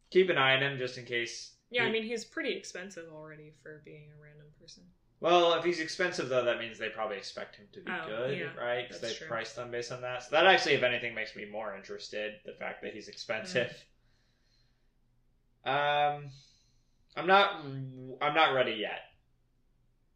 Keep 0.09 0.29
an 0.29 0.37
eye 0.37 0.55
on 0.55 0.63
him 0.63 0.77
just 0.77 0.97
in 0.97 1.05
case 1.05 1.53
Yeah, 1.69 1.83
I 1.83 1.91
mean 1.91 2.03
he's 2.03 2.25
pretty 2.25 2.51
expensive 2.51 3.05
already 3.13 3.53
for 3.61 3.81
being 3.85 4.07
a 4.17 4.21
random 4.21 4.47
person. 4.59 4.83
Well, 5.21 5.53
if 5.55 5.65
he's 5.65 5.79
expensive 5.81 6.29
though, 6.29 6.45
that 6.45 6.59
means 6.59 6.77
they 6.79 6.89
probably 6.89 7.17
expect 7.17 7.57
him 7.57 7.67
to 7.73 7.81
be 7.81 7.91
Oh, 7.91 8.07
good, 8.07 8.37
yeah, 8.37 8.55
right? 8.57 8.87
Because 8.87 9.01
they 9.01 9.13
true. 9.13 9.27
price 9.27 9.53
them 9.53 9.69
based 9.69 9.91
on 9.91 10.01
that. 10.01 10.23
So 10.23 10.29
that 10.31 10.45
actually, 10.45 10.75
if 10.75 10.83
anything, 10.83 11.13
makes 11.13 11.35
me 11.35 11.45
more 11.45 11.75
interested. 11.75 12.35
The 12.45 12.53
fact 12.53 12.81
that 12.83 12.93
he's 12.93 13.09
expensive. 13.09 13.75
Mm. 15.65 16.15
Um, 16.15 16.29
I'm 17.17 17.27
not. 17.27 17.65
I'm 18.21 18.33
not 18.33 18.53
ready 18.53 18.73
yet. 18.73 19.01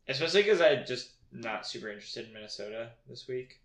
Especially 0.07 0.43
because 0.43 0.61
I 0.61 0.83
just 0.83 1.11
not 1.31 1.67
super 1.67 1.89
interested 1.89 2.27
in 2.27 2.33
Minnesota 2.33 2.91
this 3.09 3.27
week. 3.27 3.59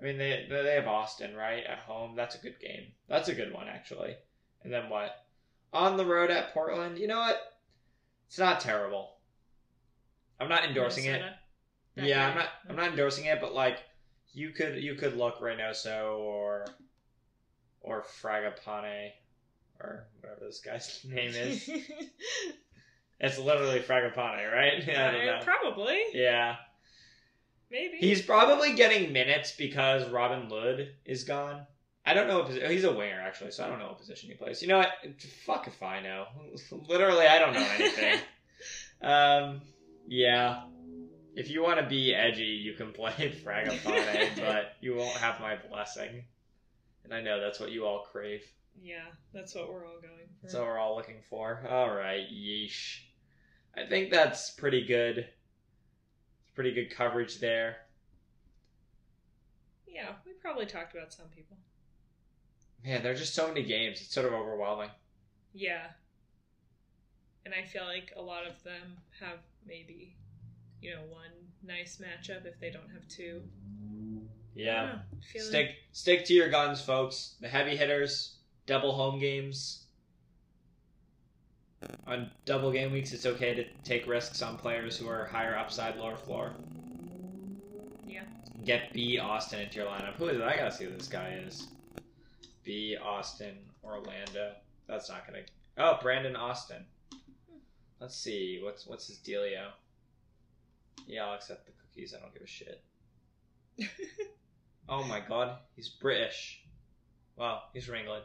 I 0.00 0.04
mean, 0.04 0.18
they 0.18 0.46
they 0.48 0.74
have 0.74 0.86
Austin 0.86 1.34
right 1.34 1.64
at 1.64 1.78
home. 1.80 2.14
That's 2.14 2.36
a 2.36 2.40
good 2.40 2.60
game. 2.60 2.92
That's 3.08 3.28
a 3.28 3.34
good 3.34 3.52
one 3.52 3.66
actually. 3.68 4.14
And 4.62 4.72
then 4.72 4.88
what? 4.88 5.24
On 5.72 5.96
the 5.96 6.06
road 6.06 6.30
at 6.30 6.54
Portland. 6.54 6.98
You 6.98 7.08
know 7.08 7.18
what? 7.18 7.40
It's 8.28 8.38
not 8.38 8.60
terrible. 8.60 9.16
I'm 10.40 10.48
not 10.48 10.64
endorsing 10.64 11.04
it. 11.04 11.12
Minnesota. 11.12 11.34
That 11.96 12.04
Yeah. 12.06 12.28
I'm 12.28 12.36
not. 12.36 12.48
I'm 12.68 12.76
not 12.76 12.88
endorsing 12.90 13.26
it, 13.26 13.40
but 13.40 13.54
like, 13.54 13.78
you 14.32 14.50
could 14.50 14.82
you 14.82 14.94
could 14.94 15.16
look 15.16 15.40
Reynoso 15.40 16.18
or 16.18 16.66
or 17.80 18.04
Fragapane 18.22 19.10
or 19.80 20.06
whatever 20.20 20.40
this 20.46 20.60
guy's 20.60 21.00
name 21.08 21.30
is. 21.34 21.68
it's 23.20 23.38
literally 23.38 23.80
Fragapane, 23.80 24.52
right? 24.52 24.86
Yeah, 24.86 25.08
I 25.08 25.12
don't 25.12 25.26
know. 25.26 25.40
probably. 25.44 25.98
Yeah, 26.12 26.56
Maybe. 27.70 27.96
he's 27.98 28.22
probably 28.22 28.74
getting 28.74 29.12
minutes 29.12 29.52
because 29.56 30.08
Robin 30.10 30.48
Lod 30.48 30.88
is 31.04 31.24
gone. 31.24 31.66
I 32.06 32.14
don't 32.14 32.28
know 32.28 32.38
what 32.38 32.46
position. 32.46 32.70
He's 32.70 32.84
a 32.84 32.92
winger 32.92 33.20
actually, 33.20 33.50
so 33.50 33.64
I 33.64 33.68
don't 33.68 33.78
know 33.78 33.88
what 33.88 33.98
position 33.98 34.30
he 34.30 34.34
plays. 34.36 34.62
You 34.62 34.68
know 34.68 34.78
what? 34.78 34.92
Fuck 35.44 35.66
if 35.66 35.82
I 35.82 36.00
know. 36.00 36.26
Literally, 36.88 37.26
I 37.26 37.38
don't 37.38 37.52
know 37.52 37.68
anything. 37.78 38.18
um, 39.02 39.60
yeah. 40.10 40.64
If 41.36 41.48
you 41.48 41.62
want 41.62 41.78
to 41.78 41.86
be 41.86 42.12
edgy, 42.12 42.42
you 42.42 42.74
can 42.74 42.92
play 42.92 43.12
Fragapane, 43.44 44.36
but 44.36 44.72
you 44.80 44.96
won't 44.96 45.16
have 45.16 45.40
my 45.40 45.56
blessing. 45.70 46.24
And 47.04 47.14
I 47.14 47.20
know 47.22 47.40
that's 47.40 47.60
what 47.60 47.70
you 47.70 47.86
all 47.86 48.06
crave. 48.10 48.42
Yeah, 48.82 49.06
that's 49.32 49.54
what 49.54 49.72
we're 49.72 49.86
all 49.86 50.00
going 50.00 50.26
for. 50.26 50.42
That's 50.42 50.54
what 50.54 50.64
we're 50.64 50.78
all 50.78 50.96
looking 50.96 51.20
for. 51.30 51.64
All 51.70 51.94
right, 51.94 52.26
yeesh. 52.32 52.98
I 53.76 53.86
think 53.86 54.10
that's 54.10 54.50
pretty 54.50 54.84
good. 54.84 55.28
Pretty 56.54 56.72
good 56.74 56.94
coverage 56.94 57.38
there. 57.38 57.76
yeah, 59.86 60.12
we 60.26 60.32
probably 60.32 60.66
talked 60.66 60.94
about 60.94 61.12
some 61.12 61.26
people. 61.34 61.56
Man, 62.84 63.02
there 63.02 63.12
are 63.12 63.16
just 63.16 63.34
so 63.34 63.48
many 63.48 63.62
games. 63.62 64.00
It's 64.00 64.12
sort 64.14 64.26
of 64.26 64.32
overwhelming. 64.32 64.90
Yeah. 65.52 65.86
And 67.44 67.54
I 67.54 67.64
feel 67.66 67.84
like 67.84 68.12
a 68.16 68.22
lot 68.22 68.46
of 68.46 68.62
them 68.62 68.98
have 69.20 69.38
maybe, 69.66 70.16
you 70.80 70.90
know, 70.94 71.02
one 71.10 71.30
nice 71.62 72.00
matchup 72.00 72.46
if 72.46 72.58
they 72.60 72.70
don't 72.70 72.90
have 72.92 73.06
two. 73.08 73.42
Yeah. 74.54 74.98
Feeling... 75.32 75.48
Stick 75.48 75.70
stick 75.92 76.24
to 76.26 76.34
your 76.34 76.48
guns, 76.50 76.80
folks. 76.80 77.36
The 77.40 77.48
heavy 77.48 77.76
hitters, 77.76 78.36
double 78.66 78.92
home 78.92 79.18
games. 79.18 79.86
on 82.06 82.30
double 82.44 82.70
game 82.70 82.92
weeks, 82.92 83.12
it's 83.12 83.26
okay 83.26 83.54
to 83.54 83.64
take 83.84 84.06
risks 84.06 84.42
on 84.42 84.56
players 84.56 84.96
who 84.96 85.08
are 85.08 85.26
higher 85.26 85.56
upside, 85.56 85.96
lower 85.96 86.16
floor. 86.16 86.52
Yeah. 88.06 88.22
Get 88.64 88.92
B 88.92 89.18
Austin 89.18 89.60
into 89.60 89.76
your 89.78 89.86
lineup. 89.86 90.14
Who 90.14 90.26
is 90.28 90.36
it? 90.36 90.42
I 90.42 90.56
gotta 90.56 90.72
see 90.72 90.84
who 90.84 90.90
this 90.90 91.08
guy 91.08 91.40
is. 91.46 91.68
B 92.64 92.96
Austin 93.02 93.56
Orlando. 93.82 94.52
That's 94.86 95.08
not 95.08 95.26
gonna. 95.26 95.42
Oh, 95.78 95.98
Brandon 96.02 96.36
Austin. 96.36 96.84
Let's 98.00 98.16
see. 98.16 98.60
What's 98.62 98.86
what's 98.86 99.06
his 99.06 99.18
dealio? 99.18 99.70
Yeah, 101.06 101.26
I'll 101.26 101.34
accept 101.34 101.66
the 101.66 101.72
cookies. 101.72 102.14
I 102.14 102.20
don't 102.20 102.32
give 102.32 102.42
a 102.42 102.46
shit. 102.46 102.82
Oh 104.88 105.04
my 105.04 105.20
god, 105.20 105.58
he's 105.76 105.88
British. 105.88 106.64
Wow, 107.36 107.62
he's 107.72 107.84
from 107.84 107.94
England. 107.94 108.24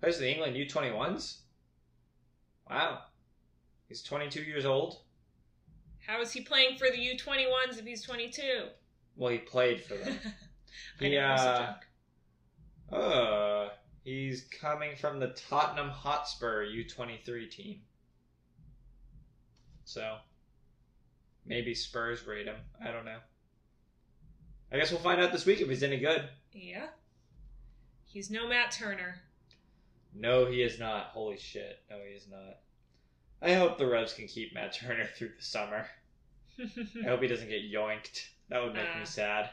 For 0.00 0.12
the 0.12 0.28
England 0.30 0.56
U21s? 0.56 1.38
Wow. 2.68 3.04
He's 3.88 4.02
22 4.02 4.42
years 4.42 4.64
old. 4.64 5.02
How 6.06 6.20
is 6.20 6.32
he 6.32 6.40
playing 6.40 6.76
for 6.78 6.88
the 6.90 6.96
U21s 6.98 7.78
if 7.78 7.84
he's 7.84 8.02
22? 8.02 8.68
Well, 9.16 9.32
he 9.32 9.38
played 9.38 9.82
for 9.82 9.96
them. 9.96 10.18
I 11.00 11.04
He, 11.04 11.10
know, 11.10 11.18
it 11.26 11.30
was 11.30 11.44
a 11.44 11.70
uh, 12.92 12.96
uh, 12.96 13.70
he's 14.04 14.42
coming 14.60 14.96
from 14.96 15.18
the 15.20 15.28
Tottenham 15.28 15.90
Hotspur 15.90 16.64
U23 16.66 17.50
team. 17.50 17.82
So, 19.88 20.16
maybe 21.46 21.74
Spurs 21.74 22.26
rate 22.26 22.44
him. 22.44 22.56
I 22.84 22.90
don't 22.90 23.06
know. 23.06 23.20
I 24.70 24.76
guess 24.76 24.90
we'll 24.90 25.00
find 25.00 25.18
out 25.18 25.32
this 25.32 25.46
week 25.46 25.62
if 25.62 25.68
he's 25.70 25.82
any 25.82 25.96
good. 25.98 26.28
Yeah. 26.52 26.88
He's 28.04 28.30
no 28.30 28.46
Matt 28.46 28.70
Turner. 28.70 29.22
No, 30.14 30.44
he 30.44 30.60
is 30.62 30.78
not. 30.78 31.06
Holy 31.06 31.38
shit. 31.38 31.78
No, 31.88 31.96
he 32.06 32.14
is 32.14 32.26
not. 32.30 32.58
I 33.40 33.54
hope 33.54 33.78
the 33.78 33.86
Revs 33.86 34.12
can 34.12 34.26
keep 34.28 34.52
Matt 34.52 34.74
Turner 34.74 35.06
through 35.16 35.30
the 35.38 35.42
summer. 35.42 35.86
I 36.60 37.06
hope 37.08 37.22
he 37.22 37.28
doesn't 37.28 37.48
get 37.48 37.72
yoinked. 37.72 38.26
That 38.50 38.62
would 38.62 38.74
make 38.74 38.88
Uh. 38.94 38.98
me 38.98 39.06
sad. 39.06 39.48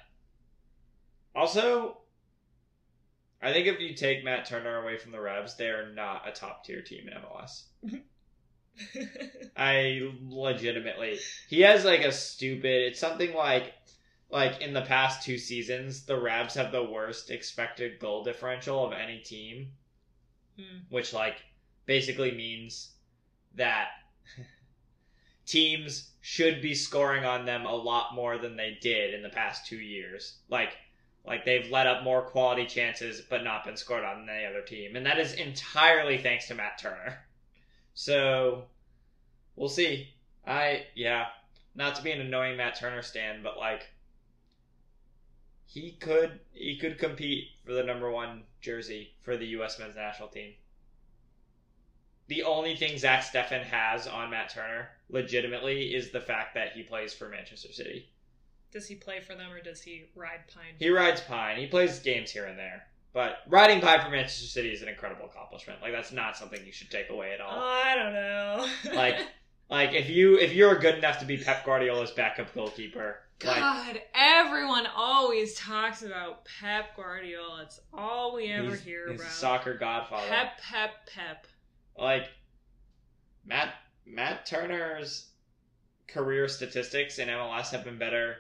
Also, 1.33 1.99
I 3.41 3.53
think 3.53 3.67
if 3.67 3.79
you 3.79 3.93
take 3.95 4.25
Matt 4.25 4.45
Turner 4.45 4.81
away 4.83 4.97
from 4.97 5.13
the 5.13 5.21
Revs, 5.21 5.55
they 5.55 5.69
are 5.69 5.93
not 5.93 6.27
a 6.27 6.33
top 6.33 6.65
tier 6.65 6.81
team 6.81 7.07
in 7.07 7.13
MLS. 7.13 8.01
I 9.57 10.11
legitimately. 10.21 11.19
He 11.47 11.61
has 11.61 11.85
like 11.85 12.01
a 12.01 12.11
stupid. 12.11 12.83
It's 12.83 12.99
something 12.99 13.33
like. 13.33 13.73
Like 14.29 14.59
in 14.59 14.73
the 14.73 14.81
past 14.81 15.23
two 15.23 15.37
seasons, 15.37 16.05
the 16.05 16.19
Revs 16.19 16.55
have 16.55 16.71
the 16.71 16.83
worst 16.83 17.29
expected 17.29 17.99
goal 17.99 18.23
differential 18.23 18.83
of 18.83 18.91
any 18.91 19.19
team 19.19 19.71
Hmm. 20.57 20.79
which 20.89 21.11
like 21.13 21.43
basically 21.85 22.31
means 22.31 22.93
that 23.55 23.89
teams 25.45 26.11
should 26.21 26.61
be 26.61 26.73
scoring 26.73 27.25
on 27.25 27.45
them 27.45 27.65
a 27.65 27.75
lot 27.75 28.15
more 28.15 28.37
than 28.37 28.55
they 28.55 28.77
did 28.81 29.13
in 29.13 29.21
the 29.21 29.29
past 29.29 29.65
two 29.67 29.77
years. 29.79 30.39
Like 30.49 30.77
like 31.25 31.43
they've 31.43 31.69
let 31.69 31.87
up 31.87 32.03
more 32.03 32.21
quality 32.21 32.65
chances 32.67 33.21
but 33.21 33.43
not 33.43 33.65
been 33.65 33.75
scored 33.77 34.03
on 34.03 34.25
than 34.25 34.37
the 34.37 34.45
other 34.45 34.61
team. 34.61 34.95
And 34.95 35.05
that 35.05 35.19
is 35.19 35.33
entirely 35.33 36.17
thanks 36.17 36.47
to 36.47 36.55
Matt 36.55 36.77
Turner. 36.79 37.24
So 37.95 38.65
we'll 39.55 39.69
see. 39.69 40.09
I 40.45 40.85
yeah. 40.93 41.25
Not 41.73 41.95
to 41.95 42.03
be 42.03 42.11
an 42.11 42.21
annoying 42.21 42.57
Matt 42.57 42.77
Turner 42.77 43.01
stand, 43.01 43.41
but 43.43 43.57
like 43.57 43.87
he 45.65 45.93
could 45.93 46.39
he 46.53 46.77
could 46.77 46.99
compete 46.99 47.47
for 47.65 47.73
the 47.73 47.83
number 47.83 48.11
one 48.11 48.43
jersey 48.61 49.13
for 49.23 49.35
the 49.35 49.47
U.S. 49.47 49.79
men's 49.79 49.95
national 49.95 50.29
team. 50.29 50.53
The 52.27 52.43
only 52.43 52.75
thing 52.75 52.97
Zach 52.97 53.23
Steffen 53.23 53.63
has 53.63 54.07
on 54.07 54.31
Matt 54.31 54.49
Turner, 54.49 54.89
legitimately, 55.09 55.93
is 55.93 56.11
the 56.11 56.21
fact 56.21 56.55
that 56.55 56.71
he 56.71 56.81
plays 56.81 57.13
for 57.13 57.29
Manchester 57.29 57.71
City. 57.71 58.09
does 58.71 58.87
he 58.87 58.95
play 58.95 59.19
for 59.19 59.35
them 59.35 59.51
or 59.51 59.61
does 59.61 59.81
he 59.81 60.05
ride 60.15 60.47
Pine? 60.53 60.73
He 60.79 60.89
rides 60.89 61.21
Pine. 61.21 61.57
He 61.57 61.67
plays 61.67 61.99
games 61.99 62.31
here 62.31 62.45
and 62.45 62.57
there, 62.57 62.87
but 63.15 63.37
riding 63.47 63.79
Pine 63.79 64.01
for 64.01 64.09
Manchester 64.09 64.45
City 64.45 64.71
is 64.73 64.81
an 64.81 64.89
incredible 64.89 65.25
accomplishment. 65.25 65.81
Like 65.81 65.93
that's 65.93 66.11
not 66.11 66.35
something 66.35 66.59
you 66.65 66.73
should 66.73 66.91
take 66.91 67.09
away 67.09 67.31
at 67.31 67.39
all. 67.39 67.53
Oh, 67.55 67.61
I 67.65 67.95
don't 67.95 68.13
know. 68.13 68.67
Like, 68.93 69.15
like 69.69 69.93
if 69.93 70.09
you 70.09 70.37
if 70.37 70.53
you're 70.53 70.75
good 70.75 70.95
enough 70.95 71.19
to 71.19 71.25
be 71.25 71.37
Pep 71.37 71.65
Guardiola's 71.65 72.11
backup 72.11 72.53
goalkeeper, 72.53 73.21
like 73.43 73.55
God, 73.55 74.01
everyone 74.13 74.85
always 74.93 75.55
talks 75.55 76.03
about 76.03 76.45
Pep 76.59 76.93
Guardiola. 76.97 77.63
It's 77.63 77.79
all 77.93 78.35
we 78.35 78.51
ever 78.51 78.75
hear 78.75 79.07
about. 79.07 79.21
soccer 79.27 79.77
godfather. 79.77 80.27
Pep, 80.27 80.59
Pep, 80.61 80.91
Pep. 81.07 81.47
like 81.97 82.27
Matt 83.45 83.75
Matt 84.05 84.45
Turner's 84.45 85.29
career 86.09 86.49
statistics 86.49 87.17
in 87.17 87.29
MLS 87.29 87.69
have 87.69 87.85
been 87.85 87.97
better 87.97 88.35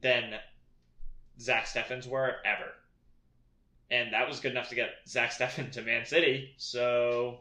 than 0.00 0.34
Zach 1.38 1.66
Steffen's 1.66 2.08
were 2.08 2.34
ever. 2.44 2.72
And 3.90 4.12
that 4.12 4.28
was 4.28 4.40
good 4.40 4.52
enough 4.52 4.68
to 4.68 4.74
get 4.74 4.90
Zach 5.06 5.30
Steffen 5.30 5.72
to 5.72 5.82
Man 5.82 6.04
City. 6.04 6.52
So 6.56 7.38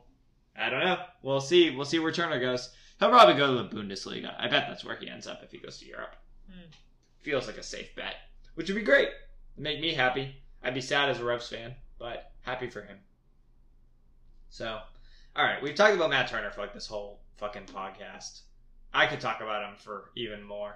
I 0.58 0.70
don't 0.70 0.84
know. 0.84 0.98
We'll 1.22 1.41
see. 1.41 1.70
We'll 1.76 1.86
see 1.86 2.00
where 2.00 2.12
Turner 2.12 2.39
goes. 2.39 2.72
He'll 3.00 3.10
probably 3.10 3.36
go 3.36 3.48
to 3.48 3.64
the 3.64 3.76
Bundesliga. 3.76 4.34
I 4.39 4.48
bet 4.48 4.66
that's 4.68 4.84
where 4.84 4.95
he 4.95 5.10
ends 5.10 5.28
up 5.28 5.43
if 5.43 5.52
he 5.52 5.60
goes 5.60 5.78
to 5.80 5.86
Europe. 5.86 6.16
Hmm. 6.50 6.70
Feels 7.20 7.48
like 7.48 7.58
a 7.58 7.64
safe 7.64 7.95
bet, 7.95 8.16
which 8.56 8.70
would 8.70 8.76
be 8.76 8.82
great. 8.82 9.10
It'd 9.10 9.64
make 9.64 9.80
me 9.80 9.93
happy. 9.93 10.36
I'd 10.64 10.74
be 10.74 10.82
sad 10.82 11.10
as 11.10 11.20
a 11.20 11.24
Revs 11.24 11.50
fan, 11.50 11.76
but 12.00 12.32
happy 12.41 12.70
for 12.70 12.82
him. 12.82 12.98
So, 14.50 14.80
all 15.36 15.45
right, 15.45 15.62
we've 15.62 15.76
talked 15.76 15.93
about 15.93 16.10
Matt 16.10 16.30
Turner 16.30 16.50
for 16.50 16.62
like 16.62 16.74
this 16.74 16.88
whole 16.88 17.20
fucking 17.36 17.66
podcast. 17.66 18.41
I 18.93 19.06
could 19.06 19.20
talk 19.20 19.41
about 19.41 19.70
him 19.70 19.76
for 19.78 20.10
even 20.16 20.41
more. 20.41 20.76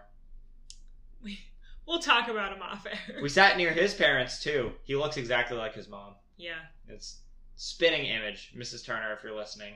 We, 1.24 1.40
we'll 1.88 2.00
talk 2.00 2.28
about 2.28 2.54
him 2.56 2.62
off 2.62 2.86
air. 2.86 3.22
We 3.22 3.30
sat 3.30 3.58
near 3.58 3.72
his 3.72 3.94
parents 3.94 4.42
too. 4.42 4.72
He 4.84 4.96
looks 4.96 5.18
exactly 5.18 5.58
like 5.58 5.74
his 5.76 5.88
mom. 5.90 6.16
yeah. 6.38 6.54
It's 6.88 7.20
spinning 7.56 8.06
image, 8.06 8.54
Mrs. 8.58 8.86
Turner, 8.86 9.14
if 9.14 9.24
you're 9.24 9.36
listening. 9.36 9.74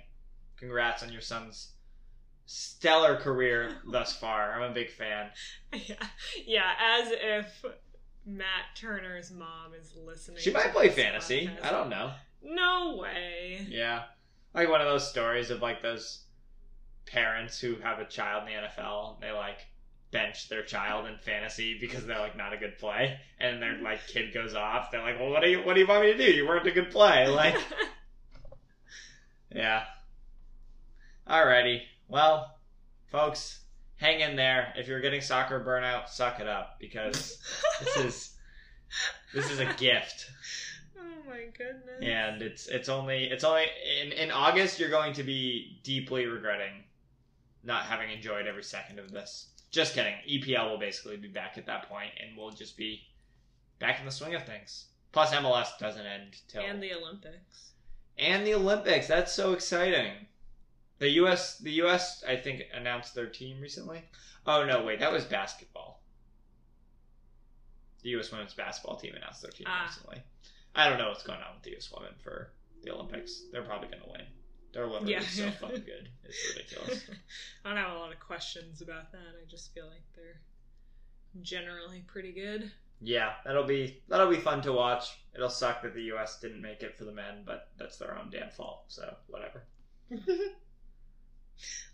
Congrats 0.57 1.01
on 1.03 1.11
your 1.11 1.21
son's 1.21 1.73
stellar 2.45 3.15
career 3.17 3.77
thus 3.91 4.13
far. 4.17 4.53
I'm 4.53 4.71
a 4.71 4.73
big 4.73 4.89
fan. 4.89 5.29
Yeah. 5.73 5.95
Yeah, 6.45 6.71
as 6.81 7.09
if 7.11 7.65
Matt 8.25 8.65
Turner's 8.75 9.31
mom 9.31 9.73
is 9.79 9.93
listening. 9.95 10.37
She 10.39 10.51
might 10.51 10.71
play 10.73 10.89
fantasy. 10.89 11.47
podcast. 11.47 11.65
I 11.65 11.71
don't 11.71 11.89
know. 11.89 12.11
No 12.43 12.97
way. 12.97 13.65
Yeah. 13.69 14.03
Like 14.53 14.69
one 14.69 14.81
of 14.81 14.87
those 14.87 15.07
stories 15.09 15.49
of 15.51 15.61
like 15.61 15.81
those 15.81 16.23
parents 17.05 17.59
who 17.59 17.75
have 17.77 17.99
a 17.99 18.05
child 18.05 18.43
in 18.47 18.53
the 18.55 18.67
NFL. 18.67 19.19
They 19.21 19.31
like 19.31 19.59
bench 20.15 20.47
their 20.47 20.63
child 20.63 21.07
in 21.07 21.17
fantasy 21.17 21.77
because 21.77 22.05
they're 22.05 22.19
like 22.19 22.37
not 22.37 22.53
a 22.53 22.57
good 22.57 22.77
play, 22.77 23.19
and 23.37 23.61
their 23.61 23.77
like 23.81 24.07
kid 24.07 24.33
goes 24.33 24.55
off. 24.55 24.89
They're 24.89 25.01
like, 25.01 25.19
"Well, 25.19 25.29
what 25.29 25.43
do 25.43 25.49
you 25.49 25.59
what 25.59 25.73
do 25.73 25.81
you 25.81 25.87
want 25.87 26.05
me 26.05 26.13
to 26.13 26.17
do? 26.17 26.31
You 26.31 26.47
weren't 26.47 26.65
a 26.65 26.71
good 26.71 26.89
play." 26.89 27.27
Like, 27.27 27.57
yeah. 29.53 29.83
Alrighty. 31.27 31.81
Well, 32.07 32.55
folks, 33.07 33.59
hang 33.97 34.21
in 34.21 34.37
there. 34.37 34.73
If 34.77 34.87
you're 34.87 35.01
getting 35.01 35.21
soccer 35.21 35.59
burnout, 35.59 36.07
suck 36.07 36.39
it 36.39 36.47
up 36.47 36.77
because 36.79 37.37
this 37.81 37.97
is 38.05 38.31
this 39.33 39.51
is 39.51 39.59
a 39.59 39.65
gift 39.73 40.29
oh 40.97 41.29
my 41.29 41.47
goodness. 41.57 42.01
and 42.01 42.41
it's 42.41 42.67
it's 42.67 42.87
only 42.87 43.25
it's 43.25 43.43
only 43.43 43.65
in 44.01 44.13
in 44.13 44.31
August 44.31 44.79
you're 44.79 44.89
going 44.89 45.11
to 45.13 45.23
be 45.23 45.81
deeply 45.83 46.25
regretting 46.25 46.85
not 47.65 47.83
having 47.85 48.11
enjoyed 48.11 48.47
every 48.47 48.63
second 48.63 48.99
of 48.99 49.11
this. 49.11 49.47
Just 49.75 49.93
kidding. 49.93 50.13
EPL 50.25 50.71
will 50.71 50.77
basically 50.77 51.17
be 51.17 51.27
back 51.27 51.57
at 51.57 51.65
that 51.65 51.89
point, 51.89 52.11
and 52.21 52.37
we'll 52.37 52.51
just 52.51 52.77
be 52.77 53.01
back 53.77 53.99
in 53.99 54.05
the 54.05 54.11
swing 54.11 54.33
of 54.33 54.45
things. 54.45 54.85
Plus, 55.11 55.31
MLS 55.33 55.77
doesn't 55.77 56.05
end 56.05 56.37
till 56.47 56.63
And 56.63 56.81
the 56.81 56.93
Olympics. 56.93 57.71
and 58.17 58.47
the 58.47 58.53
Olympics. 58.53 59.07
That's 59.07 59.33
so 59.33 59.51
exciting. 59.51 60.27
The 60.99 61.09
U.S. 61.09 61.57
The 61.57 61.71
U.S. 61.83 62.23
I 62.25 62.37
think 62.37 62.61
announced 62.73 63.15
their 63.15 63.27
team 63.27 63.59
recently. 63.59 64.01
Oh 64.47 64.65
no, 64.65 64.85
wait, 64.85 65.01
that 65.01 65.11
was 65.11 65.25
basketball. 65.25 66.01
The 68.01 68.11
U.S. 68.11 68.31
women's 68.31 68.53
basketball 68.53 68.95
team 68.95 69.13
announced 69.15 69.41
their 69.41 69.51
team 69.51 69.67
Ah. 69.69 69.87
recently. 69.87 70.23
I 70.73 70.87
don't 70.87 70.97
know 70.99 71.09
what's 71.09 71.23
going 71.23 71.39
on 71.41 71.53
with 71.55 71.63
the 71.63 71.71
U.S. 71.71 71.91
women 71.93 72.13
for 72.23 72.51
the 72.81 72.93
Olympics. 72.93 73.43
They're 73.51 73.63
probably 73.63 73.89
going 73.89 74.03
to 74.03 74.09
win. 74.09 74.21
They're 74.75 74.85
literally 74.85 75.13
Yeah. 75.13 75.21
so 75.21 75.49
fucking 75.61 75.83
good. 75.85 76.09
It's 76.25 76.53
ridiculous. 76.55 77.09
I 77.65 77.69
don't 77.69 77.77
have 77.77 77.95
a 77.95 77.99
lot 77.99 78.11
of 78.13 78.19
questions 78.19 78.81
about 78.81 79.11
that. 79.13 79.17
I 79.41 79.45
just 79.49 79.73
feel 79.73 79.87
like 79.87 80.03
they're 80.15 80.41
generally 81.41 82.03
pretty 82.05 82.31
good. 82.33 82.71
yeah, 83.01 83.33
that'll 83.45 83.63
be 83.65 84.03
that'll 84.09 84.29
be 84.29 84.37
fun 84.37 84.61
to 84.63 84.71
watch. 84.73 85.17
It'll 85.33 85.49
suck 85.49 85.81
that 85.83 85.93
the 85.95 86.03
U.S. 86.03 86.39
didn't 86.39 86.61
make 86.61 86.83
it 86.83 86.95
for 86.97 87.05
the 87.05 87.11
men, 87.11 87.43
but 87.45 87.69
that's 87.79 87.97
their 87.97 88.17
own 88.17 88.29
damn 88.29 88.49
fault. 88.51 88.83
So 88.89 89.15
whatever. 89.27 89.63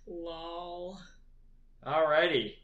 Lol. 0.08 1.00
Alrighty. 1.86 2.56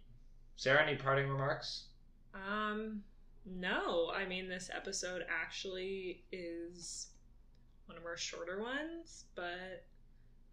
Sarah, 0.55 0.83
any 0.85 0.97
parting 0.97 1.29
remarks? 1.29 1.85
Um, 2.33 3.01
no. 3.45 4.11
I 4.15 4.25
mean, 4.25 4.49
this 4.49 4.69
episode 4.75 5.23
actually 5.29 6.23
is 6.31 7.07
one 7.85 7.97
of 7.97 8.05
our 8.05 8.17
shorter 8.17 8.61
ones, 8.61 9.25
but 9.35 9.85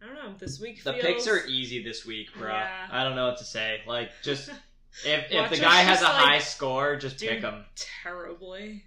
I 0.05 0.07
don't 0.07 0.17
know. 0.17 0.35
This 0.39 0.61
week 0.61 0.85
The 0.85 0.93
feels... 0.93 1.05
picks 1.05 1.29
are 1.29 1.47
easy 1.47 1.83
this 1.83 2.05
week, 2.05 2.29
bro. 2.37 2.53
Yeah. 2.53 2.89
I 2.91 3.03
don't 3.05 3.17
know 3.17 3.27
what 3.29 3.39
to 3.39 3.45
say. 3.45 3.81
Like, 3.87 4.11
just 4.23 4.49
if 5.05 5.33
if 5.33 5.51
the 5.51 5.57
guy 5.57 5.77
has 5.83 6.01
a 6.01 6.05
like, 6.05 6.13
high 6.15 6.39
score, 6.41 6.97
just 6.97 7.19
pick 7.19 7.41
him. 7.41 7.65
terribly. 7.77 8.85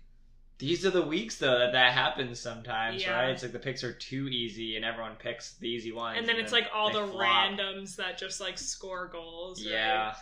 These 0.59 0.85
are 0.87 0.89
the 0.91 1.03
weeks 1.03 1.37
though 1.37 1.59
that 1.59 1.73
that 1.73 1.93
happens 1.93 2.39
sometimes, 2.39 3.01
Yeah. 3.03 3.11
right? 3.13 3.29
It's 3.29 3.43
like 3.43 3.51
the 3.51 3.59
picks 3.59 3.83
are 3.83 3.93
too 3.93 4.27
easy, 4.27 4.75
and 4.75 4.83
everyone 4.85 5.15
picks 5.17 5.53
the 5.57 5.67
easy 5.69 5.91
ones, 5.91 6.17
And 6.19 6.27
then 6.27 6.37
it's 6.37 6.51
like 6.51 6.67
all 6.73 6.91
the 6.91 7.05
flop. 7.07 7.23
randoms 7.51 7.95
that 7.97 8.17
just 8.17 8.39
like 8.41 8.57
score 8.57 9.07
goals. 9.07 9.63
right? 9.63 9.71
Yeah, 9.71 10.15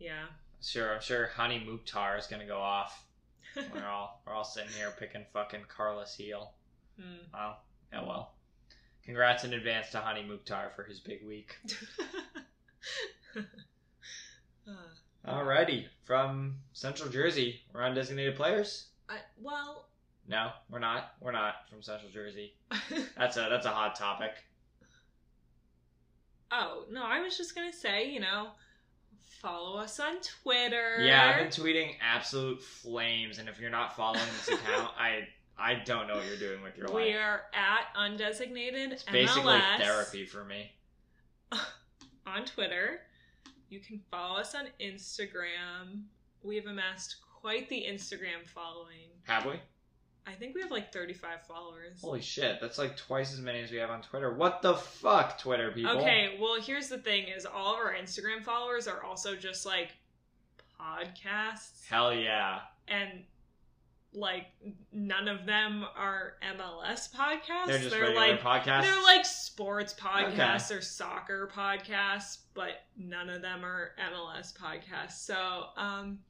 Yeah. 0.00 0.26
sure. 0.62 0.94
I'm 0.96 1.00
sure 1.00 1.30
Hany 1.36 1.60
Mukhtar 1.64 2.16
is 2.18 2.26
gonna 2.26 2.46
go 2.46 2.58
off. 2.60 3.04
we're 3.72 3.86
all 3.86 4.20
we're 4.26 4.34
all 4.34 4.44
sitting 4.44 4.70
here 4.76 4.92
picking 4.98 5.24
fucking 5.32 5.64
Carlos 5.68 6.16
Gil. 6.16 6.52
Hmm. 7.00 7.16
Wow. 7.32 7.56
Yeah, 7.92 8.02
well. 8.04 8.34
Congrats 9.08 9.42
in 9.44 9.54
advance 9.54 9.88
to 9.88 10.00
Hany 10.00 10.22
Mukhtar 10.22 10.70
for 10.76 10.84
his 10.84 11.00
big 11.00 11.24
week. 11.26 11.56
Uh, 15.26 15.32
Alrighty, 15.32 15.86
from 16.04 16.56
Central 16.74 17.08
Jersey, 17.08 17.62
we're 17.72 17.80
on 17.82 17.94
designated 17.94 18.36
players. 18.36 18.88
I, 19.08 19.16
well, 19.40 19.86
No, 20.28 20.50
we're 20.68 20.78
not. 20.78 21.14
We're 21.22 21.32
not 21.32 21.66
from 21.70 21.80
Central 21.80 22.10
Jersey. 22.10 22.52
That's 23.16 23.38
a 23.38 23.46
that's 23.50 23.64
a 23.64 23.70
hot 23.70 23.96
topic. 23.96 24.32
oh 26.52 26.84
no, 26.90 27.02
I 27.02 27.20
was 27.20 27.38
just 27.38 27.54
gonna 27.54 27.72
say, 27.72 28.10
you 28.10 28.20
know, 28.20 28.48
follow 29.40 29.78
us 29.78 29.98
on 29.98 30.16
Twitter. 30.42 30.98
Yeah, 31.00 31.30
I've 31.34 31.50
been 31.50 31.64
tweeting 31.64 31.94
absolute 32.02 32.62
flames, 32.62 33.38
and 33.38 33.48
if 33.48 33.58
you're 33.58 33.70
not 33.70 33.96
following 33.96 34.20
this 34.36 34.48
account, 34.48 34.90
I 34.98 35.28
I 35.58 35.74
don't 35.74 36.06
know 36.06 36.14
what 36.14 36.26
you're 36.26 36.36
doing 36.36 36.62
with 36.62 36.76
your 36.76 36.86
life. 36.86 36.96
we 36.96 37.14
are 37.14 37.42
at 37.52 37.94
undesignated 37.98 38.92
It's 38.92 39.02
basically 39.02 39.54
MLS 39.54 39.78
therapy 39.78 40.24
for 40.24 40.44
me. 40.44 40.70
on 42.26 42.44
Twitter. 42.44 43.00
You 43.68 43.80
can 43.80 44.00
follow 44.10 44.38
us 44.38 44.54
on 44.54 44.66
Instagram. 44.80 46.04
We 46.42 46.56
have 46.56 46.66
amassed 46.66 47.16
quite 47.40 47.68
the 47.68 47.84
Instagram 47.88 48.46
following. 48.46 49.10
Have 49.24 49.46
we? 49.46 49.60
I 50.26 50.32
think 50.32 50.54
we 50.54 50.60
have 50.60 50.70
like 50.70 50.92
35 50.92 51.46
followers. 51.46 52.00
Holy 52.02 52.20
shit, 52.20 52.60
that's 52.60 52.76
like 52.76 52.96
twice 52.96 53.32
as 53.32 53.40
many 53.40 53.60
as 53.60 53.70
we 53.70 53.78
have 53.78 53.90
on 53.90 54.02
Twitter. 54.02 54.34
What 54.34 54.60
the 54.60 54.74
fuck, 54.74 55.38
Twitter 55.38 55.70
people? 55.72 55.98
Okay, 55.98 56.36
well, 56.38 56.60
here's 56.60 56.88
the 56.88 56.98
thing: 56.98 57.28
is 57.28 57.46
all 57.46 57.74
of 57.74 57.80
our 57.80 57.94
Instagram 57.94 58.44
followers 58.44 58.86
are 58.86 59.02
also 59.02 59.34
just 59.34 59.64
like 59.64 59.88
podcasts, 60.78 61.86
Hell 61.88 62.14
yeah. 62.14 62.60
and 62.88 63.24
like 64.14 64.46
none 64.92 65.28
of 65.28 65.44
them 65.46 65.84
are 65.96 66.34
MLS 66.56 67.12
podcasts. 67.12 67.66
They're 67.66 67.78
just 67.78 67.90
they're 67.90 68.02
regular 68.02 68.32
like 68.32 68.40
podcasts. 68.40 68.82
they're 68.82 69.02
like 69.02 69.24
sports 69.26 69.94
podcasts 69.94 70.76
or 70.76 70.80
soccer 70.80 71.50
podcasts, 71.54 72.38
but 72.54 72.70
none 72.96 73.28
of 73.28 73.42
them 73.42 73.64
are 73.64 73.92
MLS 74.12 74.56
podcasts. 74.56 75.18
So, 75.24 75.66
um, 75.76 76.20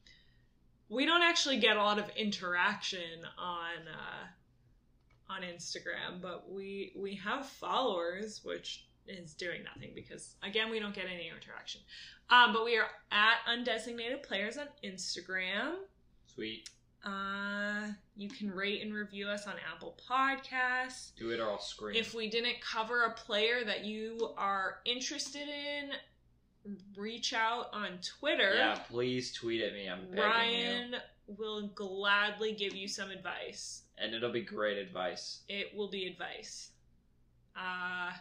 we 0.89 1.05
don't 1.05 1.21
actually 1.21 1.57
get 1.59 1.77
a 1.77 1.83
lot 1.83 1.99
of 1.99 2.09
interaction 2.17 3.23
on 3.37 3.87
uh, 3.87 5.33
on 5.33 5.41
Instagram, 5.43 6.21
but 6.21 6.51
we 6.51 6.93
we 6.97 7.15
have 7.15 7.45
followers, 7.45 8.41
which 8.43 8.85
is 9.07 9.33
doing 9.33 9.63
nothing 9.63 9.91
because 9.95 10.35
again 10.43 10.69
we 10.69 10.79
don't 10.79 10.93
get 10.93 11.05
any 11.05 11.29
interaction. 11.29 11.81
Um, 12.29 12.53
but 12.53 12.65
we 12.65 12.77
are 12.77 12.87
at 13.11 13.37
undesignated 13.49 14.23
players 14.23 14.57
on 14.57 14.67
Instagram. 14.83 15.75
Sweet. 16.27 16.69
Uh, 17.05 17.87
you 18.17 18.27
can 18.29 18.51
rate 18.51 18.81
and 18.81 18.93
review 18.93 19.27
us 19.27 19.47
on 19.47 19.53
Apple 19.73 19.95
Podcasts. 20.09 21.11
Do 21.17 21.29
it 21.31 21.39
or 21.39 21.49
I'll 21.49 21.59
scream. 21.61 21.95
If 21.95 22.13
we 22.13 22.29
didn't 22.29 22.59
cover 22.61 23.03
a 23.03 23.11
player 23.13 23.63
that 23.65 23.85
you 23.85 24.33
are 24.37 24.79
interested 24.85 25.47
in, 25.47 25.91
reach 26.97 27.33
out 27.33 27.67
on 27.73 27.99
Twitter. 28.19 28.53
yeah, 28.55 28.75
please 28.89 29.31
tweet 29.31 29.61
at 29.61 29.73
me. 29.73 29.87
I'm 29.87 30.01
begging 30.07 30.17
you. 30.17 30.23
Ryan 30.23 30.95
will 31.37 31.67
gladly 31.69 32.53
give 32.53 32.75
you 32.75 32.87
some 32.87 33.09
advice. 33.11 33.83
And 33.97 34.13
it'll 34.13 34.31
be 34.31 34.41
great 34.41 34.77
advice. 34.77 35.41
It 35.47 35.75
will 35.75 35.89
be 35.89 36.07
advice. 36.07 36.71
Uh, 37.55 38.11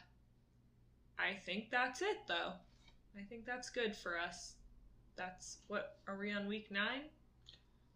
I 1.18 1.34
think 1.44 1.70
that's 1.70 2.02
it, 2.02 2.18
though. 2.28 2.52
I 3.16 3.22
think 3.28 3.44
that's 3.44 3.70
good 3.70 3.96
for 3.96 4.18
us. 4.18 4.54
That's 5.16 5.58
what 5.66 5.96
are 6.06 6.16
we 6.16 6.32
on 6.32 6.46
week 6.46 6.70
nine? 6.70 7.02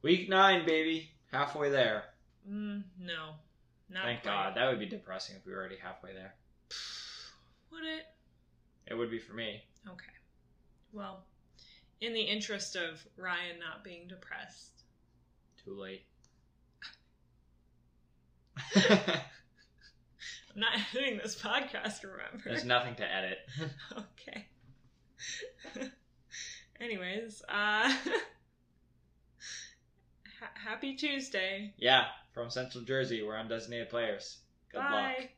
Week 0.03 0.29
nine, 0.29 0.67
baby. 0.67 1.11
Halfway 1.31 1.71
there. 1.71 2.05
Mm, 2.51 2.83
no, 3.01 3.35
not 3.89 4.05
Thank 4.05 4.23
quite. 4.23 4.33
God. 4.33 4.57
That 4.57 4.69
would 4.69 4.81
be 4.81 4.87
depressing 4.87 5.37
if 5.37 5.47
we 5.47 5.53
were 5.53 5.59
already 5.59 5.77
halfway 5.77 6.13
there. 6.13 6.35
Would 7.71 7.85
it? 7.85 8.05
It 8.89 8.95
would 8.95 9.11
be 9.11 9.19
for 9.19 9.33
me. 9.33 9.63
Okay. 9.89 10.05
Well, 10.93 11.25
in 12.01 12.13
the 12.13 12.21
interest 12.21 12.77
of 12.77 13.07
Ryan 13.17 13.59
not 13.61 13.83
being 13.85 14.09
depressed, 14.09 14.83
Too 15.65 15.75
late. 15.81 16.05
I'm 18.77 20.61
not 20.61 20.73
editing 20.95 21.19
this 21.23 21.41
podcast, 21.41 22.03
remember? 22.03 22.43
There's 22.45 22.65
nothing 22.65 22.95
to 22.97 23.05
edit. 23.11 23.39
okay. 23.97 24.47
Anyways, 26.81 27.43
uh 27.49 27.91
happy 30.55 30.95
Tuesday. 30.95 31.73
yeah, 31.77 32.07
from 32.33 32.51
Central 32.51 32.85
Jersey, 32.85 33.23
we're 33.23 33.35
undesignated 33.35 33.91
players. 33.91 34.39
Good 34.71 34.79
luck. 34.79 34.91
Bye. 34.91 35.31